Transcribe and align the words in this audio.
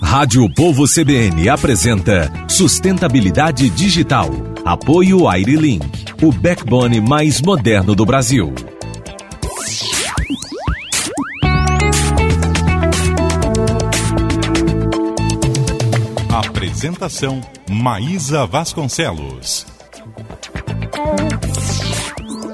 Rádio 0.00 0.48
Povo 0.54 0.84
CBN 0.86 1.48
apresenta 1.48 2.30
Sustentabilidade 2.48 3.68
Digital. 3.68 4.30
Apoio 4.64 5.28
Airlink, 5.28 5.84
o 6.22 6.32
backbone 6.32 7.00
mais 7.00 7.42
moderno 7.42 7.94
do 7.94 8.06
Brasil. 8.06 8.54
Apresentação 16.30 17.40
Maísa 17.68 18.46
Vasconcelos. 18.46 19.66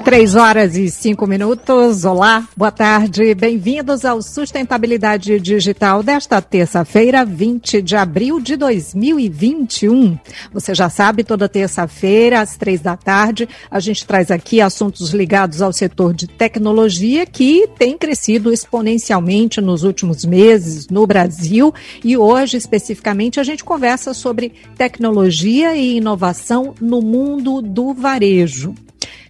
Três 0.08 0.34
horas 0.34 0.74
e 0.74 0.90
cinco 0.90 1.26
minutos. 1.26 2.06
Olá, 2.06 2.48
boa 2.56 2.70
tarde. 2.70 3.34
Bem-vindos 3.34 4.06
ao 4.06 4.22
Sustentabilidade 4.22 5.38
Digital 5.38 6.02
desta 6.02 6.40
terça-feira, 6.40 7.26
20 7.26 7.82
de 7.82 7.94
abril 7.94 8.40
de 8.40 8.56
2021. 8.56 10.18
Você 10.50 10.74
já 10.74 10.88
sabe, 10.88 11.22
toda 11.22 11.46
terça-feira, 11.46 12.40
às 12.40 12.56
três 12.56 12.80
da 12.80 12.96
tarde, 12.96 13.46
a 13.70 13.78
gente 13.80 14.06
traz 14.06 14.30
aqui 14.30 14.62
assuntos 14.62 15.10
ligados 15.10 15.60
ao 15.60 15.74
setor 15.74 16.14
de 16.14 16.26
tecnologia 16.26 17.26
que 17.26 17.68
tem 17.78 17.98
crescido 17.98 18.50
exponencialmente 18.50 19.60
nos 19.60 19.84
últimos 19.84 20.24
meses 20.24 20.88
no 20.88 21.06
Brasil. 21.06 21.70
E 22.02 22.16
hoje, 22.16 22.56
especificamente, 22.56 23.38
a 23.38 23.44
gente 23.44 23.62
conversa 23.62 24.14
sobre 24.14 24.54
tecnologia 24.74 25.76
e 25.76 25.98
inovação 25.98 26.74
no 26.80 27.02
mundo 27.02 27.60
do 27.60 27.92
varejo. 27.92 28.74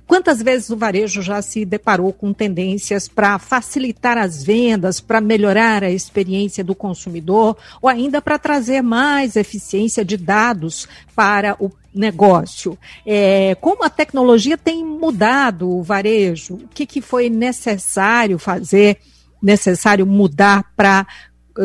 Quantas 0.08 0.42
vezes 0.42 0.70
o 0.70 0.76
varejo 0.76 1.20
já 1.20 1.42
se 1.42 1.66
deparou 1.66 2.14
com 2.14 2.32
tendências 2.32 3.06
para 3.06 3.38
facilitar 3.38 4.16
as 4.16 4.42
vendas, 4.42 5.02
para 5.02 5.20
melhorar 5.20 5.84
a 5.84 5.90
experiência 5.90 6.64
do 6.64 6.74
consumidor 6.74 7.58
ou 7.82 7.90
ainda 7.90 8.22
para 8.22 8.38
trazer 8.38 8.80
mais 8.80 9.36
eficiência 9.36 10.02
de 10.02 10.16
dados 10.16 10.88
para 11.14 11.54
o 11.60 11.70
negócio? 11.94 12.78
É, 13.04 13.54
como 13.60 13.84
a 13.84 13.90
tecnologia 13.90 14.56
tem 14.56 14.82
mudado 14.82 15.68
o 15.68 15.82
varejo? 15.82 16.54
O 16.54 16.68
que, 16.68 16.86
que 16.86 17.02
foi 17.02 17.28
necessário 17.28 18.38
fazer, 18.38 18.96
necessário 19.42 20.06
mudar 20.06 20.72
para 20.74 21.06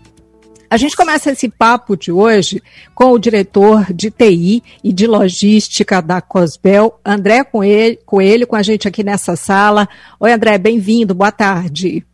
A 0.69 0.77
gente 0.77 0.95
começa 0.95 1.31
esse 1.31 1.49
papo 1.49 1.95
de 1.95 2.11
hoje 2.11 2.61
com 2.95 3.11
o 3.11 3.19
diretor 3.19 3.93
de 3.93 4.09
TI 4.09 4.63
e 4.83 4.93
de 4.93 5.05
logística 5.05 6.01
da 6.01 6.21
Cosbel, 6.21 6.99
André 7.05 7.43
Coelho, 7.43 8.47
com 8.47 8.55
a 8.55 8.63
gente 8.63 8.87
aqui 8.87 9.03
nessa 9.03 9.35
sala. 9.35 9.87
Oi, 10.19 10.31
André, 10.31 10.57
bem-vindo, 10.57 11.13
boa 11.13 11.31
tarde. 11.31 12.05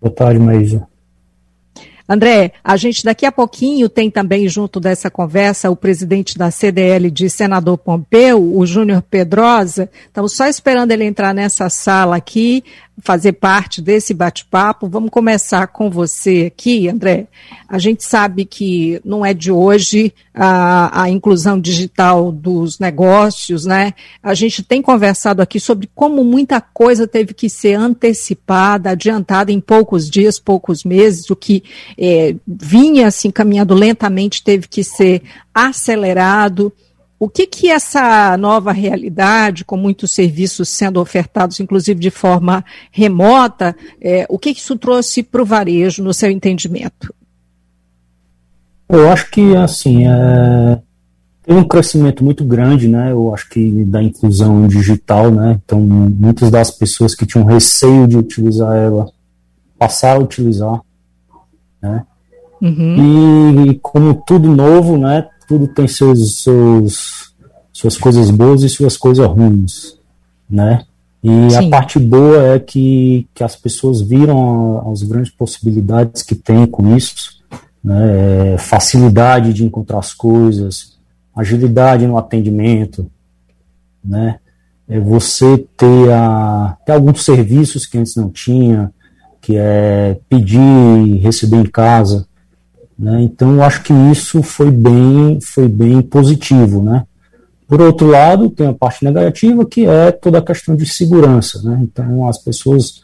Boa 0.00 0.14
tarde, 0.14 0.38
Maísa. 0.38 0.86
André, 2.08 2.52
a 2.64 2.76
gente 2.76 3.04
daqui 3.04 3.26
a 3.26 3.32
pouquinho 3.32 3.88
tem 3.88 4.10
também 4.10 4.48
junto 4.48 4.80
dessa 4.80 5.10
conversa 5.10 5.70
o 5.70 5.76
presidente 5.76 6.38
da 6.38 6.50
CDL 6.50 7.10
de 7.10 7.28
senador 7.28 7.76
Pompeu, 7.76 8.42
o 8.56 8.64
Júnior 8.64 9.02
Pedrosa. 9.02 9.90
Estamos 10.06 10.32
só 10.32 10.46
esperando 10.46 10.90
ele 10.90 11.04
entrar 11.04 11.34
nessa 11.34 11.68
sala 11.68 12.16
aqui 12.16 12.64
fazer 13.00 13.32
parte 13.32 13.80
desse 13.80 14.12
bate-papo. 14.12 14.88
Vamos 14.88 15.10
começar 15.10 15.66
com 15.68 15.90
você 15.90 16.50
aqui, 16.52 16.88
André. 16.88 17.28
A 17.68 17.78
gente 17.78 18.02
sabe 18.04 18.44
que 18.44 19.00
não 19.04 19.24
é 19.24 19.32
de 19.32 19.52
hoje 19.52 20.12
a, 20.34 21.02
a, 21.02 21.10
inclusão 21.10 21.60
digital 21.60 22.32
dos 22.32 22.78
negócios, 22.78 23.64
né? 23.66 23.94
A 24.22 24.34
gente 24.34 24.62
tem 24.62 24.80
conversado 24.82 25.42
aqui 25.42 25.60
sobre 25.60 25.88
como 25.94 26.24
muita 26.24 26.60
coisa 26.60 27.06
teve 27.06 27.34
que 27.34 27.48
ser 27.48 27.74
antecipada, 27.74 28.90
adiantada 28.90 29.52
em 29.52 29.60
poucos 29.60 30.08
dias, 30.08 30.38
poucos 30.38 30.84
meses, 30.84 31.30
o 31.30 31.36
que 31.36 31.62
é, 31.98 32.34
vinha 32.46 33.06
assim 33.06 33.30
caminhando 33.30 33.74
lentamente 33.74 34.42
teve 34.42 34.66
que 34.68 34.82
ser 34.82 35.22
acelerado. 35.54 36.72
O 37.20 37.28
que 37.28 37.46
que 37.46 37.68
essa 37.68 38.36
nova 38.36 38.70
realidade, 38.70 39.64
com 39.64 39.76
muitos 39.76 40.12
serviços 40.12 40.68
sendo 40.68 41.00
ofertados, 41.00 41.58
inclusive 41.58 41.98
de 41.98 42.10
forma 42.10 42.64
remota, 42.92 43.74
é, 44.00 44.24
o 44.28 44.38
que, 44.38 44.54
que 44.54 44.60
isso 44.60 44.78
trouxe 44.78 45.22
para 45.22 45.42
o 45.42 45.46
varejo, 45.46 46.02
no 46.02 46.14
seu 46.14 46.30
entendimento? 46.30 47.12
Eu 48.88 49.10
acho 49.10 49.30
que, 49.30 49.56
assim, 49.56 50.06
é, 50.06 50.80
tem 51.48 51.56
um 51.56 51.64
crescimento 51.64 52.22
muito 52.22 52.44
grande, 52.44 52.86
né, 52.86 53.10
eu 53.10 53.34
acho 53.34 53.48
que 53.48 53.84
da 53.86 54.02
inclusão 54.02 54.68
digital, 54.68 55.30
né, 55.30 55.58
então 55.64 55.80
muitas 55.80 56.50
das 56.50 56.70
pessoas 56.70 57.14
que 57.14 57.24
tinham 57.24 57.46
receio 57.46 58.06
de 58.06 58.18
utilizar 58.18 58.76
ela 58.76 59.10
passaram 59.78 60.20
a 60.20 60.24
utilizar, 60.24 60.80
né, 61.80 62.04
uhum. 62.60 63.64
e 63.64 63.74
como 63.78 64.14
tudo 64.26 64.54
novo, 64.54 64.98
né, 64.98 65.26
tudo 65.48 65.66
tem 65.66 65.88
seus, 65.88 66.42
seus, 66.42 67.34
suas 67.72 67.96
coisas 67.96 68.30
boas 68.30 68.62
e 68.62 68.68
suas 68.68 68.98
coisas 68.98 69.26
ruins, 69.26 69.98
né? 70.48 70.84
E 71.24 71.50
Sim. 71.50 71.66
a 71.66 71.70
parte 71.70 71.98
boa 71.98 72.54
é 72.54 72.58
que, 72.58 73.26
que 73.34 73.42
as 73.42 73.56
pessoas 73.56 74.00
viram 74.00 74.92
as 74.92 75.02
grandes 75.02 75.32
possibilidades 75.32 76.22
que 76.22 76.34
tem 76.34 76.66
com 76.66 76.94
isso, 76.94 77.42
né? 77.82 78.54
É 78.54 78.58
facilidade 78.58 79.54
de 79.54 79.64
encontrar 79.64 79.98
as 79.98 80.12
coisas, 80.12 80.98
agilidade 81.34 82.06
no 82.06 82.18
atendimento, 82.18 83.10
né? 84.04 84.38
É 84.86 85.00
você 85.00 85.58
ter, 85.76 86.12
a, 86.12 86.76
ter 86.84 86.92
alguns 86.92 87.24
serviços 87.24 87.86
que 87.86 87.98
antes 87.98 88.14
não 88.16 88.30
tinha, 88.30 88.92
que 89.40 89.56
é 89.56 90.18
pedir 90.28 90.60
e 91.06 91.16
receber 91.18 91.56
em 91.56 91.66
casa, 91.66 92.26
né? 92.98 93.22
Então, 93.22 93.54
eu 93.54 93.62
acho 93.62 93.82
que 93.84 93.92
isso 93.92 94.42
foi 94.42 94.70
bem, 94.70 95.38
foi 95.40 95.68
bem 95.68 96.02
positivo. 96.02 96.82
Né? 96.82 97.04
Por 97.68 97.80
outro 97.80 98.08
lado, 98.08 98.50
tem 98.50 98.66
a 98.66 98.74
parte 98.74 99.04
negativa, 99.04 99.64
que 99.64 99.86
é 99.86 100.10
toda 100.10 100.38
a 100.38 100.42
questão 100.42 100.74
de 100.74 100.84
segurança. 100.84 101.62
Né? 101.62 101.78
Então, 101.82 102.28
as 102.28 102.38
pessoas 102.38 103.02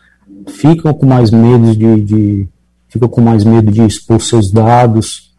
ficam 0.48 0.92
com 0.92 1.06
mais 1.06 1.30
medo 1.30 1.76
de, 1.76 2.00
de 2.00 2.48
ficam 2.88 3.08
com 3.08 3.20
mais 3.20 3.44
medo 3.44 3.70
de 3.70 3.82
expor 3.82 4.20
seus 4.20 4.50
dados, 4.50 5.32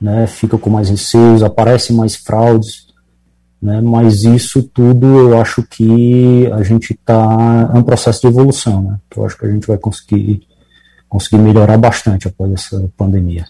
né? 0.00 0.26
ficam 0.26 0.58
com 0.58 0.70
mais 0.70 0.88
receios, 0.88 1.42
aparecem 1.42 1.94
mais 1.94 2.16
fraudes. 2.16 2.88
Né? 3.60 3.80
Mas 3.82 4.24
isso 4.24 4.62
tudo 4.62 5.06
eu 5.06 5.40
acho 5.40 5.62
que 5.64 6.48
a 6.52 6.62
gente 6.62 6.94
está. 6.94 7.70
É 7.74 7.76
um 7.76 7.82
processo 7.82 8.22
de 8.22 8.28
evolução, 8.28 8.82
né? 8.82 8.98
que 9.10 9.18
eu 9.18 9.26
acho 9.26 9.36
que 9.36 9.44
a 9.44 9.50
gente 9.50 9.66
vai 9.66 9.76
conseguir, 9.76 10.46
conseguir 11.08 11.38
melhorar 11.38 11.76
bastante 11.76 12.28
após 12.28 12.52
essa 12.52 12.90
pandemia. 12.96 13.44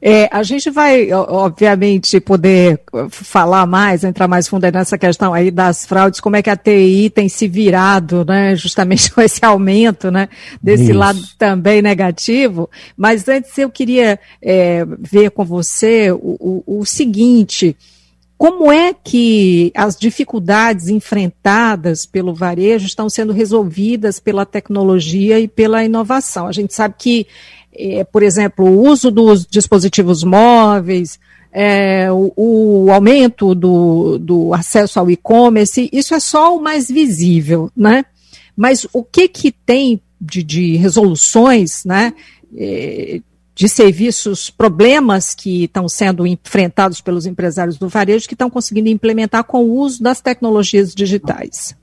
É, 0.00 0.28
a 0.30 0.42
gente 0.42 0.70
vai, 0.70 1.10
obviamente, 1.12 2.20
poder 2.20 2.80
falar 3.10 3.66
mais, 3.66 4.04
entrar 4.04 4.28
mais 4.28 4.46
fundo 4.46 4.70
nessa 4.70 4.98
questão 4.98 5.32
aí 5.32 5.50
das 5.50 5.86
fraudes, 5.86 6.20
como 6.20 6.36
é 6.36 6.42
que 6.42 6.50
a 6.50 6.56
TI 6.56 7.10
tem 7.10 7.28
se 7.28 7.48
virado, 7.48 8.24
né, 8.24 8.54
justamente 8.54 9.10
com 9.12 9.20
esse 9.20 9.44
aumento, 9.44 10.10
né, 10.10 10.28
desse 10.62 10.90
Isso. 10.90 10.98
lado 10.98 11.20
também 11.38 11.80
negativo. 11.80 12.68
Mas 12.96 13.26
antes 13.28 13.56
eu 13.56 13.70
queria 13.70 14.18
é, 14.42 14.84
ver 14.98 15.30
com 15.30 15.44
você 15.44 16.10
o, 16.12 16.62
o, 16.66 16.80
o 16.80 16.84
seguinte, 16.84 17.76
como 18.38 18.70
é 18.70 18.92
que 18.92 19.72
as 19.74 19.96
dificuldades 19.96 20.88
enfrentadas 20.88 22.04
pelo 22.04 22.34
varejo 22.34 22.84
estão 22.84 23.08
sendo 23.08 23.32
resolvidas 23.32 24.20
pela 24.20 24.44
tecnologia 24.44 25.40
e 25.40 25.48
pela 25.48 25.82
inovação? 25.82 26.46
A 26.46 26.52
gente 26.52 26.74
sabe 26.74 26.96
que 26.98 27.26
é, 27.78 28.04
por 28.04 28.22
exemplo, 28.22 28.64
o 28.64 28.88
uso 28.88 29.10
dos 29.10 29.46
dispositivos 29.46 30.24
móveis, 30.24 31.18
é, 31.52 32.10
o, 32.10 32.32
o, 32.36 32.92
aumento 32.92 33.54
do, 33.54 34.18
do 34.18 34.52
acesso 34.52 34.98
ao 35.00 35.10
e-commerce, 35.10 35.88
isso 35.92 36.14
é 36.14 36.20
só 36.20 36.56
o 36.56 36.62
mais 36.62 36.88
visível, 36.88 37.70
né? 37.76 38.04
Mas 38.56 38.86
o 38.92 39.02
que 39.02 39.28
que 39.28 39.52
tem 39.52 40.00
de, 40.20 40.42
de 40.42 40.76
resoluções, 40.76 41.84
né? 41.84 42.12
É, 42.56 43.20
de 43.54 43.70
serviços, 43.70 44.50
problemas 44.50 45.34
que 45.34 45.64
estão 45.64 45.88
sendo 45.88 46.26
enfrentados 46.26 47.00
pelos 47.00 47.24
empresários 47.24 47.78
do 47.78 47.88
varejo 47.88 48.28
que 48.28 48.34
estão 48.34 48.50
conseguindo 48.50 48.90
implementar 48.90 49.44
com 49.44 49.64
o 49.64 49.78
uso 49.78 50.02
das 50.02 50.20
tecnologias 50.20 50.94
digitais? 50.94 51.74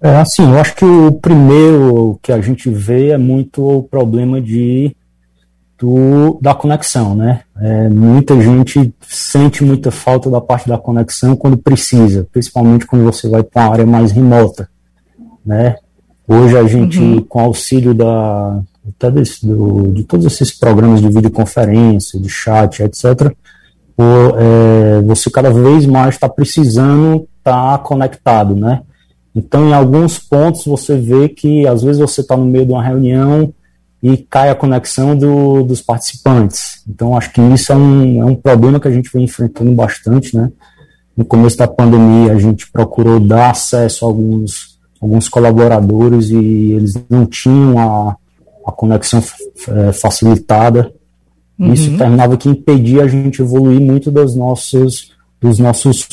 É 0.00 0.16
assim, 0.16 0.48
eu 0.48 0.58
acho 0.58 0.76
que 0.76 0.84
o 0.84 1.12
primeiro 1.12 2.18
que 2.22 2.30
a 2.30 2.40
gente 2.40 2.70
vê 2.70 3.08
é 3.08 3.18
muito 3.18 3.62
o 3.62 3.82
problema 3.82 4.40
de 4.40 4.94
do, 5.78 6.38
da 6.42 6.54
conexão, 6.54 7.14
né? 7.14 7.42
É, 7.60 7.88
muita 7.88 8.40
gente 8.40 8.92
sente 9.00 9.62
muita 9.64 9.90
falta 9.90 10.28
da 10.28 10.40
parte 10.40 10.68
da 10.68 10.76
conexão 10.76 11.36
quando 11.36 11.56
precisa, 11.56 12.26
principalmente 12.32 12.84
quando 12.84 13.04
você 13.04 13.28
vai 13.28 13.44
para 13.44 13.62
uma 13.62 13.72
área 13.72 13.86
mais 13.86 14.10
remota, 14.10 14.68
né? 15.46 15.76
Hoje 16.26 16.58
a 16.58 16.64
gente, 16.64 16.98
uhum. 16.98 17.22
com 17.22 17.40
auxílio 17.40 17.94
da, 17.94 18.60
até 18.88 19.10
desse, 19.10 19.46
do, 19.46 19.92
de 19.92 20.04
todos 20.04 20.26
esses 20.26 20.52
programas 20.52 21.00
de 21.00 21.08
videoconferência, 21.08 22.20
de 22.20 22.28
chat, 22.28 22.82
etc., 22.82 23.32
o, 23.96 24.02
é, 24.36 25.00
você 25.02 25.30
cada 25.30 25.50
vez 25.50 25.86
mais 25.86 26.14
está 26.14 26.28
precisando 26.28 27.26
estar 27.38 27.78
tá 27.78 27.78
conectado, 27.78 28.54
né? 28.54 28.82
Então, 29.38 29.68
em 29.68 29.72
alguns 29.72 30.18
pontos, 30.18 30.64
você 30.64 30.96
vê 30.96 31.28
que 31.28 31.64
às 31.64 31.82
vezes 31.82 32.00
você 32.00 32.22
está 32.22 32.36
no 32.36 32.44
meio 32.44 32.66
de 32.66 32.72
uma 32.72 32.82
reunião 32.82 33.54
e 34.02 34.16
cai 34.16 34.50
a 34.50 34.54
conexão 34.54 35.16
do, 35.16 35.62
dos 35.62 35.80
participantes. 35.80 36.82
Então, 36.88 37.16
acho 37.16 37.32
que 37.32 37.40
isso 37.40 37.72
é 37.72 37.76
um, 37.76 38.22
é 38.22 38.24
um 38.24 38.34
problema 38.34 38.80
que 38.80 38.88
a 38.88 38.90
gente 38.90 39.10
vem 39.12 39.24
enfrentando 39.24 39.70
bastante, 39.72 40.36
né? 40.36 40.50
No 41.16 41.24
começo 41.24 41.56
da 41.56 41.68
pandemia, 41.68 42.32
a 42.32 42.38
gente 42.38 42.70
procurou 42.70 43.20
dar 43.20 43.50
acesso 43.50 44.04
a 44.04 44.08
alguns, 44.08 44.78
alguns 45.00 45.28
colaboradores 45.28 46.30
e 46.30 46.72
eles 46.72 46.94
não 47.08 47.24
tinham 47.24 47.78
a, 47.78 48.16
a 48.66 48.72
conexão 48.72 49.22
é, 49.68 49.92
facilitada. 49.92 50.92
Uhum. 51.56 51.72
Isso 51.72 51.96
terminava 51.96 52.36
que 52.36 52.48
impedia 52.48 53.04
a 53.04 53.08
gente 53.08 53.40
evoluir 53.40 53.80
muito 53.80 54.10
dos 54.10 54.34
nossos, 54.34 55.12
dos 55.40 55.60
nossos, 55.60 56.08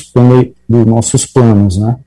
dos 0.70 0.86
nossos 0.86 1.26
planos, 1.26 1.78
né? 1.78 1.98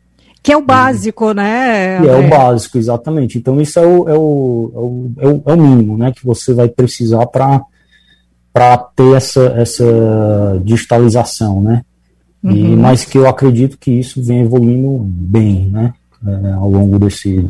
Que 0.42 0.52
é 0.52 0.56
o 0.56 0.64
básico, 0.64 1.32
né? 1.32 1.96
É 1.96 2.26
o 2.26 2.28
básico, 2.28 2.78
exatamente. 2.78 3.38
Então, 3.38 3.60
isso 3.60 3.78
é 3.78 3.86
o, 3.86 4.08
é 4.08 4.14
o, 4.14 5.10
é 5.18 5.26
o, 5.26 5.42
é 5.46 5.52
o 5.52 5.56
mínimo 5.56 5.98
né, 5.98 6.12
que 6.12 6.24
você 6.24 6.54
vai 6.54 6.68
precisar 6.68 7.26
para 7.26 8.78
ter 8.96 9.16
essa, 9.16 9.42
essa 9.56 9.84
digitalização, 10.64 11.60
né? 11.60 11.82
Uhum. 12.42 12.52
E, 12.52 12.76
mas 12.76 13.04
que 13.04 13.18
eu 13.18 13.28
acredito 13.28 13.76
que 13.78 13.90
isso 13.90 14.22
vem 14.22 14.40
evoluindo 14.40 14.98
bem, 15.02 15.68
né? 15.68 15.92
É, 16.26 16.52
ao 16.52 16.68
longo 16.68 16.98
desse, 16.98 17.46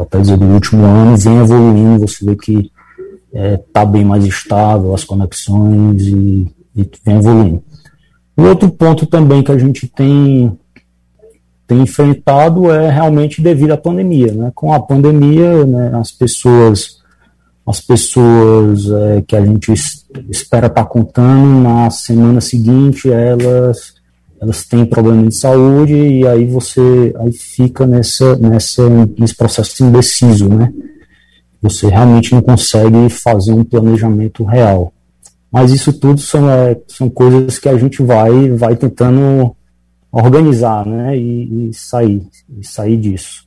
até 0.00 0.20
dizer, 0.20 0.38
do 0.38 0.46
último 0.46 0.84
ano, 0.84 1.16
vem 1.16 1.36
evoluindo, 1.38 2.06
você 2.06 2.24
vê 2.24 2.34
que 2.34 2.70
está 3.32 3.38
é, 3.38 3.56
tá 3.72 3.84
bem 3.84 4.04
mais 4.04 4.24
estável 4.24 4.94
as 4.94 5.04
conexões 5.04 6.06
e, 6.06 6.50
e 6.74 6.90
vem 7.04 7.16
evoluindo. 7.16 7.62
O 8.36 8.42
outro 8.42 8.70
ponto 8.70 9.06
também 9.06 9.42
que 9.42 9.52
a 9.52 9.58
gente 9.58 9.86
tem 9.86 10.56
tem 11.66 11.80
enfrentado 11.80 12.70
é 12.70 12.90
realmente 12.90 13.42
devido 13.42 13.72
à 13.72 13.76
pandemia. 13.76 14.32
Né? 14.32 14.52
Com 14.54 14.72
a 14.72 14.80
pandemia, 14.80 15.66
né, 15.66 15.90
as 15.94 16.12
pessoas, 16.12 16.98
as 17.66 17.80
pessoas 17.80 18.88
é, 18.90 19.22
que 19.22 19.34
a 19.34 19.44
gente 19.44 19.72
espera 20.30 20.66
estar 20.66 20.84
tá 20.84 20.84
contando 20.84 21.62
na 21.62 21.90
semana 21.90 22.40
seguinte, 22.40 23.10
elas 23.10 23.96
elas 24.40 24.64
têm 24.64 24.84
problema 24.84 25.26
de 25.26 25.34
saúde 25.34 25.94
e 25.94 26.26
aí 26.26 26.44
você 26.44 27.14
aí 27.18 27.32
fica 27.32 27.86
nessa, 27.86 28.36
nessa, 28.36 28.86
nesse 29.18 29.34
processo 29.34 29.82
indeciso, 29.82 30.48
né? 30.48 30.72
Você 31.62 31.88
realmente 31.88 32.34
não 32.34 32.42
consegue 32.42 33.08
fazer 33.08 33.52
um 33.52 33.64
planejamento 33.64 34.44
real. 34.44 34.92
Mas 35.50 35.72
isso 35.72 35.92
tudo 35.92 36.20
são, 36.20 36.50
é, 36.50 36.78
são 36.86 37.08
coisas 37.08 37.58
que 37.58 37.68
a 37.68 37.78
gente 37.78 38.02
vai, 38.02 38.50
vai 38.50 38.76
tentando 38.76 39.56
organizar, 40.10 40.86
né, 40.86 41.16
e, 41.16 41.68
e 41.68 41.74
sair, 41.74 42.22
e 42.58 42.66
sair 42.66 42.96
disso. 42.96 43.46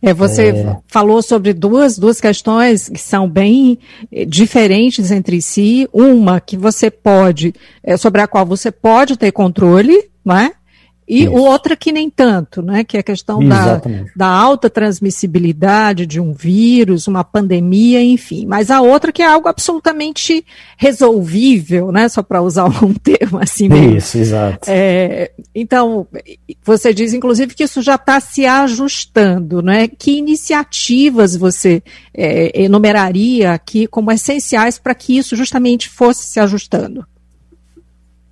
É, 0.00 0.14
você 0.14 0.50
é... 0.50 0.76
falou 0.86 1.20
sobre 1.20 1.52
duas, 1.52 1.98
duas 1.98 2.20
questões 2.20 2.88
que 2.88 3.00
são 3.00 3.28
bem 3.28 3.78
eh, 4.12 4.24
diferentes 4.24 5.10
entre 5.10 5.42
si. 5.42 5.88
Uma 5.92 6.40
que 6.40 6.56
você 6.56 6.88
pode, 6.90 7.52
é, 7.82 7.96
sobre 7.96 8.20
a 8.20 8.28
qual 8.28 8.46
você 8.46 8.70
pode 8.70 9.16
ter 9.16 9.32
controle, 9.32 10.08
não 10.24 10.36
é? 10.36 10.52
E 11.08 11.24
Isso. 11.24 11.32
outra 11.32 11.74
que 11.74 11.90
nem 11.90 12.10
tanto, 12.10 12.60
né? 12.60 12.84
Que 12.84 12.98
é 12.98 13.00
a 13.00 13.02
questão 13.02 13.42
da, 13.42 13.80
da 14.14 14.26
alta 14.26 14.68
transmissibilidade 14.68 16.04
de 16.04 16.20
um 16.20 16.34
vírus, 16.34 17.08
uma 17.08 17.24
pandemia, 17.24 18.02
enfim. 18.02 18.44
Mas 18.46 18.70
a 18.70 18.82
outra 18.82 19.10
que 19.10 19.22
é 19.22 19.26
algo 19.26 19.48
absolutamente 19.48 20.44
resolvível, 20.76 21.90
né? 21.90 22.08
Só 22.10 22.22
para 22.22 22.42
usar 22.42 22.66
um 22.84 22.92
termo 22.92 23.38
assim 23.40 23.70
mesmo. 23.70 23.96
Isso, 23.96 24.18
exato. 24.18 24.68
É, 24.68 25.30
então, 25.54 26.06
você 26.62 26.92
diz, 26.92 27.14
inclusive, 27.14 27.54
que 27.54 27.64
isso 27.64 27.80
já 27.80 27.94
está 27.94 28.20
se 28.20 28.44
ajustando, 28.44 29.62
né? 29.62 29.88
Que 29.88 30.18
iniciativas 30.18 31.34
você 31.34 31.82
é, 32.12 32.62
enumeraria 32.62 33.52
aqui 33.52 33.86
como 33.86 34.12
essenciais 34.12 34.78
para 34.78 34.94
que 34.94 35.16
isso 35.16 35.34
justamente 35.34 35.88
fosse 35.88 36.26
se 36.26 36.38
ajustando? 36.38 37.06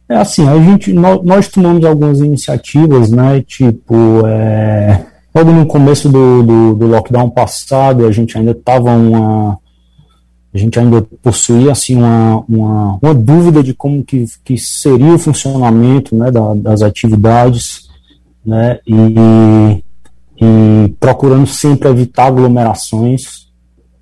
É 0.08 0.17
assim, 0.17 0.47
a 0.49 0.56
gente, 0.62 0.93
nós, 0.93 1.20
nós 1.25 1.49
tomamos 1.49 1.85
algumas 1.85 2.20
iniciativas, 2.20 3.11
né, 3.11 3.43
tipo, 3.43 4.25
é, 4.25 5.05
logo 5.35 5.50
no 5.50 5.67
começo 5.67 6.08
do, 6.08 6.44
do, 6.44 6.75
do, 6.75 6.87
lockdown 6.87 7.29
passado, 7.29 8.06
a 8.06 8.12
gente 8.12 8.38
ainda 8.38 8.53
estava 8.53 8.91
uma, 8.91 9.58
a 10.55 10.58
gente 10.58 10.79
ainda 10.79 11.03
possuía, 11.20 11.73
assim, 11.73 11.97
uma, 11.97 12.44
uma, 12.49 12.99
uma, 13.03 13.14
dúvida 13.14 13.64
de 13.64 13.75
como 13.75 14.05
que, 14.05 14.26
que 14.44 14.56
seria 14.56 15.12
o 15.12 15.19
funcionamento, 15.19 16.14
né, 16.14 16.31
da, 16.31 16.55
das 16.55 16.82
atividades, 16.82 17.88
né, 18.44 18.79
e, 18.87 19.82
e 20.41 20.88
procurando 21.00 21.49
sempre 21.49 21.88
evitar 21.88 22.26
aglomerações, 22.26 23.49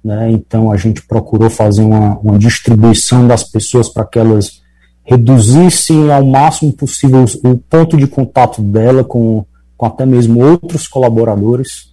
né, 0.04 0.30
então 0.32 0.70
a 0.70 0.76
gente 0.76 1.00
procurou 1.06 1.48
fazer 1.48 1.80
uma, 1.80 2.18
uma 2.18 2.38
distribuição 2.38 3.26
das 3.26 3.42
pessoas 3.42 3.88
para 3.88 4.04
que 4.04 4.18
elas 4.18 4.62
reduzissem 5.04 6.10
ao 6.10 6.24
máximo 6.24 6.72
possível 6.72 7.24
o 7.44 7.56
ponto 7.56 7.96
de 7.96 8.06
contato 8.06 8.62
dela 8.62 9.04
com, 9.04 9.44
com 9.76 9.86
até 9.86 10.06
mesmo 10.06 10.42
outros 10.42 10.88
colaboradores, 10.88 11.92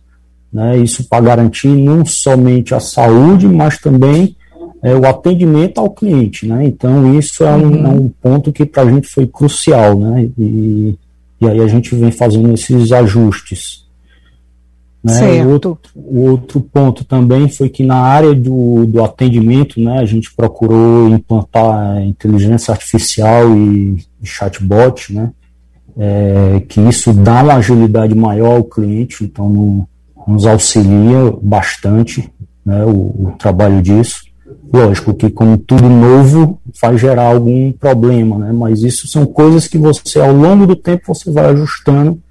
né, 0.51 0.77
isso 0.77 1.07
para 1.07 1.23
garantir 1.23 1.67
não 1.67 2.05
somente 2.05 2.73
a 2.73 2.79
saúde, 2.79 3.47
mas 3.47 3.77
também 3.77 4.35
é, 4.81 4.95
o 4.95 5.05
atendimento 5.05 5.79
ao 5.79 5.89
cliente. 5.89 6.47
Né, 6.47 6.65
então, 6.65 7.17
isso 7.17 7.43
é 7.43 7.53
um, 7.53 7.67
uhum. 7.67 7.85
é 7.85 7.89
um 7.89 8.09
ponto 8.21 8.51
que 8.51 8.65
para 8.65 8.83
a 8.83 8.91
gente 8.91 9.07
foi 9.07 9.27
crucial, 9.27 9.99
né, 9.99 10.29
e, 10.37 10.95
e 11.39 11.47
aí 11.47 11.59
a 11.59 11.67
gente 11.67 11.93
vem 11.95 12.11
fazendo 12.11 12.53
esses 12.53 12.91
ajustes. 12.91 13.85
Né? 15.03 15.43
O, 15.43 15.49
outro, 15.49 15.79
o 15.95 16.29
outro 16.29 16.61
ponto 16.61 17.03
também 17.03 17.49
foi 17.49 17.69
que 17.69 17.83
na 17.83 17.95
área 17.95 18.35
do, 18.35 18.85
do 18.85 19.03
atendimento, 19.03 19.81
né, 19.81 19.97
a 19.97 20.05
gente 20.05 20.31
procurou 20.33 21.09
implantar 21.09 22.03
inteligência 22.03 22.71
artificial 22.71 23.55
e, 23.57 23.97
chatbot, 24.23 25.11
né, 25.11 25.31
é, 25.97 26.61
que 26.69 26.79
isso 26.81 27.11
dá 27.13 27.41
uma 27.41 27.55
agilidade 27.55 28.13
maior 28.13 28.57
ao 28.57 28.63
cliente, 28.63 29.23
então 29.23 29.49
no, 29.49 29.87
nos 30.27 30.45
auxilia 30.45 31.33
bastante 31.41 32.31
né, 32.63 32.85
o, 32.85 32.89
o, 32.89 33.35
trabalho 33.39 33.81
disso. 33.81 34.21
Lógico 34.71 35.13
que, 35.15 35.29
como 35.31 35.57
tudo 35.57 35.89
novo, 35.89 36.61
vai 36.79 36.95
gerar 36.97 37.23
algum 37.23 37.71
problema, 37.71 38.37
né, 38.37 38.51
mas 38.53 38.83
isso 38.83 39.07
são 39.07 39.25
coisas 39.25 39.67
que 39.67 39.79
você, 39.79 40.19
ao 40.19 40.31
longo 40.31 40.67
do 40.67 40.75
tempo, 40.75 41.13
você 41.13 41.31
vai 41.31 41.45
ajustando 41.45 42.21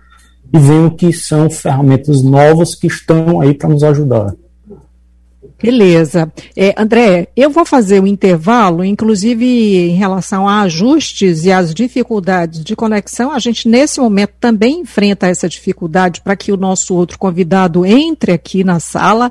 e 0.53 0.59
vendo 0.59 0.91
que 0.93 1.13
são 1.13 1.49
ferramentas 1.49 2.23
novas 2.23 2.75
que 2.75 2.87
estão 2.87 3.41
aí 3.41 3.55
para 3.55 3.69
nos 3.69 3.83
ajudar. 3.83 4.35
Beleza. 5.63 6.33
É, 6.57 6.75
André, 6.77 7.29
eu 7.37 7.51
vou 7.51 7.67
fazer 7.67 8.01
o 8.01 8.05
um 8.05 8.07
intervalo, 8.07 8.83
inclusive 8.83 9.45
em 9.91 9.95
relação 9.95 10.49
a 10.49 10.63
ajustes 10.63 11.45
e 11.45 11.53
as 11.53 11.75
dificuldades 11.75 12.65
de 12.65 12.75
conexão. 12.75 13.31
A 13.31 13.39
gente, 13.39 13.69
nesse 13.69 14.01
momento, 14.01 14.33
também 14.41 14.81
enfrenta 14.81 15.27
essa 15.27 15.49
dificuldade 15.49 16.23
para 16.23 16.35
que 16.35 16.51
o 16.51 16.57
nosso 16.57 16.95
outro 16.95 17.19
convidado 17.19 17.85
entre 17.85 18.33
aqui 18.33 18.65
na 18.65 18.81
sala, 18.81 19.31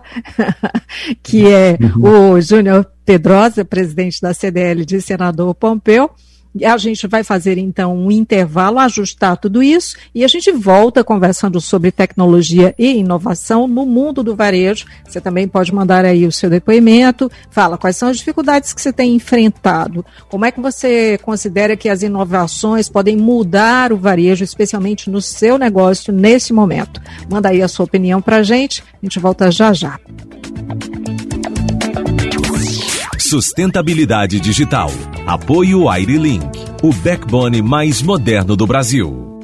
que 1.23 1.47
é 1.47 1.77
uhum. 1.81 2.35
o 2.35 2.41
Júnior 2.41 2.85
Pedrosa, 3.03 3.65
presidente 3.65 4.21
da 4.21 4.33
CDL 4.33 4.85
de 4.85 5.01
Senador 5.01 5.55
Pompeu. 5.55 6.11
A 6.65 6.77
gente 6.77 7.05
vai 7.05 7.23
fazer 7.23 7.57
então 7.59 7.95
um 7.95 8.11
intervalo, 8.11 8.79
ajustar 8.79 9.37
tudo 9.37 9.61
isso 9.61 9.95
e 10.15 10.23
a 10.23 10.27
gente 10.27 10.51
volta 10.51 11.03
conversando 11.03 11.61
sobre 11.61 11.91
tecnologia 11.91 12.73
e 12.77 12.97
inovação 12.97 13.67
no 13.67 13.85
mundo 13.85 14.23
do 14.23 14.35
varejo. 14.35 14.85
Você 15.07 15.21
também 15.21 15.47
pode 15.47 15.73
mandar 15.73 16.05
aí 16.05 16.25
o 16.25 16.31
seu 16.31 16.49
depoimento, 16.49 17.31
fala 17.51 17.77
quais 17.77 17.97
são 17.97 18.09
as 18.09 18.17
dificuldades 18.17 18.73
que 18.73 18.81
você 18.81 18.91
tem 18.91 19.13
enfrentado, 19.13 20.03
como 20.27 20.43
é 20.43 20.51
que 20.51 20.59
você 20.59 21.19
considera 21.19 21.77
que 21.77 21.87
as 21.87 22.01
inovações 22.01 22.89
podem 22.89 23.15
mudar 23.15 23.93
o 23.93 23.97
varejo, 23.97 24.43
especialmente 24.43 25.09
no 25.09 25.21
seu 25.21 25.57
negócio 25.57 26.11
nesse 26.11 26.51
momento. 26.51 26.99
Manda 27.29 27.49
aí 27.49 27.61
a 27.61 27.67
sua 27.67 27.85
opinião 27.85 28.21
para 28.21 28.37
a 28.37 28.43
gente, 28.43 28.83
a 29.01 29.05
gente 29.05 29.19
volta 29.19 29.51
já 29.51 29.71
já. 29.71 29.99
Sustentabilidade 33.19 34.39
digital. 34.39 34.89
Apoio 35.29 35.87
AiriLink, 35.87 36.57
o 36.81 36.91
backbone 36.91 37.61
mais 37.61 38.01
moderno 38.01 38.55
do 38.55 38.65
Brasil. 38.65 39.39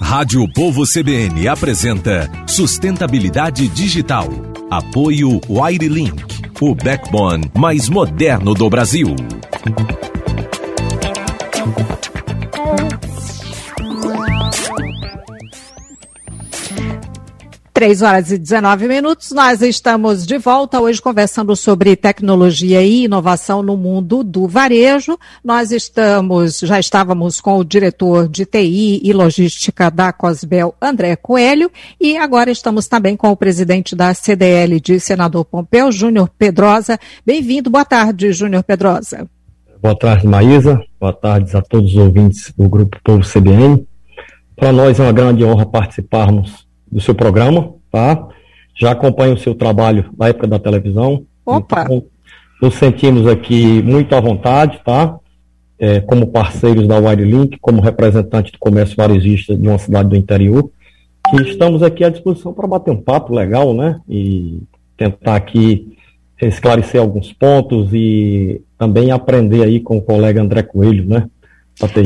Rádio 0.00 0.46
Povo 0.52 0.86
CBN 0.86 1.48
apresenta 1.48 2.30
Sustentabilidade 2.46 3.66
digital. 3.66 4.28
Apoio 4.70 5.40
WireLink, 5.48 6.22
o 6.60 6.76
backbone 6.76 7.50
mais 7.58 7.88
moderno 7.88 8.54
do 8.54 8.70
Brasil. 8.70 9.16
Três 17.82 18.00
horas 18.00 18.30
e 18.30 18.38
19 18.38 18.86
minutos, 18.86 19.32
nós 19.32 19.60
estamos 19.60 20.24
de 20.24 20.38
volta 20.38 20.80
hoje 20.80 21.02
conversando 21.02 21.56
sobre 21.56 21.96
tecnologia 21.96 22.80
e 22.80 23.06
inovação 23.06 23.60
no 23.60 23.76
mundo 23.76 24.22
do 24.22 24.46
varejo. 24.46 25.18
Nós 25.44 25.72
estamos, 25.72 26.60
já 26.60 26.78
estávamos 26.78 27.40
com 27.40 27.58
o 27.58 27.64
diretor 27.64 28.28
de 28.28 28.46
TI 28.46 29.00
e 29.02 29.12
logística 29.12 29.90
da 29.90 30.12
Cosbel, 30.12 30.76
André 30.80 31.16
Coelho, 31.16 31.72
e 32.00 32.16
agora 32.16 32.52
estamos 32.52 32.86
também 32.86 33.16
com 33.16 33.32
o 33.32 33.36
presidente 33.36 33.96
da 33.96 34.14
CDL 34.14 34.78
de 34.78 35.00
Senador 35.00 35.44
Pompeu, 35.44 35.90
Júnior 35.90 36.30
Pedrosa. 36.38 36.96
Bem-vindo, 37.26 37.68
boa 37.68 37.84
tarde, 37.84 38.32
Júnior 38.32 38.62
Pedrosa. 38.62 39.28
Boa 39.82 39.98
tarde, 39.98 40.24
Maísa. 40.24 40.80
Boa 41.00 41.12
tarde 41.12 41.56
a 41.56 41.60
todos 41.60 41.90
os 41.90 41.98
ouvintes 41.98 42.54
do 42.56 42.68
Grupo 42.68 42.96
Povo 43.02 43.28
CBN. 43.28 43.84
Para 44.54 44.70
nós 44.70 45.00
é 45.00 45.02
uma 45.02 45.12
grande 45.12 45.44
honra 45.44 45.66
participarmos 45.66 46.61
do 46.92 47.00
seu 47.00 47.14
programa, 47.14 47.72
tá? 47.90 48.28
Já 48.78 48.92
acompanho 48.92 49.34
o 49.34 49.38
seu 49.38 49.54
trabalho 49.54 50.10
na 50.16 50.28
época 50.28 50.46
da 50.46 50.58
televisão. 50.58 51.24
Opa! 51.44 51.84
Então, 51.84 52.04
nos 52.60 52.74
sentimos 52.74 53.26
aqui 53.26 53.82
muito 53.82 54.14
à 54.14 54.20
vontade, 54.20 54.80
tá? 54.84 55.18
É, 55.78 56.00
como 56.00 56.28
parceiros 56.28 56.86
da 56.86 56.98
Wirelink, 56.98 57.58
como 57.60 57.80
representante 57.80 58.52
do 58.52 58.58
comércio 58.58 58.96
varejista 58.96 59.56
de 59.56 59.66
uma 59.66 59.78
cidade 59.78 60.10
do 60.10 60.16
interior. 60.16 60.70
E 61.32 61.42
estamos 61.42 61.82
aqui 61.82 62.04
à 62.04 62.08
disposição 62.08 62.52
para 62.52 62.68
bater 62.68 62.90
um 62.90 63.00
papo 63.00 63.34
legal, 63.34 63.74
né? 63.74 64.00
E 64.08 64.60
tentar 64.96 65.34
aqui 65.34 65.96
esclarecer 66.40 67.00
alguns 67.00 67.32
pontos 67.32 67.92
e 67.92 68.60
também 68.78 69.10
aprender 69.10 69.62
aí 69.62 69.80
com 69.80 69.96
o 69.96 70.02
colega 70.02 70.40
André 70.40 70.62
Coelho, 70.62 71.06
né? 71.06 71.28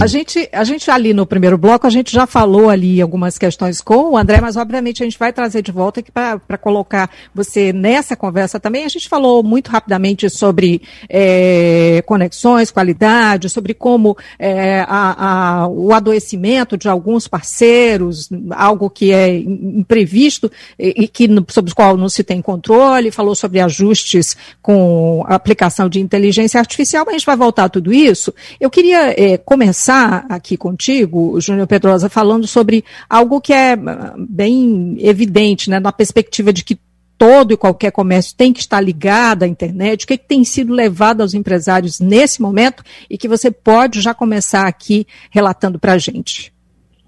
A 0.01 0.07
gente, 0.07 0.49
a 0.53 0.65
gente 0.65 0.91
ali 0.91 1.13
no 1.13 1.27
primeiro 1.27 1.59
bloco, 1.59 1.87
a 1.87 1.91
gente 1.91 2.13
já 2.13 2.27
falou 2.27 2.71
ali 2.71 3.01
algumas 3.01 3.37
questões 3.37 3.81
com 3.81 4.13
o 4.13 4.17
André, 4.17 4.41
mas 4.41 4.57
obviamente 4.57 5.03
a 5.03 5.07
gente 5.07 5.19
vai 5.19 5.33
trazer 5.33 5.61
de 5.61 5.73
volta 5.73 6.01
aqui 6.01 6.11
para 6.11 6.59
colocar 6.59 7.11
você 7.35 7.73
nessa 7.73 8.17
conversa 8.17 8.61
também. 8.61 8.85
A 8.85 8.89
gente 8.89 9.09
falou 9.09 9.43
muito 9.43 9.71
rapidamente 9.71 10.31
sobre 10.31 10.81
é, 11.09 12.03
conexões, 12.07 12.71
qualidade, 12.71 13.51
sobre 13.51 13.75
como 13.75 14.17
é, 14.39 14.81
a, 14.89 15.63
a, 15.63 15.69
o 15.69 15.93
adoecimento 15.93 16.77
de 16.77 16.89
alguns 16.89 17.27
parceiros, 17.29 18.31
algo 18.53 18.89
que 18.89 19.13
é 19.13 19.37
imprevisto 19.37 20.51
e, 20.79 21.05
e 21.05 21.09
que 21.09 21.29
sobre 21.49 21.73
o 21.73 21.75
qual 21.75 21.97
não 21.97 22.09
se 22.09 22.23
tem 22.23 22.41
controle, 22.41 23.11
falou 23.11 23.35
sobre 23.35 23.61
ajustes 23.61 24.37
com 24.63 25.25
aplicação 25.27 25.89
de 25.89 26.01
inteligência 26.01 26.59
artificial, 26.59 27.05
mas 27.05 27.15
a 27.15 27.19
gente 27.19 27.27
vai 27.27 27.37
voltar 27.37 27.65
a 27.65 27.69
tudo 27.69 27.93
isso. 27.93 28.33
Eu 28.61 28.71
queria 28.71 29.11
é, 29.11 29.37
começar 29.57 30.27
aqui 30.29 30.55
contigo, 30.55 31.41
Júnior 31.41 31.67
Pedrosa, 31.67 32.11
falando 32.11 32.47
sobre 32.47 32.85
algo 33.09 33.41
que 33.41 33.55
é 33.55 33.73
ah, 33.73 34.15
bem 34.19 34.99
evidente, 34.99 35.71
né, 35.71 35.81
na 35.81 35.91
perspectiva 35.91 36.53
de 36.53 36.63
que 36.63 36.79
todo 37.17 37.55
e 37.55 37.57
qualquer 37.57 37.91
comércio 37.91 38.37
tem 38.37 38.53
que 38.53 38.61
estar 38.61 38.79
ligado 38.83 39.45
à 39.45 39.47
internet, 39.47 40.05
o 40.05 40.07
que, 40.09 40.13
é 40.13 40.17
que 40.19 40.29
tem 40.29 40.45
sido 40.45 40.75
levado 40.75 41.23
aos 41.23 41.33
empresários 41.33 42.01
nesse 42.01 42.43
momento 42.43 42.85
e 43.09 43.17
que 43.17 43.27
você 43.27 43.51
pode 43.51 44.03
já 44.03 44.13
começar 44.13 44.67
aqui 44.67 45.07
relatando 45.31 45.79
para 45.79 45.93
a 45.93 45.99
gente. 45.99 46.53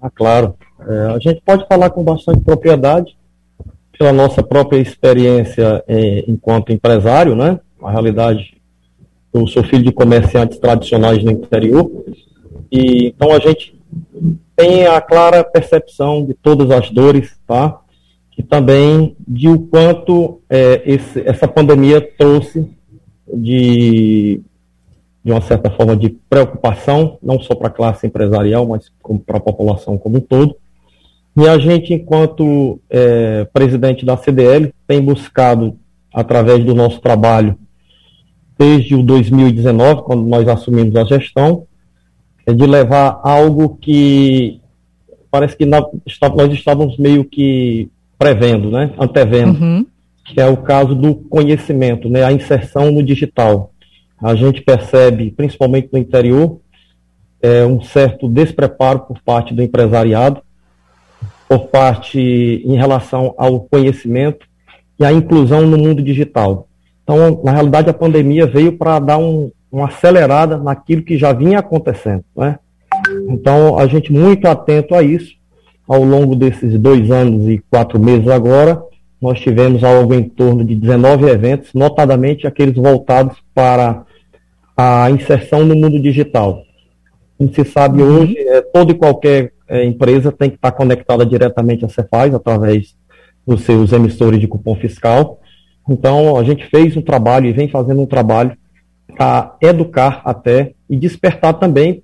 Ah, 0.01 0.09
claro. 0.09 0.55
É, 0.79 1.13
a 1.13 1.19
gente 1.19 1.43
pode 1.45 1.67
falar 1.67 1.91
com 1.91 2.03
bastante 2.03 2.41
propriedade 2.41 3.15
pela 3.95 4.11
nossa 4.11 4.41
própria 4.41 4.79
experiência 4.79 5.83
é, 5.87 6.25
enquanto 6.27 6.73
empresário, 6.73 7.35
né? 7.35 7.59
A 7.83 7.91
realidade, 7.91 8.59
eu 9.31 9.45
sou 9.45 9.63
filho 9.63 9.83
de 9.83 9.91
comerciantes 9.91 10.57
tradicionais 10.57 11.23
no 11.23 11.29
interior 11.29 11.91
e, 12.71 13.07
então 13.07 13.31
a 13.31 13.39
gente 13.39 13.79
tem 14.55 14.85
a 14.85 14.99
clara 14.99 15.43
percepção 15.43 16.25
de 16.25 16.33
todas 16.33 16.69
as 16.71 16.89
dores, 16.91 17.37
tá? 17.47 17.79
E 18.37 18.43
também 18.43 19.15
de 19.27 19.49
o 19.49 19.59
quanto 19.59 20.41
é, 20.49 20.81
esse, 20.85 21.21
essa 21.27 21.47
pandemia 21.47 22.01
trouxe 22.01 22.65
de, 23.33 24.41
de 25.23 25.31
uma 25.31 25.41
certa 25.41 25.69
forma 25.69 25.95
de 25.95 26.09
preocupação, 26.29 27.17
não 27.21 27.39
só 27.39 27.55
para 27.55 27.67
a 27.67 27.71
classe 27.71 28.07
empresarial, 28.07 28.67
mas 28.67 28.91
para 29.25 29.37
a 29.37 29.41
população 29.41 29.97
como 29.97 30.17
um 30.17 30.21
todo. 30.21 30.55
E 31.37 31.47
a 31.47 31.57
gente, 31.57 31.93
enquanto 31.93 32.81
é, 32.89 33.45
presidente 33.53 34.05
da 34.05 34.17
CDL, 34.17 34.73
tem 34.87 35.01
buscado, 35.01 35.77
através 36.13 36.63
do 36.65 36.73
nosso 36.73 36.99
trabalho, 36.99 37.57
desde 38.57 38.95
o 38.95 39.03
2019, 39.03 40.01
quando 40.01 40.23
nós 40.23 40.47
assumimos 40.47 40.95
a 40.97 41.05
gestão, 41.05 41.65
de 42.53 42.65
levar 42.65 43.19
algo 43.23 43.77
que 43.81 44.61
parece 45.31 45.55
que 45.55 45.65
nós 45.65 45.85
estávamos 46.05 46.97
meio 46.97 47.23
que 47.23 47.89
prevendo, 48.17 48.69
né? 48.69 48.91
antevendo, 48.99 49.59
uhum. 49.59 49.85
que 50.25 50.41
é 50.41 50.45
o 50.47 50.57
caso 50.57 50.95
do 50.95 51.15
conhecimento, 51.15 52.09
né? 52.09 52.23
a 52.23 52.31
inserção 52.31 52.91
no 52.91 53.03
digital. 53.03 53.71
A 54.21 54.35
gente 54.35 54.61
percebe, 54.61 55.31
principalmente 55.31 55.89
no 55.91 55.99
interior, 55.99 56.59
é, 57.41 57.65
um 57.65 57.81
certo 57.81 58.27
despreparo 58.27 58.99
por 59.01 59.21
parte 59.21 59.53
do 59.53 59.61
empresariado, 59.61 60.41
por 61.47 61.67
parte 61.67 62.19
em 62.19 62.75
relação 62.75 63.33
ao 63.37 63.61
conhecimento 63.61 64.45
e 64.99 65.05
à 65.05 65.11
inclusão 65.11 65.61
no 65.61 65.77
mundo 65.77 66.01
digital. 66.03 66.67
Então, 67.03 67.41
na 67.43 67.51
realidade, 67.51 67.89
a 67.89 67.93
pandemia 67.93 68.45
veio 68.45 68.77
para 68.77 68.99
dar 68.99 69.17
um, 69.17 69.49
uma 69.71 69.87
acelerada 69.87 70.57
naquilo 70.57 71.03
que 71.03 71.17
já 71.17 71.31
vinha 71.31 71.59
acontecendo. 71.59 72.23
Né? 72.35 72.57
Então, 73.27 73.77
a 73.77 73.87
gente 73.87 74.11
muito 74.11 74.47
atento 74.47 74.95
a 74.95 75.03
isso. 75.03 75.37
Ao 75.87 76.03
longo 76.03 76.35
desses 76.35 76.79
dois 76.79 77.09
anos 77.09 77.49
e 77.49 77.63
quatro 77.69 77.99
meses 77.99 78.27
agora, 78.27 78.79
nós 79.19 79.39
tivemos 79.39 79.83
algo 79.83 80.13
em 80.13 80.23
torno 80.23 80.63
de 80.63 80.75
19 80.75 81.25
eventos, 81.27 81.73
notadamente 81.73 82.45
aqueles 82.45 82.75
voltados 82.75 83.37
para 83.53 84.05
a 84.77 85.09
inserção 85.09 85.65
no 85.65 85.75
mundo 85.75 85.99
digital. 85.99 86.63
Como 87.37 87.53
se 87.53 87.65
sabe 87.65 88.01
uhum. 88.01 88.21
hoje, 88.21 88.37
é, 88.37 88.61
toda 88.61 88.91
e 88.91 88.95
qualquer 88.95 89.51
é, 89.67 89.83
empresa 89.83 90.31
tem 90.31 90.49
que 90.49 90.55
estar 90.55 90.71
conectada 90.71 91.25
diretamente 91.25 91.83
à 91.85 91.89
Cefaz, 91.89 92.33
através 92.33 92.95
dos 93.45 93.61
seus 93.61 93.91
emissores 93.91 94.39
de 94.39 94.47
cupom 94.47 94.75
fiscal. 94.75 95.39
Então, 95.89 96.37
a 96.37 96.43
gente 96.43 96.65
fez 96.67 96.95
um 96.95 97.01
trabalho 97.01 97.47
e 97.47 97.53
vem 97.53 97.67
fazendo 97.67 98.01
um 98.01 98.05
trabalho 98.05 98.55
a 99.17 99.55
educar 99.61 100.21
até 100.25 100.73
e 100.89 100.95
despertar 100.95 101.53
também 101.53 102.03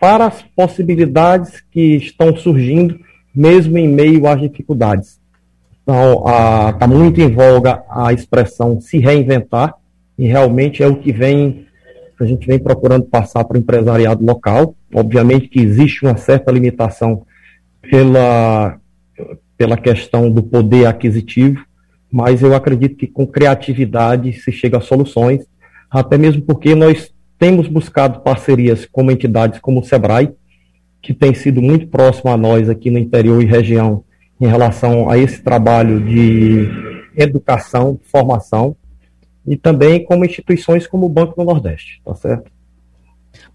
para 0.00 0.26
as 0.26 0.42
possibilidades 0.42 1.62
que 1.70 1.96
estão 1.96 2.36
surgindo, 2.36 2.98
mesmo 3.34 3.78
em 3.78 3.88
meio 3.88 4.26
às 4.26 4.40
dificuldades. 4.40 5.18
Então, 5.82 6.24
está 6.70 6.86
muito 6.86 7.20
em 7.20 7.30
voga 7.30 7.82
a 7.88 8.12
expressão 8.12 8.80
se 8.80 8.98
reinventar, 8.98 9.74
e 10.18 10.26
realmente 10.26 10.82
é 10.82 10.86
o 10.86 10.96
que 10.96 11.12
vem, 11.12 11.66
a 12.18 12.24
gente 12.24 12.46
vem 12.46 12.58
procurando 12.58 13.04
passar 13.04 13.44
para 13.44 13.56
o 13.56 13.60
empresariado 13.60 14.24
local. 14.24 14.74
Obviamente 14.94 15.48
que 15.48 15.60
existe 15.60 16.04
uma 16.04 16.16
certa 16.16 16.52
limitação 16.52 17.26
pela, 17.82 18.78
pela 19.58 19.76
questão 19.76 20.30
do 20.30 20.42
poder 20.42 20.86
aquisitivo, 20.86 21.64
mas 22.10 22.42
eu 22.42 22.54
acredito 22.54 22.96
que 22.96 23.06
com 23.06 23.26
criatividade 23.26 24.32
se 24.34 24.52
chega 24.52 24.78
a 24.78 24.80
soluções 24.80 25.44
até 25.94 26.18
mesmo 26.18 26.42
porque 26.42 26.74
nós 26.74 27.14
temos 27.38 27.68
buscado 27.68 28.20
parcerias 28.20 28.84
com 28.86 29.08
entidades 29.10 29.60
como 29.60 29.80
o 29.80 29.84
SEBRAE, 29.84 30.34
que 31.00 31.14
tem 31.14 31.32
sido 31.34 31.62
muito 31.62 31.86
próximo 31.86 32.30
a 32.30 32.36
nós 32.36 32.68
aqui 32.68 32.90
no 32.90 32.98
interior 32.98 33.40
e 33.42 33.46
região 33.46 34.02
em 34.40 34.46
relação 34.46 35.08
a 35.08 35.16
esse 35.16 35.42
trabalho 35.42 36.00
de 36.00 36.68
educação, 37.16 38.00
formação. 38.02 38.76
e 39.46 39.56
também 39.56 40.02
como 40.02 40.24
instituições 40.24 40.86
como 40.86 41.04
o 41.04 41.08
Banco 41.08 41.36
do 41.36 41.44
Nordeste, 41.44 42.00
tá 42.02 42.14
certo? 42.14 42.50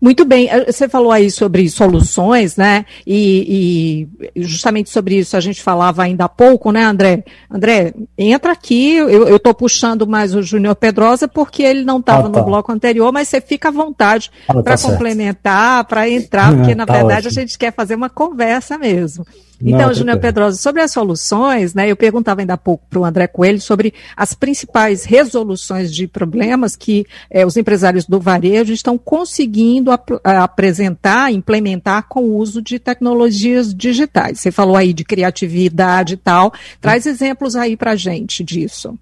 Muito 0.01 0.23
bem, 0.23 0.49
eh, 0.49 0.71
você 0.71 0.87
falou 0.87 1.11
aí 1.11 1.29
sobre 1.29 1.67
soluções, 1.69 2.55
né? 2.55 2.85
E, 3.05 4.07
e, 4.35 4.41
justamente 4.41 4.89
sobre 4.89 5.17
isso 5.17 5.35
a 5.35 5.39
gente 5.39 5.61
falava 5.61 6.03
ainda 6.03 6.25
há 6.25 6.29
pouco, 6.29 6.71
né, 6.71 6.83
André? 6.83 7.23
André, 7.51 7.93
entra 8.17 8.53
aqui, 8.53 8.95
eu 8.95 9.35
estou 9.35 9.53
puxando 9.53 10.07
mais 10.07 10.33
o 10.33 10.41
Júnior 10.41 10.75
Pedrosa 10.75 11.27
porque 11.27 11.63
ele 11.63 11.83
não 11.83 11.99
estava 11.99 12.27
ah, 12.27 12.31
tá. 12.31 12.39
no 12.39 12.45
bloco 12.45 12.71
anterior, 12.71 13.11
mas 13.11 13.27
você 13.27 13.41
fica 13.41 13.67
à 13.67 13.71
vontade 13.71 14.31
ah, 14.47 14.63
para 14.63 14.77
tá 14.77 14.89
complementar, 14.89 15.83
para 15.85 16.09
entrar, 16.09 16.55
porque 16.55 16.73
na 16.75 16.85
tá 16.85 16.93
verdade 16.93 17.27
ótimo. 17.27 17.39
a 17.39 17.41
gente 17.41 17.57
quer 17.57 17.73
fazer 17.73 17.95
uma 17.95 18.09
conversa 18.09 18.77
mesmo. 18.77 19.25
Então, 19.61 19.93
Júnior 19.93 20.19
Pedrosa, 20.19 20.57
sobre 20.57 20.81
as 20.81 20.91
soluções, 20.91 21.73
né, 21.73 21.89
eu 21.89 21.95
perguntava 21.95 22.41
ainda 22.41 22.53
há 22.53 22.57
pouco 22.57 22.85
para 22.89 22.99
o 22.99 23.03
André 23.03 23.27
Coelho 23.27 23.59
sobre 23.59 23.93
as 24.15 24.33
principais 24.33 25.03
resoluções 25.03 25.93
de 25.93 26.07
problemas 26.07 26.77
que 26.77 27.05
eh, 27.29 27.45
os 27.45 27.57
empresários 27.57 28.05
do 28.05 28.19
varejo 28.19 28.71
estão 28.71 28.97
conseguindo 28.97 29.91
ap 29.91 30.09
apresentar, 30.23 31.31
implementar 31.31 32.07
com 32.07 32.21
o 32.21 32.37
uso 32.37 32.61
de 32.61 32.79
tecnologias 32.79 33.73
digitais. 33.73 34.39
Você 34.39 34.51
falou 34.51 34.77
aí 34.77 34.93
de 34.93 35.03
criatividade 35.03 36.13
e 36.13 36.17
tal. 36.17 36.53
Traz 36.79 37.05
exemplos 37.05 37.55
aí 37.55 37.75
para 37.75 37.95
gente 37.95 38.43
disso. 38.43 38.97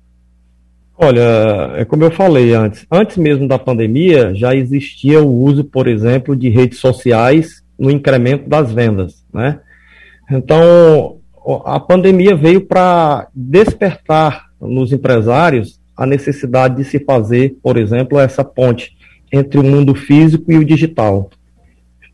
Olha, 0.97 1.75
é 1.75 1.85
como 1.85 2.03
eu 2.03 2.09
falei 2.09 2.55
antes, 2.55 2.85
antes 2.91 3.17
mesmo 3.17 3.47
da 3.47 3.59
pandemia 3.59 4.33
já 4.33 4.55
existia 4.55 5.21
o 5.21 5.43
uso, 5.43 5.63
por 5.63 5.87
exemplo, 5.87 6.35
de 6.35 6.49
redes 6.49 6.79
sociais 6.79 7.61
no 7.77 7.91
incremento 7.91 8.49
das 8.49 8.71
vendas, 8.71 9.23
né? 9.31 9.59
Então, 10.29 11.17
a 11.65 11.79
pandemia 11.79 12.35
veio 12.35 12.61
para 12.61 13.27
despertar 13.33 14.47
nos 14.59 14.91
empresários 14.91 15.79
a 15.95 16.05
necessidade 16.05 16.75
de 16.77 16.83
se 16.83 16.99
fazer, 16.99 17.55
por 17.63 17.77
exemplo, 17.77 18.19
essa 18.19 18.43
ponte 18.43 18.95
entre 19.31 19.59
o 19.59 19.63
mundo 19.63 19.95
físico 19.95 20.51
e 20.51 20.57
o 20.57 20.65
digital. 20.65 21.29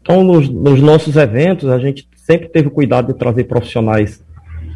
Então, 0.02 0.24
nos, 0.24 0.50
nos 0.50 0.82
nossos 0.82 1.16
eventos, 1.16 1.70
a 1.70 1.80
gente 1.80 2.08
sempre 2.16 2.48
teve 2.50 2.70
cuidado 2.70 3.12
de 3.12 3.20
trazer 3.20 3.46
profissionais 3.46 4.24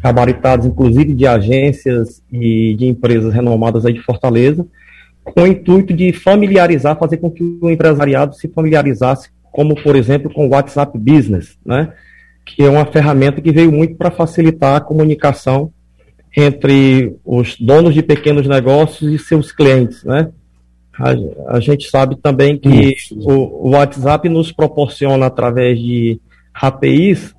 gabaritados, 0.02 0.66
inclusive 0.66 1.14
de 1.14 1.26
agências 1.26 2.22
e 2.30 2.74
de 2.74 2.86
empresas 2.86 3.32
renomadas 3.32 3.84
aí 3.84 3.92
de 3.92 4.02
Fortaleza, 4.02 4.66
com 5.24 5.42
o 5.42 5.46
intuito 5.46 5.92
de 5.92 6.12
familiarizar, 6.12 6.98
fazer 6.98 7.18
com 7.18 7.30
que 7.30 7.42
o 7.42 7.70
empresariado 7.70 8.34
se 8.34 8.48
familiarizasse, 8.48 9.30
como, 9.52 9.74
por 9.82 9.96
exemplo, 9.96 10.32
com 10.32 10.46
o 10.46 10.50
WhatsApp 10.50 10.96
Business, 10.98 11.58
né? 11.64 11.92
Que 12.54 12.62
é 12.62 12.70
uma 12.70 12.86
ferramenta 12.86 13.40
que 13.40 13.52
veio 13.52 13.70
muito 13.70 13.94
para 13.96 14.10
facilitar 14.10 14.76
a 14.76 14.80
comunicação 14.80 15.72
entre 16.36 17.16
os 17.24 17.56
donos 17.58 17.94
de 17.94 18.02
pequenos 18.02 18.46
negócios 18.46 19.12
e 19.12 19.18
seus 19.18 19.52
clientes, 19.52 20.04
né? 20.04 20.30
A, 20.98 21.56
a 21.56 21.60
gente 21.60 21.88
sabe 21.88 22.16
também 22.16 22.58
que 22.58 22.94
o, 23.12 23.68
o, 23.68 23.70
WhatsApp 23.70 24.28
nos 24.28 24.50
proporciona, 24.50 25.26
através 25.26 25.78
de 25.78 26.20
APIs, 26.52 27.34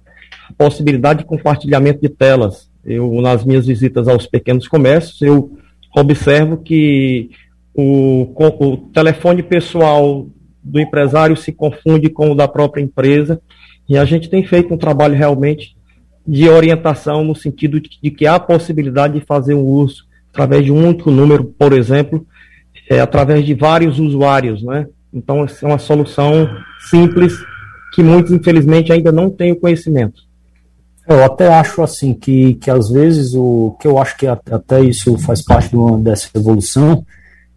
a 0.50 0.54
possibilidade 0.54 1.20
de 1.20 1.26
compartilhamento 1.26 2.02
de 2.02 2.10
telas. 2.10 2.70
Eu, 2.86 3.12
nas 3.22 3.44
minhas 3.44 3.68
visitas 3.68 4.08
aos 4.08 4.26
pequenos 4.26 4.68
comércios, 4.68 5.22
eu 5.22 5.58
observo 5.96 6.58
que 6.58 7.32
o, 7.74 8.32
o 8.34 8.78
telefone 8.94 9.44
pessoal 9.44 10.28
do 10.64 10.80
empresário 10.80 11.36
se 11.36 11.52
confunde 11.52 12.10
com 12.10 12.32
o 12.32 12.36
da 12.36 12.48
própria 12.48 12.82
empresa 12.82 13.42
e 13.90 13.98
a 13.98 14.06
gente 14.06 14.30
tem 14.30 14.46
feito 14.46 14.72
um 14.72 14.78
trabalho 14.78 15.16
realmente 15.16 15.76
de 16.26 16.48
orientação 16.48 17.24
no 17.24 17.36
sentido 17.36 17.82
de, 17.82 17.90
que 18.12 18.28
há 18.28 18.36
a 18.36 18.40
possibilidade 18.40 19.20
de 19.20 19.26
fazer 19.26 19.56
um 19.56 19.66
uso 19.66 20.04
através 20.32 20.64
de 20.64 20.72
um 20.72 20.86
único 20.86 21.10
número, 21.10 21.44
por 21.44 21.74
exemplo, 21.74 22.26
é, 22.88 23.02
através 23.02 23.44
de 23.44 23.56
vários 23.56 23.98
usuários, 23.98 24.62
né? 24.62 24.88
Então, 25.12 25.44
é 25.44 25.66
uma 25.66 25.80
solução 25.80 26.48
simples 26.90 27.34
que 27.94 28.04
muitos, 28.04 28.32
infelizmente, 28.32 28.94
ainda 28.94 29.12
não 29.12 29.28
têm 29.32 29.54
o 29.54 29.56
conhecimento. 29.56 30.22
Eu 31.08 31.24
até 31.24 31.48
acho 31.48 31.82
assim 31.82 32.14
que, 32.14 32.54
que 32.56 32.70
às 32.70 32.90
vezes 32.90 33.34
o 33.34 33.76
que 33.82 33.88
eu 33.88 33.98
acho 33.98 34.16
que 34.16 34.28
até 34.28 34.82
isso 34.82 35.18
faz 35.18 35.42
parte 35.42 35.76
dessa 36.04 36.30
evolução, 36.36 37.04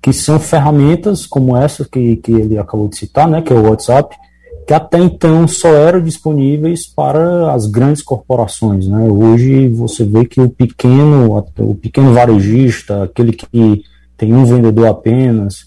que 0.00 0.14
são 0.14 0.40
ferramentas 0.40 1.26
como 1.26 1.54
essa 1.54 1.84
que, 1.84 2.16
que 2.16 2.32
ele 2.32 2.56
acabou 2.56 2.88
de 2.88 2.96
citar, 2.96 3.28
né, 3.28 3.42
que 3.42 3.52
é 3.52 3.56
o 3.56 3.68
WhatsApp, 3.68 4.16
que 4.66 4.72
até 4.72 4.98
então 4.98 5.46
só 5.48 5.68
eram 5.68 6.00
disponíveis 6.00 6.86
para 6.86 7.52
as 7.52 7.66
grandes 7.66 8.02
corporações. 8.02 8.86
Né? 8.86 9.08
Hoje 9.08 9.68
você 9.68 10.04
vê 10.04 10.24
que 10.24 10.40
o 10.40 10.48
pequeno, 10.48 11.36
o 11.58 11.74
pequeno 11.74 12.12
varejista, 12.12 13.04
aquele 13.04 13.32
que 13.32 13.82
tem 14.16 14.32
um 14.32 14.44
vendedor 14.44 14.86
apenas, 14.86 15.66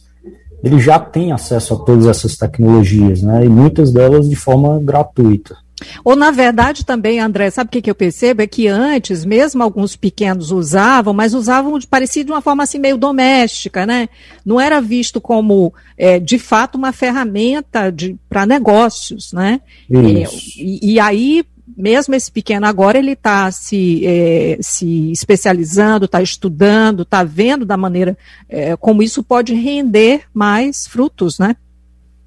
ele 0.64 0.80
já 0.80 0.98
tem 0.98 1.32
acesso 1.32 1.74
a 1.74 1.78
todas 1.78 2.06
essas 2.08 2.36
tecnologias, 2.36 3.22
né? 3.22 3.46
e 3.46 3.50
muitas 3.50 3.92
delas 3.92 4.30
de 4.30 4.36
forma 4.36 4.80
gratuita. 4.80 5.56
Ou, 6.04 6.16
na 6.16 6.32
verdade, 6.32 6.86
também, 6.86 7.20
André, 7.20 7.50
sabe 7.50 7.68
o 7.68 7.72
que, 7.72 7.82
que 7.82 7.90
eu 7.90 7.96
percebo? 7.96 8.42
É 8.42 8.48
que 8.48 8.68
antes, 8.68 9.26
mesmo 9.26 9.64
alguns 9.64 9.96
pequenos 9.96 10.52
usavam, 10.52 11.14
mas 11.14 11.34
usavam 11.34 11.78
de, 11.80 11.88
parecia 11.88 12.24
de 12.24 12.32
uma 12.32 12.42
forma 12.42 12.64
assim 12.64 12.80
meio 12.80 12.98
doméstica, 12.98 13.86
né? 13.86 14.10
Não 14.46 14.60
era 14.60 14.82
visto 14.82 15.20
como, 15.20 15.74
é, 15.98 16.20
de 16.20 16.38
fato, 16.38 16.76
uma 16.78 16.92
ferramenta 16.92 17.94
para 18.30 18.46
negócios, 18.46 19.32
né? 19.34 19.62
É, 19.92 20.28
e, 20.58 20.94
e, 20.94 21.00
aí, 21.00 21.44
mesmo 21.76 22.16
esse 22.16 22.32
pequeno 22.32 22.66
agora, 22.66 22.98
ele 22.98 23.12
está 23.12 23.52
se, 23.52 24.06
é, 24.06 24.58
se 24.62 25.12
especializando, 25.12 26.06
está 26.06 26.22
estudando, 26.22 27.04
está 27.04 27.24
vendo 27.24 27.66
da 27.66 27.78
maneira 27.78 28.18
é, 28.48 28.76
como 28.76 29.04
isso 29.04 29.24
pode 29.24 29.54
render 29.54 30.24
mais 30.34 30.88
frutos, 30.88 31.40
né? 31.40 31.56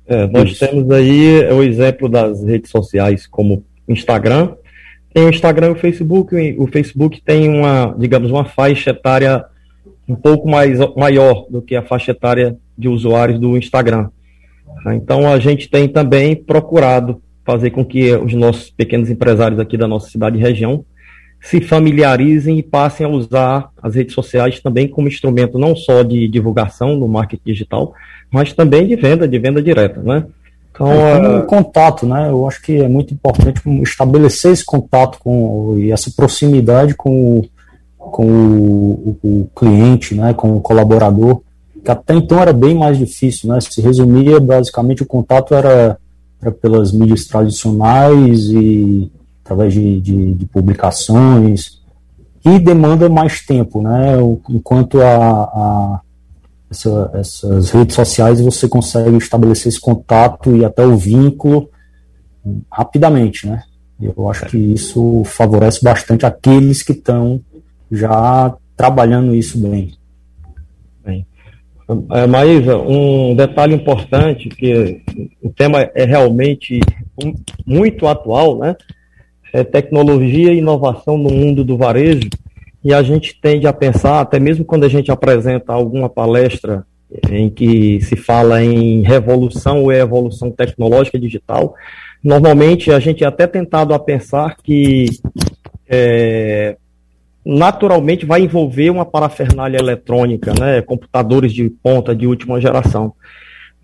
É, 0.08 0.26
nós 0.26 0.50
Isso. 0.50 0.66
temos 0.66 0.90
aí 0.90 1.46
o 1.52 1.62
exemplo 1.62 2.08
das 2.08 2.42
redes 2.42 2.70
sociais 2.70 3.26
como 3.26 3.62
Instagram. 3.86 4.54
Tem 5.12 5.24
o 5.24 5.28
Instagram 5.28 5.68
e 5.68 5.72
o 5.72 5.76
Facebook. 5.76 6.56
O 6.58 6.66
Facebook 6.66 7.20
tem 7.20 7.48
uma, 7.48 7.94
digamos, 7.98 8.30
uma 8.30 8.44
faixa 8.44 8.90
etária 8.90 9.44
um 10.08 10.16
pouco 10.16 10.48
mais 10.48 10.78
maior 10.96 11.46
do 11.50 11.60
que 11.60 11.76
a 11.76 11.82
faixa 11.82 12.12
etária 12.12 12.56
de 12.76 12.88
usuários 12.88 13.38
do 13.38 13.56
Instagram. 13.56 14.08
Então 14.94 15.30
a 15.30 15.38
gente 15.38 15.68
tem 15.68 15.86
também 15.86 16.34
procurado 16.34 17.20
fazer 17.44 17.70
com 17.70 17.84
que 17.84 18.14
os 18.14 18.32
nossos 18.32 18.70
pequenos 18.70 19.10
empresários 19.10 19.60
aqui 19.60 19.76
da 19.76 19.88
nossa 19.88 20.08
cidade 20.08 20.38
e 20.38 20.40
região 20.40 20.84
se 21.40 21.60
familiarizem 21.60 22.58
e 22.58 22.62
passem 22.62 23.06
a 23.06 23.08
usar 23.08 23.70
as 23.82 23.94
redes 23.94 24.14
sociais 24.14 24.60
também 24.60 24.88
como 24.88 25.08
instrumento 25.08 25.58
não 25.58 25.74
só 25.76 26.02
de 26.02 26.28
divulgação 26.28 26.96
no 26.96 27.08
marketing 27.08 27.42
digital, 27.44 27.94
mas 28.30 28.52
também 28.52 28.86
de 28.86 28.96
venda, 28.96 29.26
de 29.26 29.38
venda 29.38 29.62
direta, 29.62 30.02
né? 30.02 30.24
Então, 30.70 30.92
é, 30.92 31.38
uh... 31.38 31.42
contato, 31.44 32.06
né? 32.06 32.28
Eu 32.28 32.46
acho 32.46 32.62
que 32.62 32.76
é 32.76 32.88
muito 32.88 33.12
importante 33.14 33.60
estabelecer 33.82 34.52
esse 34.52 34.64
contato 34.64 35.18
com 35.18 35.76
e 35.78 35.90
essa 35.90 36.10
proximidade 36.14 36.94
com, 36.94 37.38
o, 37.38 37.48
com 37.98 38.26
o, 38.26 39.16
o, 39.22 39.50
cliente, 39.56 40.14
né? 40.14 40.34
Com 40.34 40.56
o 40.56 40.60
colaborador, 40.60 41.40
que 41.84 41.90
até 41.90 42.14
então 42.14 42.40
era 42.40 42.52
bem 42.52 42.74
mais 42.74 42.98
difícil, 42.98 43.48
né? 43.48 43.60
Se 43.60 43.80
resumia 43.80 44.38
basicamente 44.38 45.02
o 45.02 45.06
contato 45.06 45.54
era, 45.54 45.98
era 46.40 46.52
pelas 46.52 46.92
mídias 46.92 47.24
tradicionais 47.26 48.50
e 48.50 49.10
através 49.48 49.72
de, 49.72 49.98
de, 50.00 50.34
de 50.34 50.46
publicações 50.46 51.80
e 52.44 52.58
demanda 52.58 53.08
mais 53.08 53.40
tempo, 53.40 53.80
né? 53.80 54.16
Enquanto 54.50 55.00
a, 55.00 55.42
a 55.44 56.00
essa, 56.70 57.10
essas 57.14 57.70
redes 57.70 57.96
sociais 57.96 58.40
você 58.42 58.68
consegue 58.68 59.16
estabelecer 59.16 59.68
esse 59.68 59.80
contato 59.80 60.54
e 60.54 60.64
até 60.64 60.84
o 60.84 60.96
vínculo 60.96 61.70
rapidamente, 62.70 63.46
né? 63.46 63.62
Eu 64.00 64.28
acho 64.30 64.46
que 64.46 64.56
isso 64.56 65.22
favorece 65.24 65.82
bastante 65.82 66.26
aqueles 66.26 66.82
que 66.82 66.92
estão 66.92 67.40
já 67.90 68.54
trabalhando 68.76 69.34
isso 69.34 69.58
bem. 69.58 69.94
bem. 71.04 71.26
É, 72.12 72.26
Maísa, 72.26 72.76
um 72.76 73.34
detalhe 73.34 73.74
importante, 73.74 74.48
que 74.50 75.02
o 75.42 75.50
tema 75.50 75.90
é 75.94 76.04
realmente 76.04 76.80
muito 77.66 78.06
atual, 78.06 78.58
né? 78.58 78.76
É 79.52 79.64
tecnologia 79.64 80.52
e 80.52 80.58
inovação 80.58 81.16
no 81.16 81.30
mundo 81.30 81.64
do 81.64 81.76
varejo 81.76 82.28
e 82.84 82.94
a 82.94 83.02
gente 83.02 83.38
tende 83.40 83.66
a 83.66 83.72
pensar, 83.72 84.20
até 84.20 84.38
mesmo 84.38 84.64
quando 84.64 84.84
a 84.84 84.88
gente 84.88 85.10
apresenta 85.10 85.72
alguma 85.72 86.08
palestra 86.08 86.86
em 87.30 87.48
que 87.48 88.00
se 88.02 88.16
fala 88.16 88.62
em 88.62 89.02
revolução 89.02 89.82
ou 89.82 89.92
evolução 89.92 90.50
tecnológica 90.50 91.18
digital, 91.18 91.74
normalmente 92.22 92.92
a 92.92 93.00
gente 93.00 93.24
é 93.24 93.26
até 93.26 93.46
tentado 93.46 93.94
a 93.94 93.98
pensar 93.98 94.56
que 94.62 95.06
é, 95.88 96.76
naturalmente 97.44 98.26
vai 98.26 98.42
envolver 98.42 98.90
uma 98.90 99.06
parafernália 99.06 99.78
eletrônica, 99.78 100.52
né, 100.58 100.82
computadores 100.82 101.52
de 101.52 101.68
ponta 101.70 102.14
de 102.14 102.26
última 102.26 102.60
geração. 102.60 103.14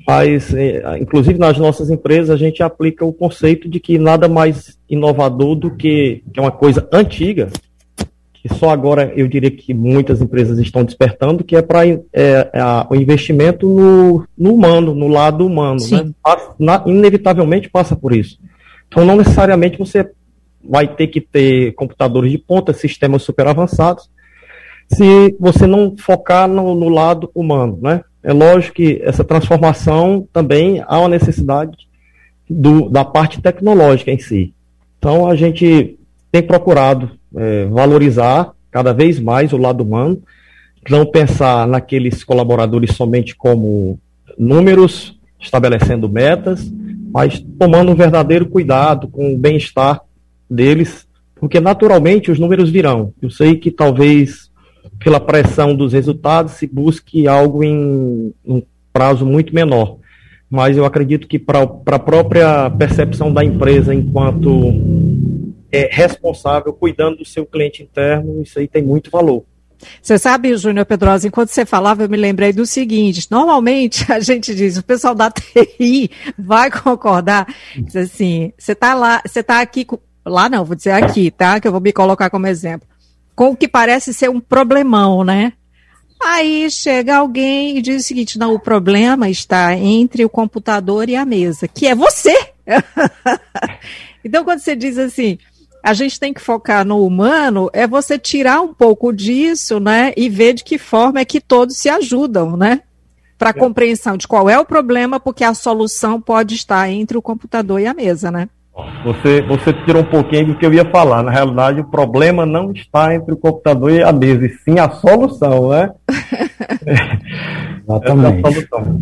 Mas, 0.07 0.53
é, 0.55 0.99
inclusive 1.01 1.39
nas 1.39 1.57
nossas 1.59 1.91
empresas, 1.91 2.31
a 2.31 2.37
gente 2.37 2.63
aplica 2.63 3.05
o 3.05 3.13
conceito 3.13 3.69
de 3.69 3.81
que 3.81 3.99
nada 3.99 4.29
mais 4.29 4.79
inovador 4.89 5.55
do 5.55 5.71
que, 5.71 6.23
que 6.33 6.39
é 6.39 6.43
uma 6.43 6.51
coisa 6.51 6.87
antiga, 6.93 7.49
que 8.35 8.55
só 8.55 8.69
agora 8.69 9.11
eu 9.17 9.27
diria 9.27 9.51
que 9.51 9.73
muitas 9.73 10.21
empresas 10.21 10.59
estão 10.59 10.85
despertando, 10.85 11.43
que 11.43 11.57
é 11.57 11.63
para 11.63 11.87
é, 11.87 12.03
é, 12.13 12.51
o 12.91 12.95
investimento 12.95 13.67
no, 13.67 14.27
no, 14.37 14.55
humano, 14.55 14.95
no 14.95 15.09
lado 15.09 15.47
humano. 15.47 15.81
Né? 15.91 16.13
Na, 16.59 16.83
inevitavelmente 16.85 17.71
passa 17.71 17.97
por 17.97 18.15
isso. 18.15 18.39
Então, 18.87 19.07
não 19.07 19.17
necessariamente 19.17 19.79
você 19.79 20.11
vai 20.63 20.87
ter 20.87 21.07
que 21.07 21.23
ter 21.23 21.73
computadores 21.73 22.31
de 22.31 22.37
ponta, 22.37 22.75
sistemas 22.75 23.23
super 23.23 23.47
avançados, 23.47 24.11
se 24.93 25.35
você 25.41 25.67
não 25.67 25.97
focar 25.97 26.47
no, 26.47 26.75
no 26.75 26.91
lado 26.91 27.31
humano. 27.35 27.79
Né? 27.81 28.03
É 28.25 28.33
lógico 28.33 28.77
que 28.77 29.03
essa 29.05 29.23
transformação 29.23 30.27
também 30.33 30.83
há 30.87 30.99
uma 30.99 31.11
necessidade 31.11 31.77
do, 32.49 32.89
da 32.89 33.05
parte 33.05 33.41
tecnológica 33.41 34.11
em 34.11 34.19
si. 34.19 34.55
Então, 34.99 35.27
a 35.27 35.37
gente 35.37 35.99
tem 36.33 36.43
procurado 36.43 37.11
é, 37.37 37.67
valorizar 37.67 38.53
cada 38.71 38.95
vez 38.95 39.21
mais 39.21 39.53
o 39.53 39.59
lado 39.59 39.83
humano, 39.85 40.23
não 40.89 41.05
pensar 41.05 41.67
naqueles 41.67 42.25
colaboradores 42.25 42.97
somente 42.97 43.37
como 43.37 43.99
números, 44.39 45.19
estabelecendo 45.39 46.09
metas, 46.09 46.73
mas 47.13 47.39
tomando 47.59 47.93
um 47.93 47.95
verdadeiro 47.95 48.47
cuidado 48.47 49.07
com 49.07 49.35
o 49.35 49.39
bem-estar 49.39 50.01
deles, 50.49 51.07
porque 51.37 51.61
naturalmente 51.61 52.31
os 52.31 52.39
números 52.39 52.71
virão. 52.71 53.13
Eu 53.21 53.31
sei 53.31 53.57
que 53.57 53.71
talvez 53.71 54.51
pela 54.99 55.21
pressão 55.21 55.75
dos 55.75 55.93
resultados 55.93 56.55
se 56.55 56.67
busque 56.67 57.27
algo 57.27 57.63
em 57.63 58.33
um 58.45 58.63
prazo 58.93 59.27
muito 59.27 59.55
menor, 59.55 59.99
mas 60.49 60.77
eu 60.77 60.85
acredito 60.85 61.27
que 61.27 61.39
para 61.39 61.63
a 61.63 61.99
própria 61.99 62.71
percepção 62.71 63.33
da 63.33 63.45
empresa 63.45 63.95
enquanto 63.95 64.73
é, 65.73 65.89
responsável, 65.91 66.73
cuidando 66.73 67.19
do 67.19 67.25
seu 67.25 67.45
cliente 67.45 67.83
interno, 67.83 68.41
isso 68.43 68.59
aí 68.59 68.69
tem 68.69 68.83
muito 68.83 69.11
valor. 69.11 69.45
Você 70.01 70.19
sabe, 70.19 70.57
Júnior 70.57 70.87
Pedrosa, 70.87 71.27
enquanto 71.27 71.49
você 71.49 71.67
falava, 71.67 72.05
eu 72.05 72.09
me 72.09 72.17
lembrei 72.17 72.53
do 72.53 72.65
seguinte: 72.65 73.27
normalmente 73.31 74.07
a 74.13 74.21
gente 74.21 74.55
diz, 74.55 74.77
o 74.77 74.83
pessoal 74.83 75.15
da 75.15 75.31
TI 75.31 76.11
vai 76.39 76.71
concordar, 76.71 77.47
diz 77.77 77.97
assim, 77.97 78.53
você 78.57 78.73
está 78.73 78.95
lá, 78.95 79.21
você 79.27 79.41
está 79.41 79.61
aqui, 79.61 79.87
lá 80.25 80.49
não, 80.49 80.65
vou 80.65 80.77
dizer 80.77 80.93
aqui, 80.93 81.31
tá? 81.31 81.61
Que 81.61 81.69
eu 81.69 81.73
vou 81.73 81.81
me 81.81 81.93
colocar 81.93 82.31
como 82.31 82.47
exemplo, 82.47 82.87
com 83.35 83.51
o 83.51 83.57
que 83.57 83.69
parece 83.69 84.15
ser 84.15 84.31
um 84.31 84.41
problemão, 84.41 85.25
né? 85.25 85.53
Aí 86.23 86.71
chega 86.71 87.17
alguém 87.17 87.77
e 87.77 87.83
diz 87.83 88.03
o 88.03 88.07
seguinte: 88.07 88.39
não, 88.39 88.55
o 88.55 88.59
problema 88.59 89.29
está 89.29 89.77
entre 89.77 90.25
o 90.25 90.31
computador 90.31 91.09
e 91.09 91.17
a 91.17 91.25
mesa, 91.25 91.69
que 91.69 91.87
é 91.87 91.95
você. 91.95 92.35
então, 94.25 94.45
quando 94.45 94.61
você 94.61 94.75
diz 94.75 94.97
assim, 94.97 95.39
a 95.83 95.93
gente 95.93 96.19
tem 96.19 96.33
que 96.33 96.41
focar 96.41 96.85
no 96.85 97.05
humano, 97.05 97.69
é 97.75 97.87
você 97.87 98.19
tirar 98.19 98.63
um 98.63 98.73
pouco 98.73 99.13
disso, 99.13 99.79
né, 99.79 100.15
e 100.17 100.31
ver 100.31 100.55
de 100.55 100.65
que 100.65 100.79
forma 100.79 101.21
é 101.21 101.25
que 101.27 101.41
todos 101.41 101.77
se 101.77 101.91
ajudam, 101.91 102.57
né? 102.57 102.81
Para 103.37 103.51
a 103.51 103.57
é. 103.57 103.59
compreensão 103.59 104.17
de 104.17 104.27
qual 104.27 104.49
é 104.49 104.59
o 104.59 104.65
problema, 104.65 105.21
porque 105.21 105.45
a 105.45 105.53
solução 105.53 106.21
pode 106.21 106.55
estar 106.55 106.89
entre 106.89 107.19
o 107.19 107.23
computador 107.23 107.81
e 107.81 107.87
a 107.87 107.93
mesa, 107.93 108.31
né? 108.31 108.49
Você, 109.05 109.41
você 109.43 109.73
tirou 109.73 110.03
um 110.03 110.07
pouquinho 110.07 110.49
do 110.49 110.55
que 110.57 110.67
eu 110.67 110.75
ia 110.75 110.85
falar. 110.85 111.23
Na 111.23 111.31
realidade, 111.31 111.81
o 111.81 111.85
problema 111.85 112.45
não 112.45 112.73
está 112.73 113.15
entre 113.15 113.33
o 113.35 113.37
computador 113.37 113.93
e 113.93 114.03
a 114.03 114.13
mesa, 114.13 114.47
e 114.47 114.51
sim 114.51 114.79
a 114.79 114.91
solução, 114.91 115.69
né? 115.71 115.91
Exatamente. 117.87 118.45
É 118.45 118.49
a 118.49 118.53
solução. 118.53 119.01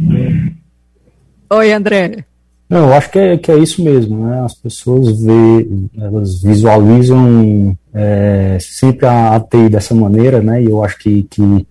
Oi, 1.51 1.73
André. 1.73 2.25
Não, 2.69 2.89
eu 2.89 2.95
acho 2.95 3.11
que 3.11 3.19
é, 3.19 3.37
que 3.37 3.53
é 3.53 3.59
isso 3.59 3.83
mesmo, 3.85 4.27
né? 4.27 4.43
As 4.45 4.55
pessoas 4.55 5.23
vê, 5.23 5.69
elas 5.99 6.43
visualizam 6.43 7.77
é, 7.95 8.57
sempre 8.61 9.07
a, 9.07 9.37
a 9.37 9.41
TI 9.41 9.69
dessa 9.69 9.95
maneira, 9.95 10.41
né? 10.41 10.63
E 10.63 10.67
eu 10.67 10.83
acho 10.83 10.99
que, 10.99 11.23
que, 11.25 11.67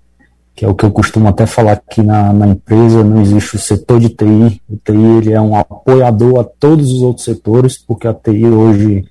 que, 0.62 0.66
é 0.66 0.68
o 0.68 0.76
que 0.76 0.86
eu 0.86 0.92
costumo 0.92 1.28
até 1.28 1.48
falar 1.48 1.72
aqui 1.72 2.04
na, 2.04 2.32
na 2.32 2.50
empresa, 2.50 3.04
não 3.04 3.20
existe 3.20 3.56
o 3.56 3.60
setor 3.60 4.00
de 4.00 4.10
TI. 4.10 4.62
O 4.70 4.78
TI 4.78 5.18
ele 5.18 5.34
é 5.34 5.42
um 5.42 5.56
apoiador 5.56 6.40
a 6.40 6.44
todos 6.44 6.92
os 6.92 7.02
outros 7.02 7.26
setores, 7.26 7.80
porque 7.80 8.08
a 8.08 8.14
TI 8.14 8.46
hoje. 8.46 9.04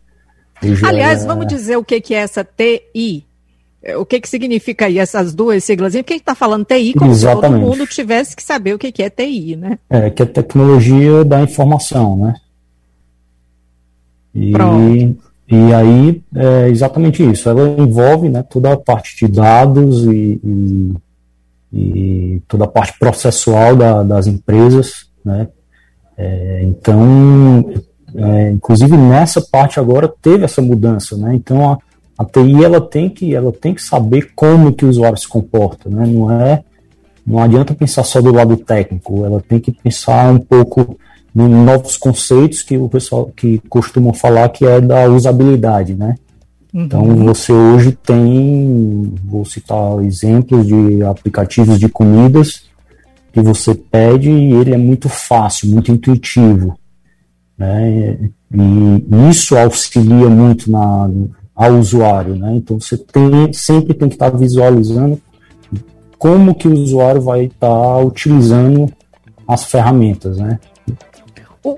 hoje 0.63 0.87
Aliás, 0.87 1.25
é... 1.25 1.27
vamos 1.27 1.49
dizer 1.49 1.77
o 1.77 1.83
que, 1.83 2.01
que 2.01 2.15
é 2.15 2.19
essa 2.19 2.45
TI? 2.45 3.27
É, 3.83 3.97
o 3.97 4.07
que, 4.07 4.21
que 4.21 4.29
significa 4.29 4.87
aí 4.87 5.01
essas 5.01 5.35
duas 5.35 5.65
siglas? 5.65 5.93
Porque 5.93 6.13
a 6.13 6.15
gente 6.15 6.23
está 6.23 6.37
falando 6.37 6.65
TI 6.65 6.95
como 6.95 7.11
Exatamente. 7.11 7.47
se 7.47 7.67
todo 7.67 7.79
mundo 7.79 7.87
tivesse 7.89 8.37
que 8.37 8.45
saber 8.45 8.75
o 8.75 8.79
que, 8.79 8.93
que 8.93 9.03
é 9.03 9.11
TI, 9.11 9.57
né? 9.57 9.77
É, 9.91 10.09
que 10.09 10.23
é 10.23 10.27
tecnologia 10.27 11.25
da 11.25 11.43
informação, 11.43 12.17
né? 12.17 12.35
E, 14.33 14.53
e 15.49 15.75
aí 15.75 16.23
é 16.33 16.69
exatamente 16.69 17.29
isso. 17.29 17.49
Ela 17.49 17.75
envolve 17.77 18.29
né, 18.29 18.41
toda 18.45 18.73
a 18.73 18.77
parte 18.77 19.27
de 19.27 19.33
dados 19.33 20.05
e, 20.05 20.41
e, 20.45 20.95
e 21.73 22.43
toda 22.49 22.65
a 22.65 22.69
parte 22.69 22.99
processual 22.99 23.77
da, 23.77 24.03
das 24.03 24.27
empresas, 24.27 25.09
né? 25.25 25.49
É, 26.17 26.63
então, 26.65 27.73
é, 28.15 28.51
inclusive 28.51 28.97
nessa 28.97 29.41
parte 29.41 29.79
agora 29.79 30.13
teve 30.21 30.45
essa 30.45 30.61
mudança, 30.61 31.17
né? 31.17 31.35
Então 31.35 31.71
a, 31.71 31.79
a 32.19 32.25
TI 32.25 32.65
ela 32.65 32.81
tem 32.81 33.09
que 33.09 33.35
ela 33.35 33.53
tem 33.53 33.73
que 33.73 33.83
saber 33.83 34.33
como 34.35 34.73
que 34.73 34.85
o 34.85 34.89
usuário 34.89 35.17
se 35.17 35.29
comporta, 35.29 35.89
né? 35.89 36.07
Não 36.07 36.31
é 36.31 36.63
não 37.27 37.39
adianta 37.39 37.75
pensar 37.75 38.03
só 38.03 38.21
do 38.21 38.33
lado 38.33 38.57
técnico, 38.57 39.25
ela 39.25 39.41
tem 39.41 39.61
que 39.61 39.71
pensar 39.71 40.33
um 40.33 40.39
pouco 40.39 40.99
em 41.37 41.49
novos 41.49 41.97
conceitos 41.97 42.63
que 42.63 42.77
o 42.77 42.89
pessoal 42.89 43.31
que 43.37 43.61
costumam 43.69 44.13
falar 44.13 44.49
que 44.49 44.67
é 44.67 44.81
da 44.81 45.09
usabilidade, 45.09 45.95
né? 45.95 46.17
Uhum. 46.73 46.85
Então 46.85 47.05
você 47.17 47.53
hoje 47.53 47.93
tem, 47.93 49.13
vou 49.25 49.45
citar 49.45 50.03
exemplos 50.05 50.67
de 50.67 51.03
aplicativos 51.03 51.79
de 51.79 51.89
comidas 51.89 52.65
que 53.33 53.41
você 53.41 53.75
pede 53.75 54.31
e 54.31 54.53
ele 54.53 54.75
é 54.75 54.79
muito 54.79 55.09
fácil, 55.09 55.69
muito 55.69 55.91
intuitivo, 55.91 56.79
né? 57.57 58.19
E 58.53 59.31
isso 59.31 59.57
auxilia 59.57 60.29
muito 60.29 60.71
na 60.71 61.09
ao 61.61 61.75
usuário, 61.75 62.37
né? 62.37 62.55
Então 62.57 62.81
você 62.81 62.97
tem, 62.97 63.53
sempre 63.53 63.93
tem 63.93 64.09
que 64.09 64.15
estar 64.15 64.31
visualizando 64.31 65.21
como 66.19 66.55
que 66.55 66.67
o 66.67 66.73
usuário 66.73 67.21
vai 67.21 67.45
estar 67.45 67.99
utilizando 67.99 68.91
as 69.47 69.65
ferramentas, 69.65 70.39
né? 70.39 70.59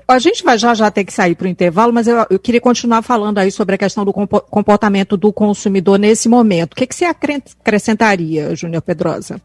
A 0.07 0.19
gente 0.19 0.43
vai 0.43 0.57
já 0.57 0.73
já 0.73 0.89
ter 0.89 1.03
que 1.03 1.13
sair 1.13 1.35
para 1.35 1.45
o 1.45 1.49
intervalo, 1.49 1.93
mas 1.93 2.07
eu, 2.07 2.25
eu, 2.29 2.39
queria 2.39 2.61
continuar 2.61 3.01
falando 3.01 3.37
aí 3.37 3.51
sobre 3.51 3.75
a 3.75 3.77
questão 3.77 4.05
do 4.05 4.13
comportamento 4.13 5.17
do 5.17 5.31
consumidor 5.31 5.99
nesse 5.99 6.29
momento. 6.29 6.73
O 6.73 6.75
que, 6.75 6.87
que 6.87 6.95
você 6.95 7.05
acrescentaria, 7.05 8.55
Júnior 8.55 8.81
Pedrosa? 8.81 9.41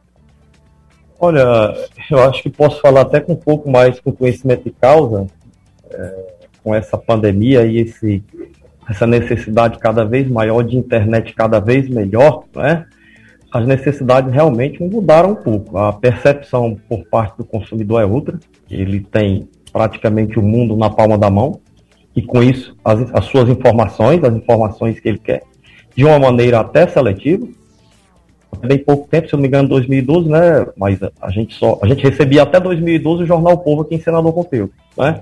Olha, 1.21 1.75
eu 2.11 2.19
acho 2.29 2.43
que 2.43 2.51
posso 2.51 2.81
falar 2.81 3.01
até 3.03 3.21
com 3.21 3.33
um 3.33 3.37
pouco 3.37 3.71
mais 3.71 3.99
com 4.01 4.13
conhecimento 4.13 4.65
de 4.65 4.71
causa, 4.71 5.27
é, 5.91 6.25
com 6.63 6.75
essa 6.75 6.97
pandemia 6.97 7.65
e 7.67 7.79
esse 7.79 8.23
essa 8.89 9.07
necessidade 9.07 9.79
cada 9.79 10.03
vez 10.03 10.27
maior 10.31 10.63
de 10.63 10.75
internet 10.77 11.35
cada 11.35 11.61
vez 11.61 11.89
melhor, 11.91 12.45
né? 12.57 12.87
as 13.53 13.67
necessidades 13.67 14.33
realmente 14.33 14.83
mudaram 14.83 15.33
um 15.33 15.35
pouco. 15.35 15.79
A 15.79 15.93
percepção 15.93 16.79
por 16.89 17.05
parte 17.07 17.39
do 17.39 17.45
consumidor 17.45 18.03
é 18.03 18.05
outra. 18.05 18.39
Ele 18.71 19.01
tem 19.01 19.49
praticamente 19.69 20.39
o 20.39 20.43
mundo 20.43 20.77
na 20.77 20.91
palma 20.91 21.17
da 21.17 21.31
mão 21.31 21.61
e 22.15 22.23
com 22.23 22.43
isso 22.43 22.77
as, 22.85 23.15
as 23.15 23.25
suas 23.27 23.49
informações, 23.49 24.23
as 24.25 24.35
informações 24.35 24.99
que 24.99 25.09
ele 25.09 25.19
quer, 25.19 25.43
de 25.95 26.05
uma 26.05 26.19
maneira 26.19 26.61
até 26.61 26.87
seletiva. 26.87 27.47
Bem 28.61 28.79
pouco 28.79 29.07
tempo, 29.09 29.29
se 29.29 29.35
eu 29.35 29.37
não 29.37 29.43
me 29.43 29.49
engano, 29.49 29.69
2012, 29.69 30.29
né? 30.29 30.67
Mas 30.77 30.99
a 31.21 31.31
gente 31.31 31.55
só 31.55 31.79
a 31.83 31.87
gente 31.87 32.03
recebia 32.03 32.43
até 32.43 32.59
2012 32.59 33.23
o 33.23 33.27
jornal 33.27 33.59
Povo 33.59 33.83
aqui 33.83 33.95
em 33.95 34.01
Senador 34.01 34.33
Pompeu, 34.33 34.71
né? 34.97 35.21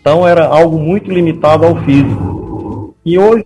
Então 0.00 0.26
era 0.26 0.46
algo 0.46 0.78
muito 0.78 1.10
limitado 1.10 1.64
ao 1.64 1.76
físico. 1.84 2.94
E 3.04 3.18
hoje, 3.18 3.44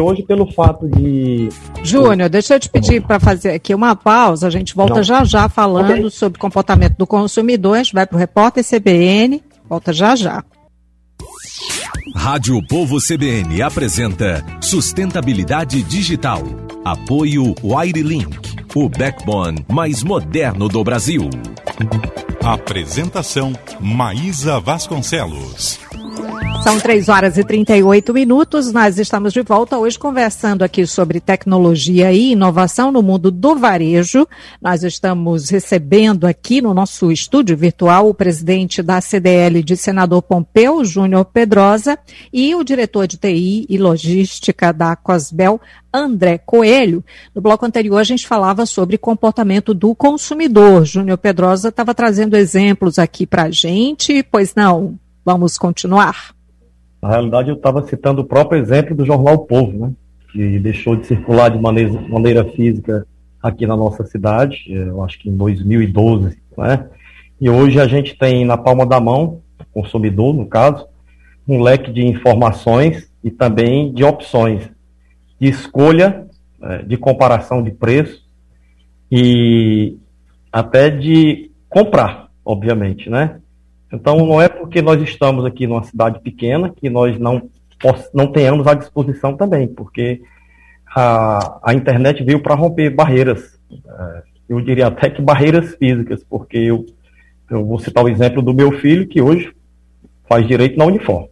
hoje 0.00 0.22
pelo 0.22 0.50
fato 0.52 0.88
de. 0.88 1.48
Júnior, 1.82 2.28
deixa 2.28 2.54
eu 2.54 2.60
te 2.60 2.68
pedir 2.68 3.02
para 3.02 3.18
fazer 3.20 3.50
aqui 3.50 3.74
uma 3.74 3.94
pausa. 3.94 4.46
A 4.46 4.50
gente 4.50 4.74
volta 4.74 4.96
Não. 4.96 5.02
já 5.02 5.24
já 5.24 5.48
falando 5.48 5.90
okay. 5.90 6.10
sobre 6.10 6.38
comportamento 6.38 6.96
do 6.96 7.06
consumidor. 7.06 7.76
A 7.76 7.82
gente 7.82 7.94
vai 7.94 8.06
para 8.06 8.16
o 8.16 8.18
repórter 8.18 8.64
CBN. 8.64 9.42
Volta 9.68 9.92
já 9.92 10.16
já. 10.16 10.42
Rádio 12.14 12.60
Povo 12.66 12.98
CBN 12.98 13.62
apresenta 13.62 14.44
Sustentabilidade 14.60 15.82
Digital. 15.82 16.42
Apoio 16.84 17.54
Wirelink, 17.62 18.38
o 18.74 18.88
backbone 18.88 19.64
mais 19.68 20.02
moderno 20.02 20.68
do 20.68 20.82
Brasil. 20.82 21.28
Apresentação 22.42 23.52
Maísa 23.80 24.58
Vasconcelos. 24.58 25.87
São 26.62 26.78
3 26.78 27.08
horas 27.08 27.38
e 27.38 27.44
38 27.44 28.12
minutos. 28.12 28.72
Nós 28.72 28.98
estamos 28.98 29.32
de 29.32 29.42
volta 29.42 29.78
hoje 29.78 29.98
conversando 29.98 30.62
aqui 30.62 30.86
sobre 30.86 31.20
tecnologia 31.20 32.12
e 32.12 32.32
inovação 32.32 32.90
no 32.90 33.00
mundo 33.00 33.30
do 33.30 33.56
varejo. 33.56 34.26
Nós 34.60 34.82
estamos 34.82 35.48
recebendo 35.50 36.26
aqui 36.26 36.60
no 36.60 36.74
nosso 36.74 37.12
estúdio 37.12 37.56
virtual 37.56 38.08
o 38.08 38.14
presidente 38.14 38.82
da 38.82 39.00
CDL 39.00 39.62
de 39.62 39.76
Senador 39.76 40.20
Pompeu, 40.20 40.84
Júnior 40.84 41.24
Pedrosa, 41.26 41.96
e 42.32 42.54
o 42.54 42.64
diretor 42.64 43.06
de 43.06 43.16
TI 43.16 43.64
e 43.68 43.78
logística 43.78 44.72
da 44.72 44.96
Cosbel, 44.96 45.60
André 45.94 46.38
Coelho. 46.38 47.04
No 47.34 47.40
bloco 47.40 47.64
anterior, 47.64 47.98
a 47.98 48.04
gente 48.04 48.26
falava 48.26 48.66
sobre 48.66 48.98
comportamento 48.98 49.72
do 49.72 49.94
consumidor. 49.94 50.84
Júnior 50.84 51.18
Pedrosa 51.18 51.68
estava 51.68 51.94
trazendo 51.94 52.36
exemplos 52.36 52.98
aqui 52.98 53.26
para 53.26 53.44
a 53.44 53.50
gente, 53.50 54.22
pois 54.24 54.54
não? 54.54 54.98
Vamos 55.24 55.56
continuar? 55.56 56.37
Na 57.00 57.10
realidade, 57.10 57.48
eu 57.48 57.56
estava 57.56 57.82
citando 57.86 58.22
o 58.22 58.24
próprio 58.24 58.60
exemplo 58.60 58.94
do 58.94 59.04
jornal 59.04 59.34
o 59.34 59.46
Povo, 59.46 59.86
né? 59.86 59.92
que 60.32 60.58
deixou 60.58 60.96
de 60.96 61.06
circular 61.06 61.50
de 61.50 61.58
maneira, 61.58 62.00
maneira 62.08 62.44
física 62.44 63.06
aqui 63.42 63.66
na 63.66 63.76
nossa 63.76 64.04
cidade, 64.04 64.64
eu 64.68 65.02
acho 65.02 65.18
que 65.18 65.28
em 65.28 65.36
2012, 65.36 66.36
né? 66.56 66.86
E 67.40 67.48
hoje 67.48 67.80
a 67.80 67.86
gente 67.86 68.16
tem 68.18 68.44
na 68.44 68.58
palma 68.58 68.84
da 68.84 69.00
mão, 69.00 69.40
consumidor, 69.72 70.34
no 70.34 70.46
caso, 70.46 70.86
um 71.46 71.62
leque 71.62 71.92
de 71.92 72.04
informações 72.04 73.10
e 73.22 73.30
também 73.30 73.92
de 73.92 74.04
opções 74.04 74.68
de 75.40 75.48
escolha, 75.48 76.26
é, 76.60 76.82
de 76.82 76.96
comparação 76.96 77.62
de 77.62 77.70
preço 77.70 78.26
e 79.10 79.96
até 80.52 80.90
de 80.90 81.50
comprar, 81.68 82.28
obviamente, 82.44 83.08
né? 83.08 83.40
Então, 83.92 84.18
não 84.26 84.40
é 84.40 84.48
porque 84.48 84.82
nós 84.82 85.00
estamos 85.02 85.44
aqui 85.44 85.66
numa 85.66 85.82
cidade 85.82 86.20
pequena 86.20 86.70
que 86.70 86.90
nós 86.90 87.18
não, 87.18 87.48
não 88.12 88.30
tenhamos 88.30 88.66
à 88.66 88.74
disposição 88.74 89.36
também, 89.36 89.66
porque 89.66 90.20
a, 90.94 91.60
a 91.62 91.74
internet 91.74 92.22
veio 92.22 92.42
para 92.42 92.54
romper 92.54 92.90
barreiras. 92.90 93.58
É, 93.72 94.22
eu 94.48 94.60
diria 94.60 94.88
até 94.88 95.08
que 95.08 95.22
barreiras 95.22 95.74
físicas, 95.74 96.22
porque 96.24 96.58
eu, 96.58 96.84
eu 97.50 97.64
vou 97.64 97.78
citar 97.78 98.04
o 98.04 98.08
exemplo 98.08 98.42
do 98.42 98.54
meu 98.54 98.72
filho, 98.72 99.08
que 99.08 99.22
hoje 99.22 99.52
faz 100.28 100.46
direito 100.46 100.78
na 100.78 100.84
Unifor, 100.84 101.28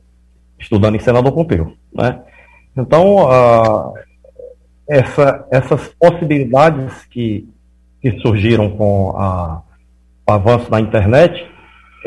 estudando 0.59 0.97
em 0.97 1.01
Senador 1.01 1.33
Pompeu. 1.33 1.75
Né? 1.93 2.21
Então, 2.77 3.29
essa, 4.89 5.47
essas 5.51 5.89
possibilidades 5.99 7.05
que, 7.07 7.49
que 8.01 8.19
surgiram 8.21 8.71
com 8.71 9.11
a, 9.17 9.63
o 10.27 10.33
avanço 10.33 10.71
da 10.71 10.81
internet 10.81 11.47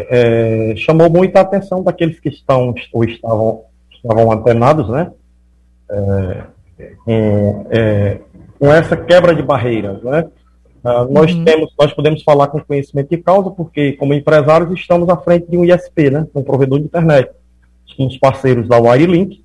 é, 0.09 0.73
chamou 0.77 1.09
muita 1.09 1.41
atenção 1.41 1.83
daqueles 1.83 2.19
que 2.19 2.29
estão 2.29 2.73
ou 2.93 3.03
estavam, 3.03 3.63
estavam 3.91 4.31
antenados, 4.31 4.89
né? 4.89 5.11
É, 5.91 6.43
com, 7.03 7.67
é, 7.69 8.19
com, 8.59 8.71
essa 8.71 8.95
quebra 8.95 9.35
de 9.35 9.41
barreiras, 9.41 10.01
né? 10.03 10.27
Ah, 10.83 11.05
nós 11.09 11.33
uhum. 11.33 11.43
temos, 11.43 11.73
nós 11.77 11.93
podemos 11.93 12.23
falar 12.23 12.47
com 12.47 12.59
conhecimento 12.61 13.09
de 13.09 13.17
causa, 13.17 13.49
porque 13.49 13.93
como 13.93 14.13
empresários 14.13 14.71
estamos 14.71 15.09
à 15.09 15.17
frente 15.17 15.49
de 15.49 15.57
um 15.57 15.65
ISP, 15.65 16.09
né? 16.09 16.27
Um 16.33 16.43
provedor 16.43 16.79
de 16.79 16.85
internet. 16.85 17.31
Somos 17.97 18.17
parceiros 18.17 18.67
da 18.67 18.77
Wirelink 18.77 19.43